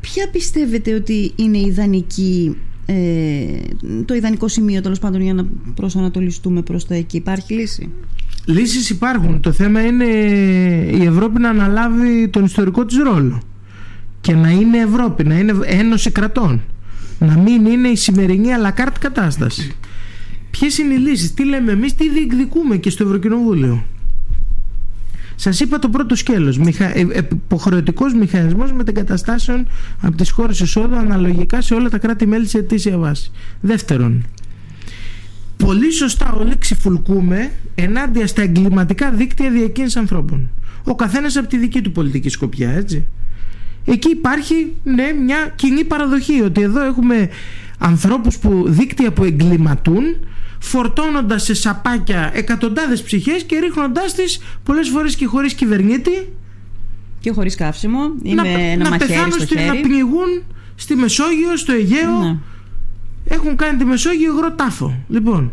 Ποια 0.00 0.28
πιστεύετε 0.30 0.94
ότι 0.94 1.32
είναι 1.36 1.58
η 1.58 1.66
ιδανική 1.66 2.56
ε, 2.86 3.60
το 4.04 4.14
ιδανικό 4.14 4.48
σημείο 4.48 4.80
τέλος 4.80 4.98
πάντων 4.98 5.20
για 5.20 5.34
να 5.34 5.46
προσανατολιστούμε 5.74 6.62
προς 6.62 6.86
τα 6.86 6.94
εκεί; 6.94 7.16
Υπάρχει 7.16 7.54
λύση; 7.54 7.90
Λύσεις 8.44 8.90
υπάρχουν. 8.90 9.40
Το 9.40 9.52
θέμα 9.52 9.80
είναι 9.86 10.04
η 10.90 11.04
Ευρώπη 11.04 11.40
να 11.40 11.48
αναλάβει 11.48 12.28
τον 12.28 12.44
ιστορικό 12.44 12.84
της 12.84 12.98
ρόλο 12.98 13.42
και 14.20 14.34
να 14.34 14.50
είναι 14.50 14.78
Ευρώπη, 14.78 15.24
να 15.24 15.38
είναι 15.38 15.54
ένωση 15.64 16.10
κρατών. 16.10 16.62
Να 17.18 17.36
μην 17.38 17.66
είναι 17.66 17.88
η 17.88 17.96
σημερινή 17.96 18.52
αλακάρτ 18.52 18.98
κατάσταση. 18.98 19.72
Ποιες 20.50 20.78
είναι 20.78 20.94
οι 20.94 20.98
λύσεις, 20.98 21.34
τι 21.34 21.44
λέμε 21.44 21.72
εμείς, 21.72 21.94
τι 21.94 22.10
διεκδικούμε 22.10 22.76
και 22.76 22.90
στο 22.90 23.04
Ευρωκοινοβούλιο. 23.04 23.84
Σας 25.34 25.60
είπα 25.60 25.78
το 25.78 25.88
πρώτο 25.88 26.14
σκέλος, 26.14 26.58
μηχα... 26.58 26.98
Ε, 26.98 27.28
υποχρεωτικός 27.32 28.14
μηχανισμός 28.14 28.72
μετεγκαταστάσεων 28.72 29.66
από 30.00 30.16
τις 30.16 30.30
χώρες 30.30 30.60
εισόδου 30.60 30.96
αναλογικά 30.96 31.60
σε 31.60 31.74
όλα 31.74 31.88
τα 31.88 31.98
κράτη-μέλη 31.98 32.46
σε 32.46 32.58
αιτήσια 32.58 32.98
βάσης. 32.98 33.30
Δεύτερον, 33.60 34.24
πολύ 35.64 35.92
σωστά 35.92 36.32
όλοι 36.32 36.58
ξυφουλκούμε 36.58 37.52
ενάντια 37.74 38.26
στα 38.26 38.42
εγκληματικά 38.42 39.10
δίκτυα 39.10 39.50
διακίνησης 39.50 39.96
ανθρώπων. 39.96 40.50
Ο 40.84 40.94
καθένας 40.94 41.36
από 41.36 41.48
τη 41.48 41.56
δική 41.56 41.80
του 41.80 41.92
πολιτική 41.92 42.28
σκοπιά, 42.28 42.70
έτσι. 42.70 43.08
Εκεί 43.84 44.10
υπάρχει 44.10 44.74
ναι, 44.82 45.12
μια 45.12 45.52
κοινή 45.54 45.84
παραδοχή 45.84 46.40
ότι 46.40 46.62
εδώ 46.62 46.84
έχουμε 46.84 47.28
ανθρώπους 47.78 48.38
που 48.38 48.64
δίκτυα 48.66 49.12
που 49.12 49.24
εγκληματούν 49.24 50.02
φορτώνοντας 50.58 51.42
σε 51.42 51.54
σαπάκια 51.54 52.30
εκατοντάδες 52.34 53.02
ψυχές 53.02 53.42
και 53.42 53.58
ρίχνοντάς 53.58 54.14
τις 54.14 54.40
πολλές 54.62 54.88
φορές 54.88 55.14
και 55.14 55.26
χωρίς 55.26 55.54
κυβερνήτη 55.54 56.32
και 57.20 57.30
χωρίς 57.30 57.54
καύσιμο 57.54 58.00
ή 58.22 58.34
να, 58.34 58.42
με 58.42 58.48
ένα 58.48 58.88
να 58.88 58.96
πεθάνουν 58.96 59.32
στο 59.32 59.46
χέρι. 59.46 59.66
να 59.66 59.74
πνιγούν 59.74 60.42
στη 60.74 60.94
Μεσόγειο, 60.94 61.56
στο 61.56 61.72
Αιγαίο 61.72 62.18
ναι. 62.18 62.38
Έχουν 63.30 63.56
κάνει 63.56 63.78
τη 63.78 63.84
Μεσόγειο 63.84 64.32
υγρό 64.32 64.52
τάφο. 64.52 65.04
Λοιπόν 65.08 65.52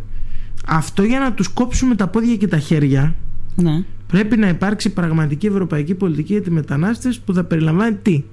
αυτό 0.67 1.03
για 1.03 1.19
να 1.19 1.33
τους 1.33 1.47
κόψουμε 1.47 1.95
τα 1.95 2.07
πόδια 2.07 2.35
και 2.35 2.47
τα 2.47 2.57
χέρια 2.59 3.15
ναι. 3.55 3.83
πρέπει 4.07 4.37
να 4.37 4.47
υπάρξει 4.47 4.89
πραγματική 4.89 5.47
ευρωπαϊκή 5.47 5.95
πολιτική 5.95 6.33
για 6.33 6.41
τη 6.41 6.51
μετανάστευση 6.51 7.21
που 7.21 7.33
θα 7.33 7.43
περιλαμβάνει 7.43 7.95
τι; 7.95 8.23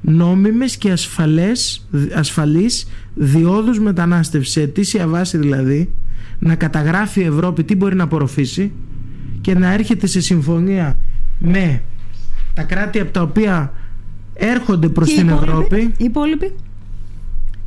Νόμιμες 0.00 0.76
και 0.76 0.90
ασφαλές, 0.90 1.88
ασφαλείς 2.14 2.86
διόδους 3.14 3.80
μετανάστευσης. 3.80 4.52
Σε 4.52 4.60
αιτήσια 4.60 5.06
βάση 5.06 5.38
δηλαδή 5.38 5.94
να 6.38 6.54
καταγράφει 6.54 7.20
η 7.20 7.24
Ευρώπη 7.24 7.64
τι 7.64 7.76
μπορεί 7.76 7.94
να 7.94 8.04
απορροφήσει 8.04 8.72
και 9.40 9.54
να 9.54 9.72
έρχεται 9.72 10.06
σε 10.06 10.20
συμφωνία 10.20 10.98
με 11.38 11.82
τα 12.54 12.62
κράτη 12.62 13.00
από 13.00 13.12
τα 13.12 13.22
οποία 13.22 13.72
έρχονται 14.34 14.88
προς 14.88 15.14
την 15.14 15.28
Ευρώπη. 15.28 15.76
Οι 15.76 16.04
υπόλοιποι; 16.04 16.54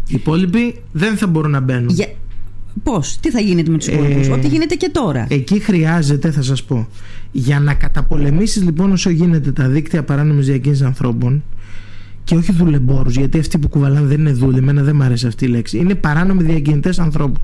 Οι 0.07 0.13
υπόλοιποι 0.13 0.81
δεν 0.91 1.17
θα 1.17 1.27
μπορούν 1.27 1.51
να 1.51 1.59
μπαίνουν 1.59 1.89
Για... 1.89 2.07
Πώς, 2.83 3.17
τι 3.19 3.31
θα 3.31 3.39
γίνεται 3.39 3.71
με 3.71 3.77
τους 3.77 3.87
υπόλοιπους, 3.87 4.27
ε, 4.27 4.31
ό,τι 4.31 4.47
γίνεται 4.47 4.75
και 4.75 4.89
τώρα. 4.89 5.27
Εκεί 5.29 5.59
χρειάζεται, 5.59 6.31
θα 6.31 6.41
σας 6.41 6.63
πω, 6.63 6.87
για 7.31 7.59
να 7.59 7.73
καταπολεμήσεις 7.73 8.63
λοιπόν 8.63 8.91
όσο 8.91 9.09
γίνεται 9.09 9.51
τα 9.51 9.67
δίκτυα 9.67 10.03
παράνομης 10.03 10.45
διακίνησης 10.45 10.85
ανθρώπων, 10.85 11.43
και 12.27 12.35
όχι 12.35 12.51
δουλεμπόρους, 12.51 13.15
γιατί 13.15 13.39
αυτοί 13.39 13.57
που 13.57 13.67
κουβαλάνε 13.67 14.07
δεν 14.07 14.19
είναι 14.19 14.31
δούλοι. 14.31 14.57
Εμένα 14.57 14.83
δεν 14.83 14.95
μου 14.95 15.03
αρέσει 15.03 15.27
αυτή 15.27 15.45
η 15.45 15.47
λέξη. 15.47 15.77
Είναι 15.77 15.95
παράνομοι 15.95 16.43
διακινητές 16.43 16.99
ανθρώπων. 16.99 17.41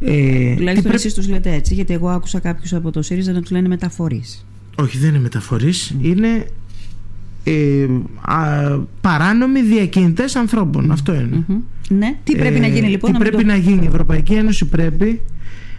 Ε, 0.00 0.54
Τουλάχιστον 0.54 0.82
πρέπει... 0.82 0.94
εσείς 0.94 1.14
τους 1.14 1.28
λέτε 1.28 1.52
έτσι, 1.52 1.74
γιατί 1.74 1.94
εγώ 1.94 2.08
άκουσα 2.08 2.38
κάποιους 2.38 2.72
από 2.72 2.90
το 2.90 3.02
ΣΥΡΙΖΑ 3.02 3.32
να 3.32 3.40
τους 3.40 3.50
λένε 3.50 3.68
μεταφορείς. 3.68 4.46
Όχι, 4.76 4.98
δεν 4.98 5.08
είναι 5.08 5.18
μεταφορείς. 5.18 5.94
Είναι 6.00 6.46
ε, 7.46 7.86
α, 8.20 8.78
παράνομοι 9.00 9.62
διακινητές 9.62 10.36
ανθρώπων. 10.36 10.90
Αυτό 10.90 11.14
είναι. 11.14 11.44
Ναι. 11.88 12.16
Τι 12.24 12.36
πρέπει 12.36 12.60
να 12.60 12.66
γίνει 12.66 12.88
λοιπόν. 12.88 13.12
Τι 13.12 13.18
πρέπει 13.18 13.44
να 13.44 13.56
γίνει; 13.56 13.84
Η 13.84 13.86
Ευρωπαϊκή 13.86 14.32
Ένωση 14.32 14.64
πρέπει 14.64 15.20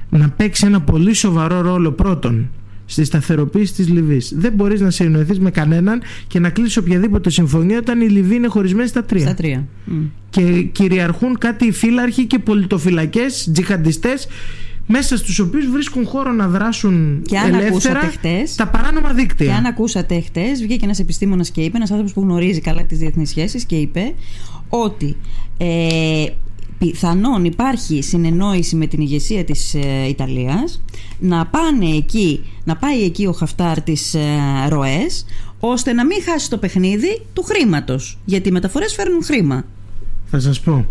να 0.09 0.29
παίξει 0.29 0.65
ένα 0.65 0.81
πολύ 0.81 1.13
σοβαρό 1.13 1.61
ρόλο 1.61 1.91
πρώτον 1.91 2.49
στη 2.85 3.03
σταθεροποίηση 3.03 3.73
της 3.73 3.89
Λιβύης. 3.89 4.33
Δεν 4.35 4.53
μπορείς 4.53 4.81
να 4.81 4.89
συνεννοηθεί 4.89 5.39
με 5.39 5.51
κανέναν 5.51 6.01
και 6.27 6.39
να 6.39 6.49
κλείσεις 6.49 6.77
οποιαδήποτε 6.77 7.29
συμφωνία 7.29 7.77
όταν 7.77 8.01
η 8.01 8.07
Λιβύη 8.07 8.35
είναι 8.35 8.47
χωρισμένη 8.47 8.87
στα 8.87 9.03
τρία. 9.03 9.21
Στα 9.21 9.33
τρία. 9.33 9.67
Και 10.29 10.61
κυριαρχούν 10.71 11.37
κάτι 11.37 11.71
φύλαρχοι 11.71 12.25
και 12.25 12.39
πολιτοφυλακές, 12.39 13.49
τζιχαντιστές, 13.53 14.27
μέσα 14.87 15.17
στους 15.17 15.39
οποίους 15.39 15.69
βρίσκουν 15.69 16.05
χώρο 16.05 16.31
να 16.31 16.47
δράσουν 16.47 17.21
και 17.25 17.37
αν 17.37 17.53
ελεύθερα 17.53 17.99
χτες, 17.99 18.55
τα 18.55 18.67
παράνομα 18.67 19.13
δίκτυα. 19.13 19.45
Και 19.45 19.53
αν 19.53 19.65
ακούσατε 19.65 20.21
χτες, 20.21 20.61
βγήκε 20.61 20.85
ένας 20.85 20.99
επιστήμονας 20.99 21.49
και 21.49 21.61
είπε, 21.61 21.77
ένας 21.77 21.89
άνθρωπος 21.89 22.13
που 22.13 22.21
γνωρίζει 22.21 22.61
καλά 22.61 22.83
τις 22.83 22.97
διεθνείς 22.97 23.29
σχέσεις 23.29 23.65
και 23.65 23.75
είπε 23.75 24.13
ότι 24.69 25.15
ε, 25.57 26.25
πιθανόν 26.77 27.45
υπάρχει 27.45 28.01
συνεννόηση 28.01 28.75
με 28.75 28.87
την 28.87 29.01
ηγεσία 29.01 29.43
της 29.43 29.73
ε, 29.73 30.07
Ιταλίας 30.07 30.81
να 31.19 31.45
πάνε 31.45 31.89
εκεί, 31.95 32.43
να 32.63 32.75
πάει 32.75 33.03
εκεί 33.03 33.25
ο 33.25 33.31
Χαφτάρ 33.31 33.81
τις 33.81 34.13
ε, 34.13 34.19
ροές 34.69 35.25
ώστε 35.59 35.93
να 35.93 36.05
μην 36.05 36.17
χάσει 36.23 36.49
το 36.49 36.57
παιχνίδι 36.57 37.21
του 37.33 37.43
χρήματος 37.43 38.17
γιατί 38.25 38.49
οι 38.49 38.51
μεταφορές 38.51 38.93
φέρνουν 38.93 39.23
χρήμα 39.23 39.65
Θα 40.25 40.39
σας 40.39 40.59
πω 40.59 40.85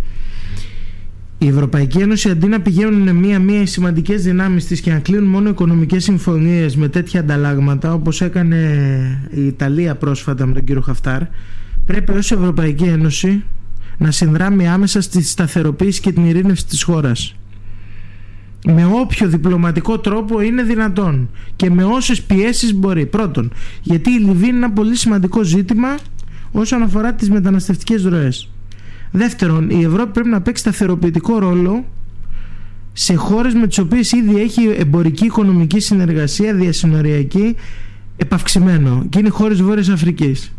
η 1.39 1.47
Ευρωπαϊκή 1.47 1.99
Ένωση 1.99 2.31
αντί 2.31 2.47
να 2.47 2.61
πηγαίνουν 2.61 3.17
μία-μία 3.17 3.61
οι 3.61 3.67
σημαντικές 3.67 4.23
δυνάμεις 4.23 4.67
της 4.67 4.81
και 4.81 4.93
να 4.93 4.99
κλείνουν 4.99 5.29
μόνο 5.29 5.49
οικονομικές 5.49 6.05
συμφωνίες 6.05 6.77
με 6.77 6.89
τέτοια 6.89 7.21
ανταλλάγματα 7.21 7.93
όπως 7.93 8.21
έκανε 8.21 8.57
η 9.31 9.47
Ιταλία 9.47 9.95
πρόσφατα 9.95 10.47
με 10.47 10.53
τον 10.53 10.65
κύριο 10.65 10.81
Χαφτάρ 10.81 11.23
πρέπει 11.85 12.13
ως 12.13 12.33
Ευρωπαϊκή 12.33 12.85
Ένωση 12.85 13.45
να 13.99 14.11
συνδράμει 14.11 14.69
άμεσα 14.69 15.01
στη 15.01 15.23
σταθεροποίηση 15.23 16.01
και 16.01 16.13
την 16.13 16.25
ειρήνευση 16.25 16.67
της 16.67 16.83
χώρας. 16.83 17.35
Με 18.67 18.85
όποιο 18.85 19.29
διπλωματικό 19.29 19.99
τρόπο 19.99 20.41
είναι 20.41 20.63
δυνατόν 20.63 21.31
και 21.57 21.71
με 21.71 21.85
όσες 21.85 22.23
πιέσεις 22.23 22.75
μπορεί. 22.75 23.07
Πρώτον 23.07 23.53
γιατί 23.83 24.11
η 24.11 24.19
Λιβύη 24.19 24.49
είναι 24.49 24.57
ένα 24.57 24.71
πολύ 24.71 24.97
σημαντικό 24.97 25.43
ζήτημα 25.43 25.97
όσον 26.53 26.83
αφορά 26.83 27.15
τις 27.15 27.31
μεταναστευτικές 27.31 28.05
ροές 28.05 28.51
δεύτερον 29.11 29.71
η 29.71 29.83
Ευρώπη 29.83 30.13
πρέπει 30.13 30.29
να 30.29 30.41
παίξει 30.41 30.63
σταθεροποιητικό 30.63 31.39
ρόλο 31.39 31.85
σε 32.93 33.15
χώρες 33.15 33.55
με 33.55 33.67
τις 33.67 33.79
οποίες 33.79 34.13
ήδη 34.13 34.41
έχει 34.41 34.75
εμπορική 34.77 35.25
οικονομική 35.25 35.81
συνεργασία 35.81 36.55
διασυνοριακή 36.55 37.57
επαυξημένο 38.17 39.07
και 39.09 39.19
είναι 39.19 39.29
χώρες 39.29 39.63
Βόρειας 39.63 39.89
Αφρικής 39.89 40.53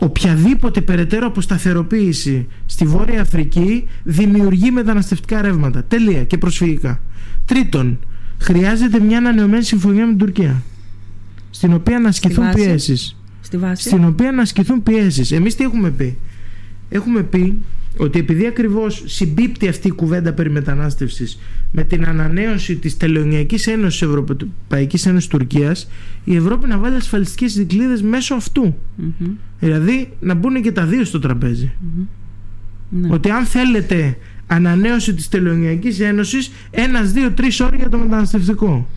οποιαδήποτε 0.00 0.80
περαιτέρω 0.80 1.26
αποσταθεροποίηση 1.26 2.46
στη 2.66 2.84
Βόρεια 2.84 3.20
Αφρική 3.20 3.88
δημιουργεί 4.02 4.70
μεταναστευτικά 4.70 5.42
ρεύματα. 5.42 5.84
Τελεία 5.84 6.24
και 6.24 6.38
προσφυγικά. 6.38 7.00
Τρίτον, 7.44 7.98
χρειάζεται 8.38 9.00
μια 9.00 9.18
ανανεωμένη 9.18 9.64
συμφωνία 9.64 10.04
με 10.04 10.08
την 10.08 10.18
Τουρκία. 10.18 10.62
Στην 11.50 11.72
οποία 11.72 11.98
να 11.98 12.08
ασκηθούν 12.08 12.50
πιέσεις. 12.54 13.16
Στη 13.40 13.56
βάση. 13.56 13.88
Στην 13.88 14.04
οποία 14.04 14.32
να 14.32 14.42
ασκηθούν 14.42 14.82
πιέσεις. 14.82 15.32
Εμείς 15.32 15.54
τι 15.54 15.64
έχουμε 15.64 15.90
πει; 15.90 16.18
Έχουμε 16.90 17.22
πει 17.22 17.62
ότι 17.96 18.18
επειδή 18.18 18.46
ακριβώς 18.46 19.02
συμπίπτει 19.06 19.68
αυτή 19.68 19.88
η 19.88 19.90
κουβέντα 19.90 20.32
περί 20.32 20.50
μετανάστευσης 20.50 21.38
με 21.72 21.84
την 21.84 22.04
ανανέωση 22.04 22.76
της 22.76 22.96
Τελωνιακής 22.96 23.66
Ένωσης 23.66 24.02
Ευρωπαϊκής 24.02 25.06
Ένωσης 25.06 25.28
Τουρκίας 25.28 25.88
η 26.24 26.36
Ευρώπη 26.36 26.68
να 26.68 26.78
βάλει 26.78 26.96
ασφαλιστικές 26.96 27.54
δικλείδες 27.54 28.02
μέσω 28.02 28.36
δηλαδή 29.60 30.12
να 30.20 30.34
μπουν 30.34 30.62
και 30.62 30.72
τα 30.72 30.84
δύο 30.84 31.04
στο 31.04 31.18
τραπεζι 31.18 31.72
ναι. 32.90 33.08
ότι 33.10 33.30
αν 33.30 33.44
θέλετε 33.44 34.16
ανανέωση 34.46 35.14
της 35.14 35.28
Τελωνιακής 35.28 36.00
Ένωσης 36.00 36.50
ένας, 36.70 37.12
δύο, 37.12 37.30
τρεις 37.30 37.60
ώρες 37.60 37.78
για 37.78 37.88
το 37.88 37.98
μεταναστευτικό. 37.98 38.88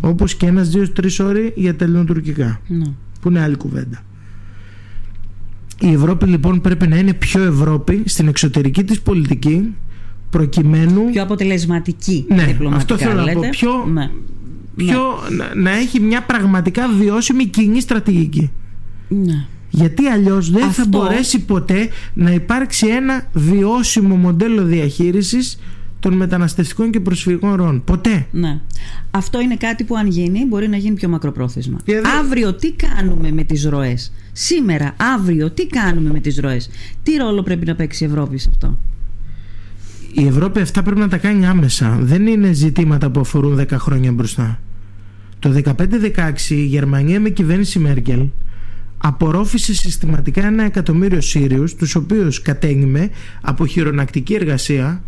Όπως 0.00 0.34
και 0.34 0.46
ένας, 0.46 0.68
δύο, 0.68 0.90
τρεις 0.90 1.20
ώρες 1.20 1.52
για 1.54 1.76
τα 1.76 1.84
ελληνοτουρκικά. 1.84 2.60
Ναι. 2.66 2.84
που 3.20 3.28
είναι 3.28 3.40
άλλη 3.40 3.56
κουβέντα 3.56 4.02
η 5.80 5.92
Ευρώπη 5.92 6.26
λοιπόν 6.26 6.60
πρέπει 6.60 6.88
να 6.88 6.96
είναι 6.96 7.12
πιο 7.12 7.42
Ευρώπη 7.42 8.02
στην 8.06 8.28
εξωτερική 8.28 8.84
της 8.84 9.00
πολιτική 9.00 9.74
προκειμένου... 10.30 11.10
Πιο 11.10 11.22
αποτελεσματική 11.22 12.24
ναι, 12.28 12.56
αυτό 12.72 12.96
θέλω 12.96 13.22
να 13.22 13.32
πω. 13.32 13.40
Πιο, 13.50 13.70
ναι. 13.92 14.10
πιο 14.76 15.00
ναι. 15.36 15.62
Να, 15.62 15.70
έχει 15.70 16.00
μια 16.00 16.22
πραγματικά 16.22 16.88
βιώσιμη 16.88 17.44
κοινή 17.44 17.80
στρατηγική. 17.80 18.50
Ναι. 19.08 19.46
Γιατί 19.70 20.06
αλλιώς 20.06 20.50
δεν 20.50 20.70
θα 20.70 20.84
μπορέσει 20.88 21.44
ποτέ 21.44 21.88
να 22.14 22.30
υπάρξει 22.30 22.86
ένα 22.86 23.26
βιώσιμο 23.32 24.16
μοντέλο 24.16 24.64
διαχείρισης 24.64 25.58
των 26.00 26.14
μεταναστευτικών 26.14 26.90
και 26.90 27.00
προσφυγικών 27.00 27.54
ροών. 27.54 27.84
Ποτέ. 27.84 28.26
Ναι. 28.30 28.60
Αυτό 29.10 29.40
είναι 29.40 29.56
κάτι 29.56 29.84
που 29.84 29.96
αν 29.96 30.06
γίνει 30.06 30.46
μπορεί 30.46 30.68
να 30.68 30.76
γίνει 30.76 30.94
πιο 30.94 31.08
μακροπρόθεσμα. 31.08 31.78
Αύριο 32.20 32.54
τι 32.54 32.72
κάνουμε 32.72 33.30
με 33.30 33.42
τις 33.42 33.64
ροές; 33.64 34.12
Σήμερα, 34.40 34.94
αύριο 35.14 35.50
τι 35.50 35.66
κάνουμε 35.66 36.10
με 36.10 36.20
τις 36.20 36.38
ροές; 36.38 36.70
Τι 37.02 37.16
ρόλο 37.16 37.42
πρέπει 37.42 37.66
να 37.66 37.74
παίξει 37.74 38.04
η 38.04 38.06
Ευρώπη 38.06 38.38
σε 38.38 38.48
αυτό; 38.50 38.78
Η 40.12 40.26
Ευρώπη 40.26 40.60
αυτά 40.60 40.82
πρέπει 40.82 41.00
να 41.00 41.08
τα 41.08 41.18
κάνει 41.18 41.46
άμεσα. 41.46 41.98
Δεν 42.00 42.26
είναι 42.26 42.52
ζητήματα 42.52 43.10
που 43.10 43.20
αφορούν 43.20 43.60
10 43.60 43.66
χρόνια 43.70 44.12
μπροστά. 44.12 44.60
Το 45.38 45.62
15-16 45.64 46.50
η 46.50 46.64
Γερμανία 46.64 47.20
με 47.20 47.28
κυβέρνηση 47.28 47.78
Μέρκελ 47.78 48.26
απορρόφησε 48.98 49.74
συστηματικά 49.74 50.46
ένα 50.46 50.64
εκατομμύριο 50.64 51.20
Σύριους 51.20 51.74
τους 51.74 51.94
οποίους 51.94 52.42
κατένιμε 52.42 53.10
από 53.40 53.66
χειρονακτική 53.66 54.34
εργασία 54.34 55.02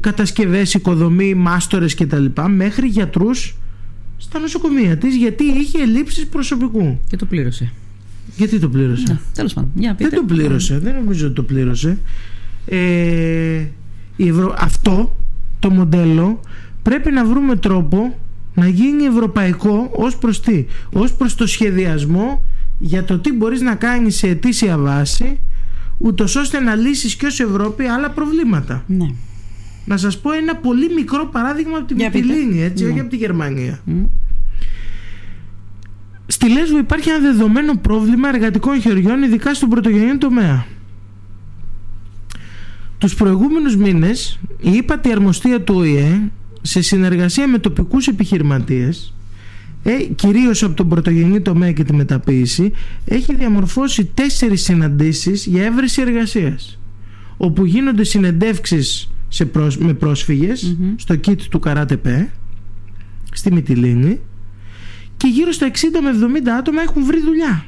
κατασκευές, 0.00 0.74
οικοδομή, 0.74 1.34
μάστορες 1.34 1.94
κτλ. 1.94 2.24
μέχρι 2.48 2.86
γιατρούς 2.86 3.56
στα 4.16 4.38
νοσοκομεία 4.38 4.96
της 4.96 5.16
γιατί 5.16 5.44
είχε 5.44 5.82
ελλείψεις 5.82 6.26
προσωπικού. 6.26 6.98
Και 7.08 7.16
το 7.16 7.26
πλήρωσε. 7.26 7.72
Γιατί 8.36 8.58
το 8.58 8.68
πλήρωσε; 8.68 9.04
Ναι, 9.08 9.18
τέλος 9.34 9.52
πάντων. 9.52 9.70
Για 9.74 9.94
Δεν 9.98 10.10
το 10.10 10.22
πλήρωσε. 10.22 10.78
Δεν 10.78 10.94
νομίζω 10.94 11.26
ότι 11.26 11.34
το 11.34 11.42
πλήρωσε. 11.42 11.98
Ε, 12.66 13.64
Αυτό 14.58 15.16
το 15.58 15.70
μοντέλο 15.70 16.40
πρέπει 16.82 17.10
να 17.10 17.24
βρούμε 17.24 17.56
τρόπο 17.56 18.18
να 18.54 18.68
γίνει 18.68 19.04
ευρωπαϊκό 19.04 19.90
ως 19.92 20.16
προς 20.16 20.40
τι; 20.40 20.66
Ως 20.92 21.12
προς 21.12 21.34
το 21.34 21.46
σχεδιασμό 21.46 22.44
για 22.78 23.04
το 23.04 23.18
τι 23.18 23.32
μπορείς 23.32 23.60
να 23.60 23.74
κάνεις 23.74 24.16
σε 24.16 24.28
αιτήσια 24.28 24.78
βάση 24.78 25.40
ούτως 25.98 26.36
ώστε 26.36 26.60
να 26.60 26.74
λύσεις 26.74 27.14
και 27.14 27.26
ως 27.26 27.40
Ευρώπη 27.40 27.84
άλλα 27.84 28.10
προβλήματα. 28.10 28.84
Ναι. 28.86 29.06
Να 29.84 29.96
σας 29.96 30.18
πω 30.18 30.32
ένα 30.32 30.56
πολύ 30.56 30.94
μικρό 30.94 31.28
παράδειγμα 31.32 31.76
από 31.76 31.86
την 31.86 31.96
Μυτιλίνη, 31.96 32.62
έτσι, 32.62 32.84
όχι 32.84 32.94
ναι. 32.94 33.00
από 33.00 33.10
τη 33.10 33.16
Γερμανία. 33.16 33.80
Στη 36.30 36.48
Λέσβο 36.52 36.78
υπάρχει 36.78 37.08
ένα 37.08 37.18
δεδομένο 37.18 37.76
πρόβλημα 37.76 38.28
εργατικών 38.28 38.80
χεριών, 38.80 39.22
ειδικά 39.22 39.54
στον 39.54 39.68
πρωτογενή 39.68 40.18
τομέα. 40.18 40.66
Τους 42.98 43.14
προηγούμενους 43.14 43.76
μήνες 43.76 44.38
η 44.60 44.70
ύπατη 44.72 45.10
αρμοστία 45.10 45.62
του 45.62 45.74
ΟΗΕ 45.76 46.30
σε 46.62 46.82
συνεργασία 46.82 47.48
με 47.48 47.58
τοπικούς 47.58 48.06
επιχειρηματίες 48.06 49.14
ε, 49.82 49.92
κυρίως 50.14 50.62
από 50.62 50.74
τον 50.74 50.88
πρωτογενή 50.88 51.40
τομέα 51.40 51.72
και 51.72 51.84
τη 51.84 51.94
μεταποίηση 51.94 52.72
έχει 53.04 53.34
διαμορφώσει 53.34 54.04
τέσσερις 54.04 54.62
συναντήσεις 54.62 55.46
για 55.46 55.64
έβρεση 55.64 56.02
εργασίας 56.02 56.78
όπου 57.36 57.64
γίνονται 57.64 58.04
συνεντεύξεις 58.04 59.10
σε 59.28 59.50
με 59.78 59.94
προσφυγες 59.94 60.76
στο 60.96 61.16
κίτ 61.16 61.40
του 61.50 61.58
Καράτεπέ 61.58 62.32
στη 63.32 63.52
Μυτιλίνη 63.52 64.20
και 65.18 65.26
γύρω 65.26 65.52
στα 65.52 65.70
60 65.70 65.74
με 66.02 66.40
70 66.44 66.48
άτομα 66.58 66.82
έχουν 66.82 67.04
βρει 67.04 67.20
δουλειά. 67.20 67.64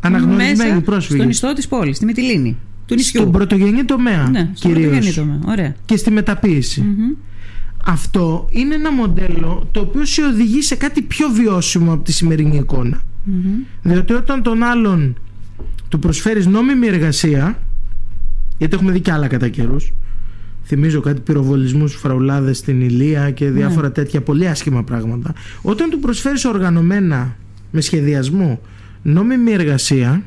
Αναγνωρισμένοι 0.00 0.80
πρόσφυγες. 0.80 1.18
Στον 1.18 1.30
ιστό 1.30 1.52
της 1.52 1.68
πόλης, 1.68 1.96
στη 1.96 2.04
Μυτιλίνη. 2.04 2.56
Του 2.86 2.94
νησιού. 2.94 3.20
Στον 3.20 3.32
πρωτογενή 3.32 3.84
τομέα. 3.84 4.28
Ναι, 4.30 4.50
στον 4.54 4.72
πρωτογενή 4.72 5.12
τομέα. 5.12 5.38
Ωραία. 5.46 5.74
Και 5.84 5.96
στη 5.96 6.10
μεταποίηση. 6.10 6.84
Αυτό 7.86 8.48
είναι 8.50 8.74
ένα 8.74 8.92
μοντέλο 8.92 9.68
το 9.70 9.80
οποίο 9.80 10.04
σε 10.04 10.22
οδηγεί 10.22 10.62
σε 10.62 10.74
κάτι 10.74 11.02
πιο 11.02 11.28
βιώσιμο 11.28 11.92
από 11.92 12.04
τη 12.04 12.12
σημερινή 12.12 12.56
εικόνα. 12.56 13.02
Διότι 13.82 14.12
όταν 14.12 14.42
τον 14.42 14.62
άλλον 14.62 15.16
του 15.88 15.98
προσφέρεις 15.98 16.46
νόμιμη 16.46 16.86
εργασία, 16.86 17.58
γιατί 18.58 18.74
έχουμε 18.74 18.92
δει 18.92 19.00
και 19.00 19.12
άλλα 19.12 19.26
κατά 19.26 19.48
καιρούς, 19.48 19.92
θυμίζω 20.64 21.00
κάτι 21.00 21.20
πυροβολισμούς 21.20 21.94
φραουλάδες 21.94 22.58
στην 22.58 22.80
Ηλία 22.80 23.30
και 23.30 23.50
διάφορα 23.50 23.86
ναι. 23.86 23.92
τέτοια 23.92 24.20
πολύ 24.20 24.48
άσχημα 24.48 24.84
πράγματα. 24.84 25.34
Όταν 25.62 25.90
του 25.90 25.98
προσφέρεις 25.98 26.44
οργανωμένα 26.44 27.36
με 27.70 27.80
σχεδιασμό 27.80 28.60
νόμιμη 29.02 29.52
εργασία, 29.52 30.22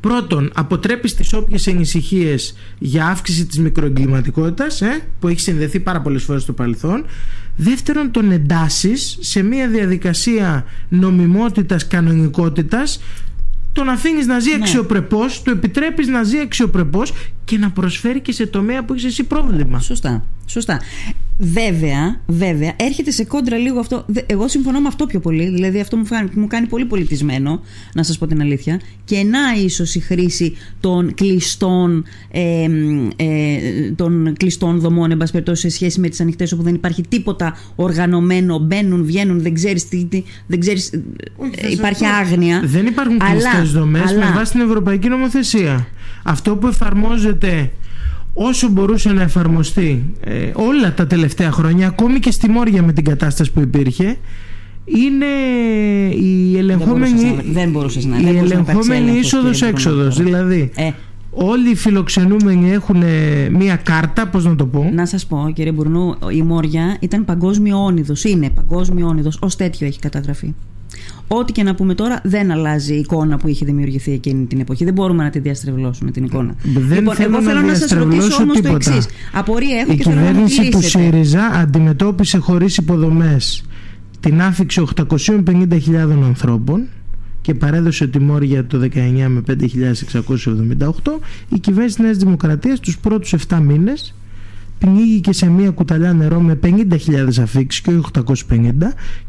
πρώτον 0.00 0.50
αποτρέπεις 0.54 1.14
τις 1.14 1.32
όποιες 1.32 1.68
ανησυχίε 1.68 2.34
για 2.78 3.06
αύξηση 3.06 3.46
της 3.46 3.58
μικροεγκληματικότητας 3.58 4.80
ε, 4.80 5.00
που 5.20 5.28
έχει 5.28 5.40
συνδεθεί 5.40 5.80
πάρα 5.80 6.00
πολλές 6.00 6.22
φορές 6.22 6.42
στο 6.42 6.52
παρελθόν. 6.52 7.04
Δεύτερον, 7.56 8.10
τον 8.10 8.30
εντάσσει 8.30 8.96
σε 9.24 9.42
μια 9.42 9.68
διαδικασία 9.68 10.64
νομιμότητας, 10.88 11.86
κανονικότητας 11.86 13.00
τον 13.72 13.88
αφήνεις 13.88 14.26
να 14.26 14.38
ζει 14.38 14.50
Ναι. 14.50 14.54
αξιοπρεπώς, 14.54 15.42
του 15.42 15.50
επιτρέπεις 15.50 16.08
να 16.08 16.22
ζει 16.22 16.38
αξιοπρεπώς 16.38 17.12
και 17.44 17.58
να 17.58 17.70
προσφέρει 17.70 18.20
και 18.20 18.32
σε 18.32 18.46
τομέα 18.46 18.84
που 18.84 18.92
έχεις 18.92 19.04
εσύ 19.04 19.24
πρόβλημα. 19.24 19.80
Σωστά. 19.80 20.24
Σωστά. 20.46 20.80
Βέβαια, 21.44 22.20
βέβαια, 22.26 22.72
έρχεται 22.76 23.10
σε 23.10 23.24
κόντρα 23.24 23.56
λίγο 23.56 23.78
αυτό. 23.80 24.04
Δε- 24.06 24.20
Εγώ 24.26 24.48
συμφωνώ 24.48 24.80
με 24.80 24.88
αυτό 24.88 25.06
πιο 25.06 25.20
πολύ. 25.20 25.48
Δηλαδή, 25.48 25.80
αυτό 25.80 25.96
μου, 25.96 26.06
φάνει, 26.06 26.28
μου 26.34 26.46
κάνει 26.46 26.66
πολύ 26.66 26.84
πολιτισμένο, 26.84 27.60
να 27.94 28.02
σας 28.02 28.18
πω 28.18 28.26
την 28.26 28.40
αλήθεια. 28.40 28.80
Και 29.04 29.22
να 29.22 29.38
ίσως 29.64 29.94
η 29.94 30.00
χρήση 30.00 30.56
των 30.80 31.14
κλειστών, 31.14 32.04
ε, 32.30 32.64
ε, 33.16 33.58
των 33.96 34.32
κλειστών 34.38 34.78
δομών, 34.80 35.10
εν 35.10 35.16
πάση 35.16 35.32
περιπτώσει, 35.32 35.60
σε 35.60 35.68
σχέση 35.76 36.00
με 36.00 36.08
τις 36.08 36.20
ανοιχτές, 36.20 36.52
όπου 36.52 36.62
δεν 36.62 36.74
υπάρχει 36.74 37.02
τίποτα 37.08 37.56
οργανωμένο. 37.74 38.58
Μπαίνουν, 38.58 39.04
βγαίνουν, 39.04 39.40
δεν 39.42 39.54
ξέρεις 39.54 39.88
τι. 39.88 40.04
τι- 40.04 40.22
δεν 40.46 40.60
ξέρεις, 40.60 40.92
ε, 40.92 41.02
Όχι, 41.36 41.50
θα 41.54 41.62
σας 41.62 41.72
υπάρχει 41.72 42.02
πω. 42.02 42.08
άγνοια. 42.08 42.62
Δεν 42.64 42.86
υπάρχουν 42.86 43.16
Αλλά- 43.20 43.30
κλειστές 43.32 43.72
δομές 43.72 44.02
με 44.02 44.08
αλλά- 44.24 44.32
βάση 44.34 44.52
την 44.52 44.60
Ευρωπαϊκή 44.60 45.08
Νομοθεσία. 45.08 45.86
Αυτό 46.22 46.56
που 46.56 46.66
εφαρμόζεται 46.66 47.70
όσο 48.34 48.68
μπορούσε 48.68 49.12
να 49.12 49.22
εφαρμοστεί 49.22 50.02
ε, 50.20 50.50
όλα 50.54 50.94
τα 50.94 51.06
τελευταία 51.06 51.52
χρόνια, 51.52 51.86
ακόμη 51.86 52.18
και 52.18 52.30
στη 52.30 52.48
Μόρια 52.50 52.82
με 52.82 52.92
την 52.92 53.04
κατάσταση 53.04 53.52
που 53.52 53.60
υπήρχε, 53.60 54.16
είναι 54.84 55.26
η 56.14 56.56
ελεγχόμενη, 56.58 57.12
μπορούσες 57.14 57.44
να- 57.46 57.52
δεν 57.52 57.70
μπορούσες 57.70 58.04
να- 58.04 58.18
η 58.18 58.22
δεν 58.22 58.32
μπορούσες 58.34 58.56
να 58.56 58.60
υπάρξει 58.60 58.74
ελεγχόμενη 58.92 59.10
έλεγχος, 59.10 59.30
κύριε 59.30 59.38
είσοδος-έξοδος. 59.50 60.14
Μπρουνό, 60.16 60.30
τώρα. 60.30 60.44
Δηλαδή, 60.46 60.70
Ε, 60.76 60.90
όλοι 61.30 61.70
οι 61.70 61.74
φιλοξενούμενοι 61.74 62.70
έχουν 62.70 63.02
ε, 63.02 63.48
μία 63.50 63.76
κάρτα, 63.76 64.26
πώς 64.28 64.44
να 64.44 64.56
το 64.56 64.66
πω, 64.66 64.90
Να 64.94 65.06
σας 65.06 65.26
πω, 65.26 65.50
κύριε 65.54 65.72
Μπουρνού, 65.72 66.14
η 66.32 66.42
Μόρια 66.42 66.96
ήταν 67.00 67.24
παγκόσμιο 67.24 67.84
όνειδος. 67.84 68.24
Είναι 68.24 68.50
παγκόσμιο 68.50 69.06
όνειδος. 69.06 69.38
Ω 69.40 69.46
τέτοιο 69.56 69.86
έχει 69.86 69.98
καταγραφεί. 69.98 70.54
Ό,τι 71.38 71.52
και 71.52 71.62
να 71.62 71.74
πούμε 71.74 71.94
τώρα, 71.94 72.20
δεν 72.22 72.50
αλλάζει 72.50 72.94
η 72.94 72.98
εικόνα 72.98 73.36
που 73.36 73.48
είχε 73.48 73.64
δημιουργηθεί 73.64 74.12
εκείνη 74.12 74.44
την 74.46 74.60
εποχή. 74.60 74.84
Δεν 74.84 74.94
μπορούμε 74.94 75.24
να 75.24 75.30
τη 75.30 75.38
διαστρεβλώσουμε 75.38 76.10
την 76.10 76.24
εικόνα. 76.24 76.54
Δεν 76.62 76.98
λοιπόν, 76.98 77.14
θέλω 77.14 77.28
εγώ 77.28 77.40
να 77.40 77.48
θέλω 77.52 77.60
να 77.60 77.68
σας 77.68 77.78
διαστρεβλώσω 77.78 78.20
ρωτήσω 78.20 78.42
όμως 78.42 78.56
το 78.56 78.62
τίποτα. 78.62 78.90
εξής. 78.90 79.08
Απορία 79.32 79.78
έχω 79.78 79.92
Η 79.92 79.96
και 79.96 80.02
θέλω 80.02 80.14
να 80.14 80.20
μου 80.20 80.26
κυβέρνηση 80.28 80.70
του 80.70 80.78
κλείσετε. 80.78 81.04
ΣΥΡΙΖΑ 81.04 81.46
αντιμετώπισε 81.46 82.38
χωρίς 82.38 82.76
υποδομές 82.76 83.64
την 84.20 84.42
άφηξη 84.42 84.84
850.000 84.96 86.22
ανθρώπων 86.24 86.86
και 87.40 87.54
παρέδωσε 87.54 88.06
τη 88.06 88.18
Μόρια 88.18 88.66
το 88.66 88.80
19 88.80 88.88
με 89.28 89.42
5.678 89.48 89.58
η 91.48 91.58
κυβέρνηση 91.58 91.96
της 91.96 92.04
Νέας 92.04 92.16
Δημοκρατίας 92.16 92.80
τους 92.80 92.98
πρώτους 92.98 93.34
7 93.48 93.58
μήνες 93.60 94.14
πνίγηκε 94.82 95.32
σε 95.32 95.50
μία 95.50 95.70
κουταλιά 95.70 96.12
νερό 96.12 96.40
με 96.40 96.58
50.000 96.62 97.40
αφήξεις 97.40 97.80
και 97.80 97.90
όχι 97.90 98.00
850 98.50 98.70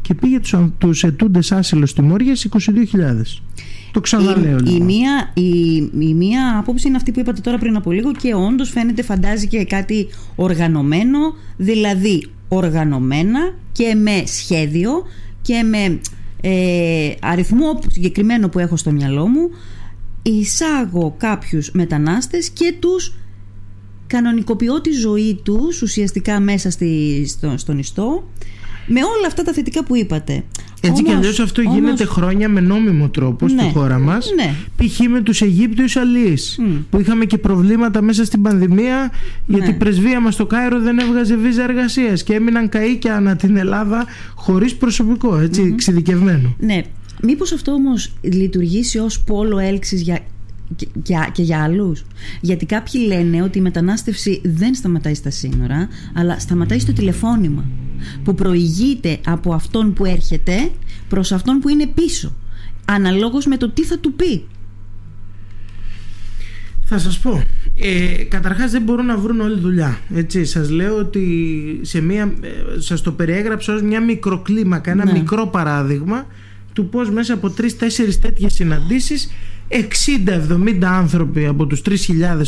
και 0.00 0.14
πήγε 0.14 0.40
τους, 0.40 0.54
τους 0.78 1.04
ετούντες 1.04 1.52
άσυλο 1.52 1.86
στη 1.86 2.02
Μόρια 2.02 2.36
σε 2.36 2.48
22.000 2.52 2.60
το 3.90 4.00
ξαναλέω 4.00 4.58
η, 4.58 4.62
η, 4.64 4.70
λοιπόν. 4.70 4.84
μία, 4.86 5.30
η, 5.34 5.74
η 5.98 6.14
μία 6.14 6.58
άποψη 6.58 6.88
είναι 6.88 6.96
αυτή 6.96 7.12
που 7.12 7.20
είπατε 7.20 7.40
τώρα 7.40 7.58
πριν 7.58 7.76
από 7.76 7.90
λίγο 7.90 8.12
και 8.12 8.34
όντως 8.34 8.70
φαίνεται 8.70 9.02
φαντάζει 9.02 9.46
και 9.46 9.64
κάτι 9.64 10.08
οργανωμένο, 10.34 11.18
δηλαδή 11.56 12.26
οργανωμένα 12.48 13.54
και 13.72 13.94
με 13.94 14.22
σχέδιο 14.26 14.90
και 15.42 15.62
με 15.62 16.00
ε, 16.40 17.12
αριθμό 17.20 17.80
συγκεκριμένο 17.88 18.48
που 18.48 18.58
έχω 18.58 18.76
στο 18.76 18.90
μυαλό 18.90 19.26
μου 19.26 19.50
εισάγω 20.22 21.14
κάποιους 21.18 21.70
μετανάστες 21.72 22.50
και 22.50 22.74
τους 22.78 23.14
κανονικοποιώ 24.06 24.80
τη 24.80 24.90
ζωή 24.90 25.40
τους 25.42 25.82
ουσιαστικά 25.82 26.40
μέσα 26.40 26.70
στη, 26.70 27.24
στο, 27.28 27.54
στον 27.56 27.78
ιστό 27.78 28.28
με 28.86 29.00
όλα 29.00 29.26
αυτά 29.26 29.42
τα 29.42 29.52
θετικά 29.52 29.84
που 29.84 29.96
είπατε. 29.96 30.44
Έτσι 30.80 31.02
κι 31.02 31.08
Όμως- 31.10 31.22
αλλιώς 31.22 31.40
αυτό 31.40 31.62
όμως- 31.62 31.74
γίνεται 31.74 32.04
χρόνια 32.04 32.48
με 32.48 32.60
νόμιμο 32.60 33.08
τρόπο 33.08 33.48
στη 33.48 33.62
Ναι, 33.62 33.70
χώρα 33.74 33.98
μας. 33.98 34.30
ναι. 34.36 34.54
Π.χ. 34.76 34.98
με 35.08 35.20
τους 35.20 35.40
Αιγύπτιους 35.42 35.96
αλληλεί. 35.96 36.38
Μμ. 36.58 36.76
Που 36.90 37.00
είχαμε 37.00 37.24
και 37.24 37.38
προβλήματα 37.38 38.02
μέσα 38.02 38.24
στην 38.24 38.42
πανδημία 38.42 39.10
γιατί 39.46 39.66
Ναι. 39.68 39.74
η 39.74 39.76
πρεσβεία 39.78 40.20
μας 40.20 40.34
στο 40.34 40.46
Κάιρο 40.46 40.80
δεν 40.80 40.98
έβγαζε 40.98 41.36
βίζα 41.36 41.62
εργασίας 41.62 42.22
και 42.22 42.34
έμειναν 42.34 42.68
καίκια 42.68 43.16
ανά 43.16 43.36
την 43.36 43.56
Ελλάδα 43.56 44.04
χωρίς 44.34 44.74
προσωπικό, 44.74 45.38
έτσι, 45.38 45.62
εξειδικευμένο. 45.72 46.54
Ναι. 46.58 46.82
Μήπως 47.22 47.52
αυτό 47.52 47.72
όμως 47.72 48.12
λειτουργήσει 48.20 48.98
ως 48.98 49.20
πόλο 49.22 49.58
έλξης 49.58 50.00
για, 50.02 50.18
και, 50.76 50.86
και- 51.02 51.28
και 51.32 51.42
για 51.42 51.62
άλλους. 51.62 52.04
Γιατί 52.40 52.66
κάποιοι 52.66 53.00
λένε 53.06 53.42
ότι 53.42 53.58
η 53.58 53.60
μετανάστευση 53.60 54.40
δεν 54.44 54.74
σταματάει 54.74 55.14
στα 55.14 55.30
σύνορα, 55.30 55.88
αλλά 56.14 56.38
σταματάει 56.38 56.78
στο 56.78 56.92
τηλεφώνημα. 56.92 57.64
Που 58.24 58.34
προηγείται 58.34 59.18
από 59.26 59.52
αυτόν 59.54 59.92
που 59.92 60.04
έρχεται 60.04 60.70
προς 61.08 61.32
αυτόν 61.32 61.58
που 61.58 61.68
είναι 61.68 61.86
πίσω. 61.86 62.34
Αναλόγως 62.84 63.46
με 63.46 63.56
το 63.56 63.70
τι 63.70 63.82
θα 63.84 63.98
του 63.98 64.12
πει. 64.12 64.44
Θα 66.86 66.98
σας 66.98 67.18
πω. 67.18 67.42
Ε, 67.76 68.22
καταρχάς 68.24 68.70
δεν 68.70 68.82
μπορούν 68.82 69.06
να 69.06 69.16
βρουν 69.16 69.40
όλη 69.40 69.60
δουλειά. 69.60 69.98
Έτσι, 70.14 70.44
σας 70.44 70.70
λέω 70.70 70.96
ότι 70.98 71.24
σε 71.82 72.00
μία, 72.00 72.34
ε, 72.40 72.80
σας 72.80 73.00
το 73.00 73.12
περιέγραψα 73.12 73.74
ως 73.74 73.82
μια 73.82 74.00
μικροκλίμακα, 74.00 74.90
ένα 74.90 75.04
Ναι. 75.04 75.12
μικρό 75.12 75.46
παράδειγμα 75.46 76.26
του 76.72 76.88
πώς 76.88 77.10
μέσα 77.10 77.34
από 77.34 77.50
τρεις-τέσσερις 77.50 78.18
τέτοιες 78.18 78.52
συναντήσεις 78.54 79.30
60-70 79.68 80.84
άνθρωποι 80.84 81.46
από 81.46 81.66
τους 81.66 81.82
3.000 81.84 81.92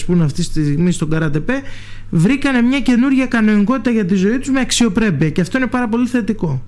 που 0.07 0.13
είναι 0.13 0.25
αυτή 0.25 0.47
τη 0.47 0.61
στιγμή 0.61 0.93
στον 0.93 1.11
Καρατεπέ 1.11 1.63
βρήκανε 2.11 2.63
μια 2.63 2.81
καινούργια 2.81 3.27
κανονικότητα 3.27 3.91
για 3.91 4.05
τη 4.05 4.15
ζωή 4.15 4.39
τους 4.39 4.51
με 4.51 4.61
αξιοπρέπεια 4.61 5.31
και 5.31 5.41
αυτό 5.41 5.59
είναι 5.59 5.67
πάρα 5.67 5.89
πολύ 5.89 6.07
θετικό. 6.07 6.63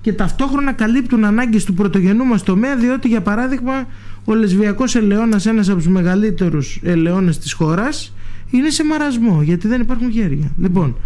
Και 0.00 0.12
ταυτόχρονα 0.12 0.72
καλύπτουν 0.72 1.24
ανάγκες 1.24 1.64
του 1.64 1.74
πρωτογενού 1.74 2.24
μας 2.24 2.42
τομέα 2.42 2.76
διότι 2.76 3.08
για 3.08 3.20
παράδειγμα 3.20 3.86
ο 4.24 4.34
λεσβιακός 4.34 4.94
ελαιώνας 4.94 5.46
ένας 5.46 5.68
από 5.68 5.78
τους 5.78 5.88
μεγαλύτερους 5.88 6.80
ελαιώνες 6.82 7.38
της 7.38 7.52
χώρας 7.52 8.14
είναι 8.50 8.70
σε 8.70 8.84
μαρασμό 8.84 9.42
γιατί 9.42 9.68
δεν 9.68 9.80
υπάρχουν 9.80 10.12
χέρια. 10.12 10.52
Λοιπόν 10.58 10.96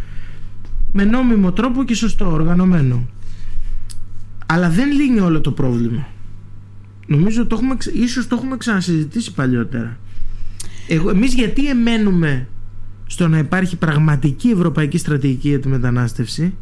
με 0.93 1.05
νόμιμο 1.05 1.53
τρόπο 1.53 1.85
και 1.85 1.95
σωστό 1.95 2.33
οργανωμένο. 2.33 3.07
Αλλά 4.47 4.71
δεν 4.71 4.93
λύνει 4.93 5.21
όλο 5.21 5.41
το 5.41 5.51
πρόβλημα 5.51 6.07
νομίζω 7.07 7.47
το 7.47 7.55
έχουμε, 7.55 7.77
ξε- 7.77 7.95
ίσως 7.95 8.27
το 8.27 8.37
έχουμε 8.37 8.57
ξανασυζητήσει 8.57 9.33
παλιότερα 9.35 9.99
Εγώ, 10.89 11.11
εμείς 11.11 11.35
γιατί 11.35 11.69
εμένουμε 11.69 12.49
στο 13.07 13.29
να 13.29 13.39
υπάρχει 13.39 13.77
πραγματική 13.77 14.49
ευρωπαϊκή 14.49 14.99
στρατηγική 14.99 15.49
για 15.49 15.61
τη 15.61 15.69
μετανάστευση; 15.69 16.55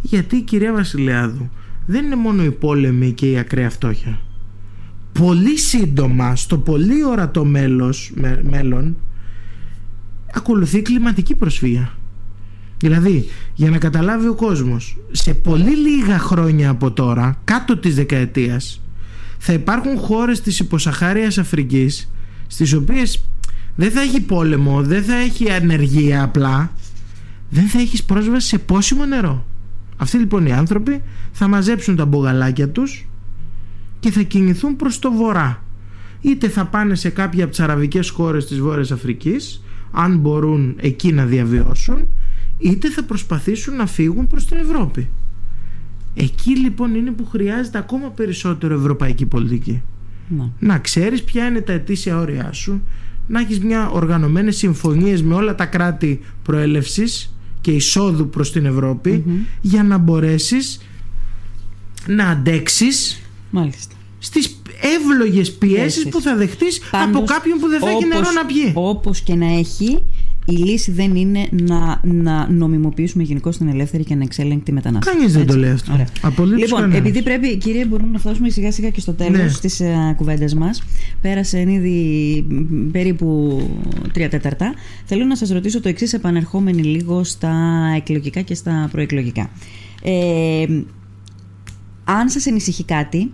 Γιατί 0.00 0.42
κυρία 0.42 0.72
Βασιλιάδου 0.72 1.50
δεν 1.86 2.04
είναι 2.04 2.16
μόνο 2.16 2.44
η 2.44 2.50
πόλεμη 2.50 3.12
και 3.12 3.30
η 3.30 3.38
ακραία 3.38 3.70
φτώχεια. 3.70 4.18
Πολύ 5.12 5.58
σύντομα, 5.58 6.36
στο 6.36 6.58
πολύ 6.58 7.04
ορατό 7.04 7.44
μέλος, 7.44 8.12
με- 8.14 8.42
μέλλον, 8.50 8.96
ακολουθεί 10.34 10.78
η 10.78 10.82
κλιματική 10.82 11.34
προσφυγιά. 11.34 11.92
Δηλαδή, 12.78 13.28
για 13.54 13.70
να 13.70 13.78
καταλάβει 13.78 14.28
ο 14.28 14.34
κόσμος, 14.34 14.96
σε 15.10 15.34
πολύ 15.34 15.76
λίγα 15.76 16.18
χρόνια 16.18 16.70
από 16.70 16.90
τώρα, 16.90 17.38
κάτω 17.44 17.76
της 17.76 17.94
δεκαετίας, 17.94 18.82
θα 19.44 19.52
υπάρχουν 19.52 19.98
χώρες 19.98 20.40
της 20.40 20.58
υποσαχάριας 20.58 21.38
Αφρικής, 21.38 22.10
στις 22.46 22.72
οποίες 22.72 23.24
δεν 23.76 23.90
θα 23.90 24.00
έχει 24.00 24.20
πόλεμο, 24.20 24.82
δεν 24.82 25.02
θα 25.02 25.14
έχει 25.14 25.50
ανεργία 25.50 26.22
απλά, 26.22 26.72
δεν 27.50 27.68
θα 27.68 27.78
έχεις 27.78 28.04
πρόσβαση 28.04 28.48
σε 28.48 28.58
πόσιμο 28.58 29.04
νερό. 29.04 29.46
Αυτοί 29.96 30.16
λοιπόν 30.16 30.46
οι 30.46 30.52
άνθρωποι 30.52 31.02
θα 31.32 31.48
μαζέψουν 31.48 31.96
τα 31.96 32.04
μπογαλάκια 32.04 32.68
τους 32.68 33.08
και 34.00 34.10
θα 34.10 34.22
κινηθούν 34.22 34.76
προς 34.76 34.98
το 34.98 35.12
βορρά. 35.12 35.64
Είτε 36.20 36.48
θα 36.48 36.64
πάνε 36.66 36.94
σε 36.94 37.08
κάποια 37.10 37.42
από 37.42 37.52
τις 37.52 37.60
αραβικές 37.60 38.08
χώρες 38.08 38.46
της 38.46 38.60
Βόρειας 38.60 38.90
Αφρικής, 38.90 39.62
αν 39.90 40.18
μπορούν 40.18 40.76
εκεί 40.80 41.12
να 41.12 41.24
διαβιώσουν, 41.24 42.08
είτε 42.58 42.90
θα 42.90 43.04
προσπαθήσουν 43.04 43.76
να 43.76 43.86
φύγουν 43.86 44.26
προς 44.26 44.46
την 44.46 44.58
Ευρώπη. 44.58 45.08
Εκεί 46.14 46.58
λοιπόν 46.58 46.94
είναι 46.94 47.10
που 47.10 47.26
χρειάζεται 47.30 47.78
ακόμα 47.78 48.08
περισσότερο 48.08 48.74
ευρωπαϊκή 48.74 49.26
πολιτική. 49.26 49.82
Ναι. 50.28 50.44
Να 50.58 50.78
ξέρεις 50.78 51.22
ποια 51.22 51.46
είναι 51.46 51.60
τα 51.60 51.72
ετήσια 51.72 52.18
όρια 52.18 52.52
σου, 52.52 52.82
να 53.26 53.40
έχεις 53.40 53.60
μια 53.60 53.88
οργανωμένες 53.90 54.56
συμφωνίες 54.56 55.22
με 55.22 55.34
όλα 55.34 55.54
τα 55.54 55.66
κράτη 55.66 56.20
προέλευσης 56.42 57.34
και 57.60 57.70
εισόδου 57.70 58.28
προς 58.28 58.52
την 58.52 58.64
ευρωπη 58.66 59.24
για 59.60 59.82
να 59.82 59.98
μπορέσεις 59.98 60.80
να 62.06 62.28
αντέξεις 62.28 63.20
Μάλιστα. 63.50 63.94
στις 64.18 64.60
εύλογες 64.98 65.52
πιέσεις 65.52 65.78
Πιέσεις. 65.78 66.08
που 66.08 66.20
θα 66.20 66.36
δεχτείς 66.36 66.80
από 66.92 67.12
Πάντως, 67.12 67.30
κάποιον 67.30 67.58
που 67.58 67.68
δεν 67.68 67.80
θα 67.80 67.86
έχει 67.88 67.96
όπως- 68.04 68.08
νερό 68.08 68.30
να 68.32 68.44
πιει. 68.46 68.72
Όπως 68.74 69.20
και 69.20 69.34
να 69.34 69.46
έχει, 69.58 70.02
η 70.46 70.52
λύση 70.52 70.90
δεν 70.90 71.16
είναι 71.16 71.48
να, 71.50 72.00
να 72.04 72.50
νομιμοποιήσουμε 72.50 73.22
γενικώ 73.22 73.50
την 73.50 73.68
ελεύθερη 73.68 74.04
και 74.04 74.12
ανεξέλεγκτη 74.12 74.72
μετανάστευση. 74.72 75.18
Κανείς 75.18 75.32
δεν 75.32 75.46
το 75.46 75.52
Έτσι. 75.52 75.64
λέει 75.64 75.70
αυτό. 75.72 75.92
Ωραία. 75.92 76.06
Απολύτως 76.22 76.60
Λοιπόν, 76.60 76.80
κανένας. 76.80 76.98
επειδή 76.98 77.22
πρέπει, 77.22 77.56
κύριε, 77.56 77.86
μπορούμε 77.86 78.12
να 78.12 78.18
φτάσουμε 78.18 78.48
σιγά 78.48 78.72
σιγά 78.72 78.88
και 78.90 79.00
στο 79.00 79.12
τέλος 79.12 79.36
Ναι. 79.38 79.50
της 79.60 79.80
ε, 79.80 80.14
κουβέντας 80.16 80.54
μας. 80.54 80.82
Πέρασε 81.20 81.60
ήδη 81.60 82.46
μ, 82.48 82.90
περίπου 82.90 83.60
τρία 84.12 84.28
τέταρτα. 84.28 84.74
Θέλω 85.04 85.24
να 85.24 85.36
σας 85.36 85.50
ρωτήσω 85.50 85.80
το 85.80 85.88
εξής, 85.88 86.12
επανερχόμενοι 86.12 86.82
λίγο 86.82 87.24
στα 87.24 87.52
εκλογικά 87.96 88.40
και 88.40 88.54
στα 88.54 88.88
προεκλογικά. 88.92 89.50
Ε, 90.02 90.66
αν 92.04 92.28
σας 92.28 92.46
ανησυχεί 92.46 92.84
κάτι, 92.84 93.30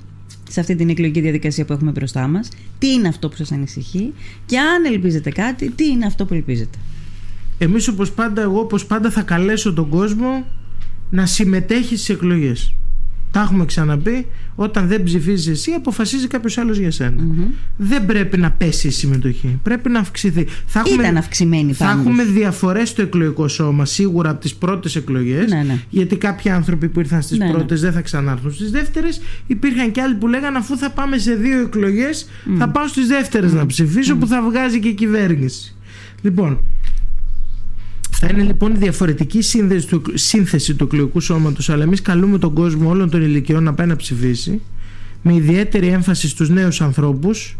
σε 0.51 0.61
αυτή 0.61 0.75
την 0.75 0.89
εκλογική 0.89 1.21
διαδικασία 1.21 1.65
που 1.65 1.73
έχουμε 1.73 1.91
μπροστά 1.91 2.27
μας, 2.29 2.49
τι 2.79 2.93
είναι 2.93 3.09
αυτό 3.09 3.29
που 3.29 3.37
σας 3.37 3.53
ανησυχεί; 3.53 4.13
Και 4.47 4.59
αν 4.59 4.85
ελπίζετε 4.93 5.31
κάτι, 5.31 5.71
τι 5.71 5.87
είναι 5.87 6.07
αυτό 6.07 6.25
που 6.25 6.35
ελπίζετε; 6.35 6.79
Εμείς 7.59 7.89
όπως 7.89 8.13
πάντα, 8.13 8.43
εγώ 8.43 8.61
όπως 8.61 8.87
πάντα 8.87 9.11
θα 9.11 9.23
καλέσω 9.23 9.73
τον 9.73 9.89
κόσμο 9.89 10.47
να 11.11 11.27
συμμετέχει 11.27 11.97
στις 11.97 12.09
εκλογές. 12.09 12.73
Τα 13.31 13.41
έχουμε 13.41 13.65
ξαναπεί. 13.65 14.27
Όταν 14.55 14.89
δεν 14.89 15.03
ψηφίζεις 15.03 15.47
εσύ, 15.47 15.71
αποφασίζει 15.71 16.27
κάποιος 16.27 16.59
άλλος 16.59 16.79
για 16.79 16.91
σενα 16.91 17.23
Δεν 17.77 18.07
πρέπει 18.07 18.39
να 18.39 18.51
πέσει 18.51 18.87
η 18.87 18.91
συμμετοχή. 18.91 19.59
Πρέπει 19.63 19.89
να 19.89 19.99
αυξηθεί. 19.99 20.47
Θα 20.67 20.81
έχουμε, 20.87 21.03
Ήταν 21.03 21.17
αυξημένη 21.17 21.73
Θα 21.73 21.91
έχουμε 21.91 22.25
διαφορές 22.25 22.89
στο 22.89 23.03
εκλογικό 23.03 23.49
σώμα 23.49 23.85
σίγουρα 23.85 24.31
από 24.31 24.41
τις 24.41 24.55
πρώτες 24.55 24.97
εκλογές. 24.97 25.51
Ναι, 25.51 25.63
ναι. 25.63 25.79
Γιατί 25.91 26.17
κάποιοι 26.17 26.51
άνθρωποι 26.51 26.89
που 26.89 27.01
ήρθαν 27.01 27.23
στις 27.23 27.39
ναι, 27.39 27.45
ναι. 27.45 27.53
πρώτες 27.53 27.81
δεν 27.81 27.93
θα 27.93 28.01
ξανάρθουν 28.01 28.53
στις 28.53 28.71
δεύτερες. 28.71 29.21
Υπήρχαν 29.47 29.91
και 29.91 30.01
άλλοι 30.01 30.15
που 30.15 30.27
λέγανε 30.27 30.59
αφού 30.59 30.77
θα 30.77 30.91
πάμε 30.91 31.19
σε 31.19 31.35
δύο 31.35 31.61
εκλογές, 31.61 32.29
θα 32.59 32.69
πάω 32.69 32.87
στις 32.87 33.07
δεύτερες 33.07 33.53
να 33.53 33.67
ψηφίσω 33.67 34.17
που 34.17 34.27
θα 34.27 34.43
βγάζει 34.43 34.81
και 34.81 34.89
η 34.89 34.95
κυβέρνηση. 34.95 35.75
Λοιπόν, 36.23 36.61
θα 38.21 38.29
είναι 38.31 38.43
λοιπόν 38.43 38.77
διαφορετική 38.77 39.43
σύνθεση 39.43 39.87
του, 39.87 40.03
σύνθεση 40.15 40.75
του 40.75 40.85
εκλογικού 40.85 41.21
σώματος, 41.21 41.71
αλλά 41.71 41.83
εμείς 41.83 42.03
καλούμε 42.03 42.39
τον 42.39 42.55
κόσμο 42.55 42.89
όλων 42.89 43.11
των 43.11 43.23
ηλικιών 43.23 43.63
να 43.63 43.75
πάει 43.75 43.87
να 43.87 43.97
ψηφίσει 43.97 44.61
με 45.23 45.35
ιδιαίτερη 45.35 45.87
έμφαση 45.87 46.29
στους 46.29 46.49
νέους 46.49 46.81
ανθρώπους 46.81 47.57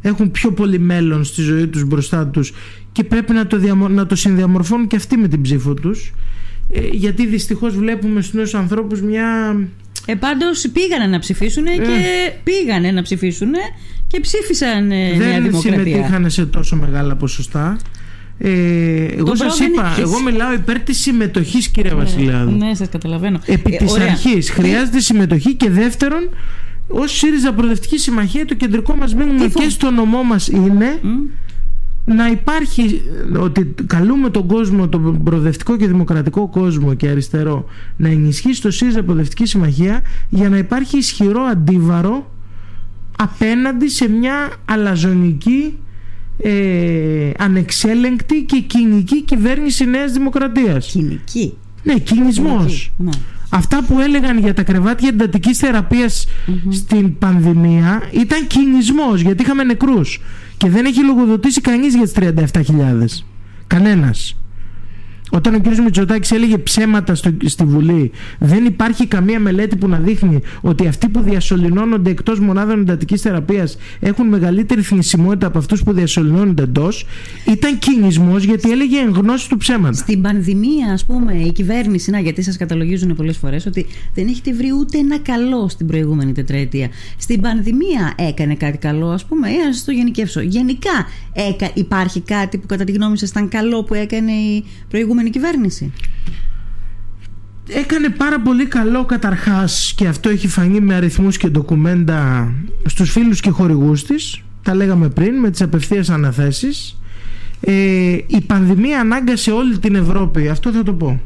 έχουν 0.00 0.30
πιο 0.30 0.52
πολύ 0.52 0.78
μέλλον 0.78 1.24
στη 1.24 1.42
ζωή 1.42 1.66
τους 1.66 1.84
μπροστά 1.84 2.26
τους 2.26 2.52
και 2.92 3.04
πρέπει 3.04 3.32
να 3.32 3.46
το, 3.46 3.58
να 3.88 4.06
το 4.06 4.16
συνδιαμορφώνουν 4.16 4.86
και 4.86 4.96
αυτοί 4.96 5.16
με 5.16 5.28
την 5.28 5.42
ψήφο 5.42 5.74
τους 5.74 6.12
ε, 6.68 6.80
γιατί 6.92 7.26
δυστυχώς 7.26 7.76
βλέπουμε 7.76 8.20
στους 8.20 8.34
νέους 8.34 8.54
ανθρώπους 8.54 9.00
μια... 9.00 9.58
Ε, 10.06 10.14
πάντως 10.14 10.68
πήγανε 10.72 11.06
να 11.06 11.18
ψηφίσουν 11.18 11.66
ε. 11.66 11.76
και 11.76 12.32
πήγανε 12.44 12.90
να 12.90 13.02
ψηφίσουν 13.02 13.52
και 14.06 14.20
ψήφισαν 14.20 14.90
ε, 14.90 15.08
Δεν 15.08 15.18
Νέα 15.18 15.40
Δημοκρατία. 15.40 15.70
Δεν 15.70 15.84
συμμετείχαν 15.84 16.30
σε 16.30 16.46
τόσο 16.46 16.76
μεγάλα 16.76 17.16
ποσοστά. 17.16 17.76
Ε, 18.38 19.04
εγώ 19.16 19.34
σας 19.34 19.60
είπα, 19.60 19.96
εγώ 19.98 20.20
μιλάω 20.20 20.52
υπέρ 20.52 20.80
της 20.80 21.00
συμμετοχής, 21.00 21.68
κύριε 21.68 21.92
ναι, 21.92 21.96
Βασιλιάδου. 21.96 22.56
Ναι, 22.56 22.74
σας 22.74 22.88
καταλαβαίνω. 22.88 23.40
Επί 23.44 23.74
ε, 23.74 23.76
της 23.76 23.98
αρχής 23.98 24.50
χρειάζεται 24.50 25.00
συμμετοχή 25.00 25.54
και 25.54 25.70
δεύτερον, 25.70 26.28
ως 26.88 27.12
ΣΥΡΙΖΑ 27.12 27.52
Προοδευτική 27.52 27.98
Συμμαχία, 27.98 28.44
το 28.44 28.54
κεντρικό 28.54 28.96
μας 28.96 29.14
μήνυμα 29.14 29.48
και 29.48 29.68
στο 29.68 29.90
νομό 29.90 30.22
μας 30.22 30.48
είναι 30.48 31.00
να 32.04 32.26
υπάρχει, 32.28 33.02
ότι 33.38 33.74
καλούμε 33.86 34.30
τον 34.30 34.46
κόσμο, 34.46 34.88
τον 34.88 35.22
προοδευτικό 35.22 35.76
και 35.76 35.86
δημοκρατικό 35.86 36.48
κόσμο 36.48 36.94
και 36.94 37.08
αριστερό, 37.08 37.64
να 37.96 38.08
ενισχύσει 38.08 38.62
το 38.62 38.70
ΣΥΡΙΖΑ 38.70 39.02
Προοδευτική 39.02 39.46
Συμμαχία 39.46 40.02
για 40.28 40.48
να 40.48 40.56
υπάρχει 40.56 40.98
ισχυρό 40.98 41.42
αντίβαρο 41.42 42.30
απέναντι 43.18 43.88
σε 43.88 44.08
μια 44.08 44.52
αλαζονική 44.64 45.78
ε, 46.38 47.30
ανεξέλεγκτη 47.38 48.42
και 48.42 48.60
κοινική 48.60 49.22
κυβέρνηση 49.22 49.84
Νέας 49.84 50.12
Δημοκρατίας. 50.12 50.86
Κοινική. 50.86 51.54
Ναι, 51.82 51.94
κινησμός. 51.94 52.92
Ναι. 52.96 53.10
Αυτά 53.48 53.84
που 53.84 54.00
έλεγαν 54.00 54.38
για 54.38 54.54
τα 54.54 54.62
κρεβάτια 54.62 55.08
εντατικής 55.08 55.64
στην 56.70 57.18
πανδημία 57.18 58.02
ήταν 58.10 58.46
κινησμός 58.46 59.20
γιατί 59.20 59.42
είχαμε 59.42 59.64
νεκρούς 59.64 60.20
και 60.56 60.68
δεν 60.68 60.84
έχει 60.84 61.04
λογοδοτήσει 61.04 61.60
κανείς 61.60 61.94
για 61.94 62.02
τις 62.02 62.12
37.000. 62.12 63.24
Κανένας. 63.66 64.36
Όταν 65.30 65.54
ο 65.54 65.60
κ. 65.60 65.66
Μητσοτάκης 65.84 66.30
έλεγε 66.30 66.58
ψέματα 66.58 67.14
στο, 67.14 67.30
στη 67.44 67.64
Βουλή, 67.64 68.10
δεν 68.38 68.64
υπάρχει 68.64 69.06
καμία 69.06 69.40
μελέτη 69.40 69.76
που 69.76 69.88
να 69.88 69.98
δείχνει 69.98 70.40
ότι 70.60 70.86
αυτοί 70.86 71.08
που 71.08 71.20
διασωληνώνονται 71.20 72.10
εκτός 72.10 72.40
μονάδων 72.40 72.80
εντατικής 72.80 73.20
θεραπείας 73.20 73.76
έχουν 74.00 74.26
μεγαλύτερη 74.26 74.82
θνησιμότητα 74.82 75.46
από 75.46 75.58
αυτούς 75.58 75.82
που 75.82 75.92
διασωληνώνονται 75.92 76.62
εντός. 76.62 77.06
Ήταν 77.46 77.78
κινησμός 77.78 78.44
γιατί 78.44 78.70
έλεγε 78.70 78.98
εν 78.98 79.10
γνώση 79.10 79.48
του 79.48 79.56
ψέματα. 79.56 79.96
Στην 79.96 80.22
πανδημία, 80.22 80.92
ας 80.92 81.04
πούμε, 81.04 81.34
η 81.34 81.52
κυβέρνηση, 81.52 82.10
να 82.10 82.18
γιατί 82.18 82.42
σας 82.42 82.56
καταλογίζουν 82.56 83.14
πολλές 83.14 83.36
φορές 83.36 83.66
ότι 83.66 83.86
δεν 84.14 84.26
έχετε 84.26 84.52
βρει 84.52 84.72
ούτε 84.80 84.98
ένα 84.98 85.18
καλό 85.18 85.68
στην 85.68 85.86
προηγούμενη 85.86 86.32
τετραετία. 86.32 86.88
Στην 87.18 87.40
πανδημία 87.40 88.14
έκανε 88.16 88.54
κάτι 88.54 88.78
καλό, 88.78 89.08
ας 89.08 89.24
πούμε, 89.24 89.48
ή 89.48 89.56
ας 89.68 89.84
το 89.84 89.92
γενικεύσω. 89.92 90.40
Γενικά 90.40 91.06
έκα, 91.32 91.70
υπάρχει 91.74 92.20
κάτι 92.20 92.58
που 92.58 92.66
κατά 92.66 92.84
τη 92.84 92.92
γνώμη 92.92 93.18
σας 93.18 93.28
ήταν 93.28 93.48
καλό 93.48 93.84
που 93.84 93.94
έκανε 93.94 94.32
η 94.32 94.64
προηγούμενη 94.88 95.14
προηγούμενη 95.16 95.30
κυβέρνηση. 95.30 95.92
Έκανε 97.68 98.08
πάρα 98.08 98.40
πολύ 98.40 98.66
καλό 98.66 99.04
καταρχάς 99.04 99.92
και 99.96 100.06
αυτό 100.06 100.28
έχει 100.28 100.48
φανεί 100.48 100.80
με 100.80 100.94
αριθμούς 100.94 101.36
και 101.36 101.48
ντοκουμέντα 101.48 102.52
στους 102.84 103.10
φίλους 103.10 103.40
και 103.40 103.50
χορηγούς 103.50 104.04
της. 104.04 104.42
Τα 104.62 104.74
λέγαμε 104.74 105.08
πριν 105.08 105.34
με 105.34 105.50
τις 105.50 105.62
απευθείας 105.62 106.10
αναθέσεις. 106.10 107.00
Ε, 107.60 107.72
η 108.26 108.40
πανδημία 108.46 109.00
ανάγκασε 109.00 109.50
όλη 109.50 109.78
την 109.78 109.94
Ευρώπη 109.94 110.48
αυτό 110.48 110.72
θα 110.72 110.82
το 110.82 110.92
πω 110.92 111.20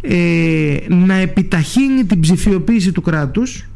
ε, 0.00 0.76
να 0.88 1.14
επιταχύνει 1.14 2.04
την 2.04 2.20
ψηφιοποίηση 2.20 2.92
του 2.92 3.02
κράτους. 3.02 3.66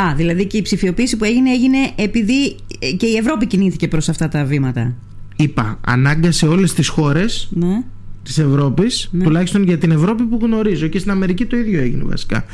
Α, 0.00 0.14
δηλαδή 0.14 0.46
και 0.46 0.56
η 0.56 0.62
ψηφιοποίηση 0.62 1.16
που 1.16 1.24
έγινε 1.24 1.50
έγινε 1.50 1.78
επειδή 1.96 2.56
και 2.96 3.06
η 3.06 3.16
Ευρώπη 3.16 3.46
κινήθηκε 3.46 3.88
προς 3.88 4.08
αυτά 4.08 4.28
τα 4.28 4.44
βήματα. 4.44 4.94
Είπα, 5.36 5.78
ανάγκασε 5.86 6.46
όλες 6.46 6.74
τις 6.74 6.88
χώρες 6.88 7.48
ναι 7.52 7.82
της 8.22 8.38
Ευρώπης 8.38 9.08
ναι. 9.12 9.24
τουλάχιστον 9.24 9.62
για 9.62 9.78
την 9.78 9.90
Ευρώπη 9.90 10.22
που 10.22 10.38
γνωρίζω. 10.42 10.86
Και 10.86 10.98
στην 10.98 11.10
Αμερική 11.10 11.46
το 11.46 11.56
ίδιο 11.56 11.80
έγινε 11.80 12.02
βασικά. 12.04 12.44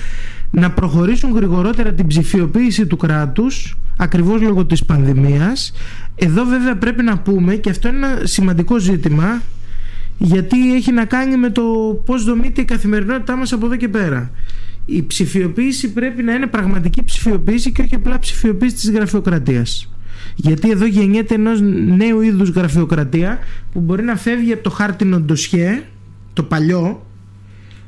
Να 0.51 0.71
προχωρήσουν 0.71 1.35
γρηγορότερα 1.35 1.93
την 1.93 2.07
ψηφιοποίηση 2.07 2.87
του 2.87 2.97
κράτους 2.97 3.77
ακριβώς 3.97 4.41
λόγω 4.41 4.65
της 4.65 4.85
πανδημίας. 4.85 5.73
Εδώ 6.15 6.45
βέβαια 6.45 6.77
πρέπει 6.77 7.03
να 7.03 7.19
πούμε 7.19 7.55
και 7.55 7.71
αυτό 7.71 7.89
είναι 7.89 8.07
ένα 8.07 8.27
σημαντικό 8.27 8.79
ζήτημα 8.79 9.43
γιατί 10.19 10.75
έχει 10.75 10.93
να 10.93 11.05
κάνει 11.05 11.37
με 11.37 11.51
το 11.51 11.63
πώς 12.05 12.25
δομείται 12.25 12.61
η 12.61 12.65
καθημερινότητά 12.65 13.37
μας 13.37 13.53
από 13.53 13.67
εδώ 13.67 13.77
και 13.77 13.89
πέρα. 13.89 14.31
Η 14.87 15.03
ψηφιοποίηση 15.07 15.93
πρέπει 15.93 16.23
να 16.23 16.35
είναι 16.35 16.47
πραγματική 16.47 17.05
ψηφιοποίηση 17.05 17.73
και 17.73 17.83
όχι 17.83 17.95
απλά 17.95 18.19
ψηφιοποίηση 18.19 18.75
της 18.75 18.91
γραφειοκρατίας 18.91 19.89
γιατί 20.35 20.71
εδώ 20.71 20.87
γεννιέται 20.87 21.35
ενός 21.35 21.61
νέου 21.97 22.21
είδους 22.21 22.49
γραφειοκρατία 22.51 23.39
που 23.73 23.81
μπορεί 23.81 24.03
να 24.03 24.17
φεύγει 24.17 24.53
από 24.53 24.63
το 24.63 24.71
χάρτινο 24.71 25.21
ντοσιέ, 25.21 25.83
το 26.33 26.43
παλιό, 26.43 27.07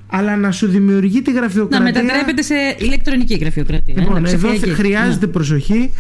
αλλά 0.07 0.37
να 0.37 0.51
σου 0.51 0.67
δημιουργεί 0.67 1.23
τη 1.23 1.33
γραφειοκρατία. 1.33 1.79
Να 1.79 1.85
μετατρέπεται 1.85 2.43
σε 2.43 2.55
ηλεκτρονική 2.79 3.35
γραφειοκρατία. 3.35 3.95
Ε, 3.99 4.01
λοιπόν, 4.01 4.25
εδώ 4.25 4.49
χρειάζεται 4.75 5.27
ναι. 5.27 5.33
προσοχή. 5.33 5.91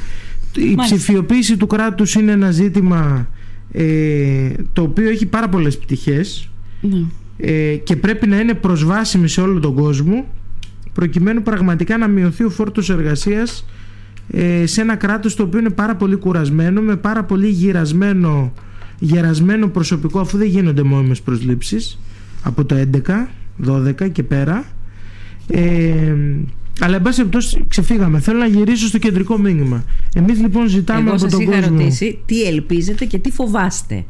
Η 0.57 0.74
ψηφιοποίηση 0.74 1.57
του 1.57 1.66
κράτους 1.66 2.14
είναι 2.14 2.32
ένα 2.32 2.51
ζήτημα 2.51 3.28
ε, 3.72 4.51
το 4.72 4.82
οποίο 4.82 5.09
έχει 5.09 5.26
πάρα 5.26 5.49
πολλές 5.49 5.78
πτυχές 5.78 6.49
ναι. 6.80 7.03
ε, 7.36 7.74
και 7.74 7.97
πρέπει 7.97 8.26
να 8.26 8.41
είναι 8.41 8.55
προσβάσιμη 8.55 9.28
σε 9.28 9.41
όλο 9.41 9.61
τον 9.61 9.74
κόσμο 9.74 10.26
προκειμένου 10.93 11.43
πραγματικά 11.43 11.99
να 11.99 12.09
μειωθεί 12.09 12.45
ο 12.45 12.51
φόρτος 12.51 12.91
εργασίας 12.91 13.59
ε, 13.61 13.80
σε 14.64 14.81
ένα 14.81 14.97
κράτος 14.97 15.35
το 15.35 15.43
οποίο 15.43 15.59
είναι 15.59 15.70
πάρα 15.70 15.97
πολύ 15.97 16.16
κουρασμένο 16.16 16.81
με 16.81 16.97
πάρα 16.97 17.24
πολύ 17.24 17.49
γυρασμένο 17.49 18.53
γερασμένο 18.99 19.68
προσωπικό 19.68 20.20
αφού 20.20 20.39
δεν 20.39 20.47
γίνονται 20.47 20.83
μόνιμες 20.83 21.20
προσλήψεις 21.20 21.99
από 22.43 22.64
το 22.64 22.76
11, 22.76 23.26
12 23.66 24.12
και 24.12 24.22
πέρα 24.22 24.64
ε, 25.51 26.14
αλλά 26.81 26.97
εν 26.97 27.03
πάση 27.03 27.16
περιπτώσει 27.16 27.64
ξεφύγαμε. 27.68 28.20
Θέλω 28.20 28.39
να 28.39 28.47
γυρίσω 28.47 28.87
στο 28.87 28.99
κεντρικό 28.99 29.39
μήνυμα. 29.39 29.85
Εμείς 30.14 30.41
λοιπόν 30.41 30.68
ζητάμε 30.68 31.01
Εγώ 31.01 31.11
από 31.11 31.20
τον 31.26 31.45
κόσμο. 31.45 31.61
Εγώ 31.64 31.76
ρωτήσει 31.76 32.18
τι 32.26 32.43
ελπίζετε 32.43 33.05
και 33.05 33.18
τι 33.18 33.31
φοβάστε. 33.31 34.05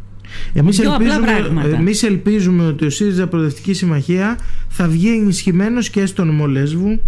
Εμείς 0.53 0.79
ελπίζουμε, 0.79 1.75
εμείς 1.75 2.03
ελπίζουμε 2.03 2.67
ότι 2.67 2.85
ο 2.85 2.91
ΣΥΡΙΖΑ 2.91 3.27
Προοδευτική 3.27 3.73
Συμμαχία 3.73 4.39
θα 4.69 4.89
βγει 4.89 5.09
ενισχυμένος 5.09 5.91
και 5.91 6.07
στον 6.07 6.29
Μολέσβου 6.29 7.01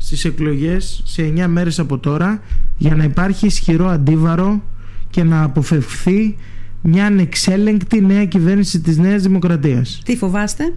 στις 0.00 0.24
εκλογές 0.24 1.02
σε 1.04 1.22
9 1.22 1.46
μέρες 1.46 1.78
από 1.78 1.98
τώρα 1.98 2.42
για 2.78 2.94
να 2.94 3.04
υπάρχει 3.04 3.46
ισχυρό 3.46 3.88
αντίβαρο 3.88 4.62
και 5.10 5.22
να 5.22 5.42
αποφευχθεί 5.42 6.36
μια 6.82 7.06
ανεξέλεγκτη 7.06 8.00
νέα 8.00 8.24
κυβέρνηση 8.24 8.80
της 8.80 8.98
Νέας 8.98 9.22
Δημοκρατίας. 9.22 10.00
Τι 10.04 10.16
φοβάστε; 10.16 10.72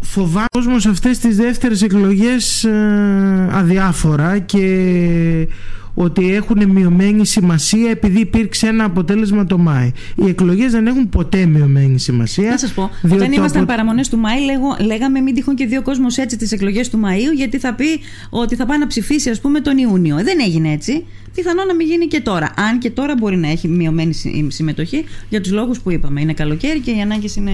Φοβάμαι 0.00 0.46
κόσμος 0.50 0.82
σε 0.82 0.88
αυτές 0.88 1.18
τις 1.18 1.36
δεύτερες 1.36 1.82
εκλογές 1.82 2.64
ε, 2.64 3.48
αδιάφορα 3.52 4.38
και 4.38 5.48
ότι 6.00 6.34
έχουν 6.34 6.70
μειωμένη 6.70 7.26
σημασία 7.26 7.90
επειδή 7.90 8.20
υπήρξε 8.20 8.66
ένα 8.66 8.84
αποτέλεσμα 8.84 9.46
το 9.46 9.58
Μάη. 9.58 9.92
Οι 10.14 10.28
εκλογές 10.28 10.72
δεν 10.72 10.86
έχουν 10.86 11.08
ποτέ 11.08 11.46
μειωμένη 11.46 11.98
σημασία. 11.98 12.50
Να 12.50 12.58
σας 12.58 12.72
πω, 12.72 12.90
όταν 13.10 13.32
ήμασταν 13.32 13.62
απο... 13.62 13.70
παραμονές 13.70 14.08
του 14.08 14.18
Μάη, 14.18 14.44
λέγω, 14.44 14.76
λέγαμε 14.84 15.20
μην 15.20 15.34
τυχόν 15.34 15.54
και 15.54 15.66
δύο 15.66 15.82
κόσμος 15.82 16.16
έτσι 16.16 16.36
τις 16.36 16.52
εκλογές 16.52 16.88
του 16.88 17.00
Μαΐου, 17.04 17.36
γιατί 17.36 17.58
θα 17.58 17.74
πει 17.74 18.00
ότι 18.30 18.54
θα 18.56 18.66
πάει 18.66 18.78
να 18.78 18.86
ψηφίσει, 18.86 19.30
ας 19.30 19.40
πούμε, 19.40 19.60
τον 19.60 19.78
Ιούνιο. 19.78 20.16
Δεν 20.16 20.38
έγινε 20.44 20.72
έτσι. 20.72 21.04
Πιθανό 21.34 21.64
να 21.64 21.74
μην 21.74 21.86
γίνει 21.86 22.06
και 22.06 22.20
τώρα. 22.20 22.52
Αν 22.56 22.78
και 22.78 22.90
τώρα 22.90 23.14
μπορεί 23.18 23.36
να 23.36 23.48
έχει 23.48 23.68
μειωμένη 23.68 24.14
συμμετοχή 24.48 25.04
για 25.28 25.40
τους 25.40 25.52
λόγους 25.52 25.80
που 25.80 25.90
είπαμε. 25.90 26.20
Είναι 26.20 26.32
καλοκαίρι 26.32 26.80
και 26.80 26.90
οι 26.90 27.00
ανάγκες 27.00 27.36
είναι. 27.36 27.52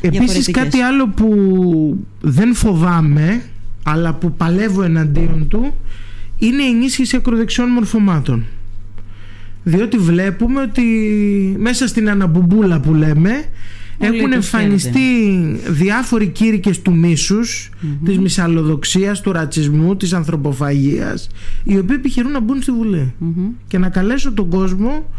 Επίσης, 0.00 0.50
κάτι 0.50 0.80
άλλο 0.80 1.08
που 1.08 1.28
δεν 2.20 2.54
φοβάμαι, 2.54 3.42
αλλά 3.82 4.14
που 4.14 4.32
παλεύω 4.32 4.82
εναντίον 4.82 5.46
του 5.48 5.74
είναι 6.38 6.62
η 6.62 6.68
ενίσχυση 6.68 7.16
ακροδεξιών 7.16 7.68
μορφωμάτων. 7.68 8.44
Διότι 9.62 9.98
βλέπουμε 9.98 10.60
ότι 10.60 10.82
μέσα 11.58 11.86
στην 11.86 12.10
αναμπουμπούλα 12.10 12.80
που 12.80 12.94
λέμε 12.94 13.44
Όλοι 13.98 14.16
έχουν 14.16 14.30
το 14.30 14.34
εμφανιστεί 14.34 15.00
διάφοροι 15.68 16.26
κήρυκες 16.26 16.82
του 16.82 16.96
μίσους, 16.96 17.70
της 18.04 18.18
μυσαλλοδοξίας, 18.18 19.20
του 19.20 19.32
ρατσισμού, 19.32 19.96
της 19.96 20.12
ανθρωποφαγίας, 20.12 21.28
οι 21.64 21.78
οποίοι 21.78 21.96
επιχειρούν 21.98 22.32
να 22.32 22.40
μπουν 22.40 22.62
στη 22.62 22.72
Βουλή. 22.72 23.14
Μμμ. 23.18 23.48
Και 23.68 23.78
να 23.78 23.88
καλέσω 23.88 24.32
τον 24.32 24.48
κόσμο, 24.48 25.10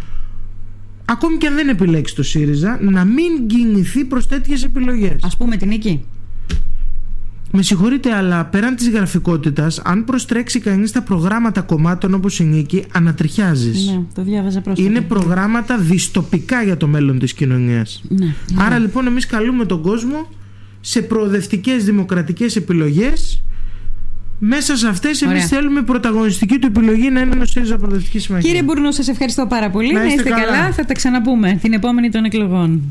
ακόμη 1.05 1.37
και 1.37 1.47
αν 1.47 1.55
δεν 1.55 1.69
επιλέξει 1.69 2.15
το 2.15 2.23
ΣΥΡΙΖΑ, 2.23 2.79
να 2.81 3.05
μην 3.05 3.47
κινηθεί 3.47 4.05
προς 4.05 4.27
τέτοιες 4.27 4.63
επιλογές. 4.63 5.15
Ας 5.21 5.37
πούμε 5.37 5.57
την 5.57 5.67
νίκη. 5.67 6.03
Με 7.51 7.61
συγχωρείτε, 7.61 8.13
αλλά 8.13 8.45
πέραν 8.45 8.75
της 8.75 8.89
γραφικότητας, 8.89 9.79
αν 9.79 10.03
προστρέξει 10.03 10.59
κανείς 10.59 10.91
τα 10.91 11.01
προγράμματα 11.01 11.61
κομμάτων 11.61 12.13
όπως 12.13 12.39
η 12.39 12.43
Νίκη, 12.43 12.83
ανατριχιάζεις. 12.91 13.89
Ναι, 13.89 14.01
το 14.13 14.23
διάβαζα 14.23 14.61
πρόσφατα. 14.61 14.89
Είναι 14.89 15.01
προγράμματα 15.01 15.77
δυστοπικά 15.77 16.63
για 16.63 16.77
το 16.77 16.87
μέλλον 16.87 17.19
της 17.19 17.33
κοινωνίας. 17.33 18.03
Ναι. 18.09 18.33
Άρα 18.55 18.77
λοιπόν 18.77 19.07
εμείς 19.07 19.25
καλούμε 19.25 19.65
τον 19.65 19.81
κόσμο 19.81 20.27
σε 20.81 21.01
προοδευτικές 21.01 21.85
δημοκρατικές 21.85 22.55
επιλογές 22.55 23.41
μέσα 24.39 24.75
σε 24.75 24.87
αυτές 24.87 25.21
εμείς 25.21 25.35
Ωραία. 25.35 25.47
θέλουμε 25.47 25.79
η 25.79 25.83
πρωταγωνιστική 25.83 26.59
του 26.59 26.67
επιλογή 26.67 27.09
να 27.09 27.19
είναι 27.19 27.41
ο 27.41 27.45
ΣΥΡΙΖΑ 27.45 27.77
Προοδευτικής 27.77 28.23
Συμμαχίας. 28.23 28.51
Κύριε 28.51 28.65
Μπουρνού, 28.65 28.91
σας 28.91 29.07
ευχαριστώ 29.07 29.45
πάρα 29.45 29.69
πολύ. 29.69 29.93
Να 29.93 30.05
είστε 30.05 30.29
καλά. 30.29 30.71
Θα 30.71 30.85
τα 30.85 30.93
ξαναπούμε 30.93 31.59
την 31.61 31.73
επόμενη 31.73 32.09
των 32.09 32.23
εκλογών. 32.23 32.81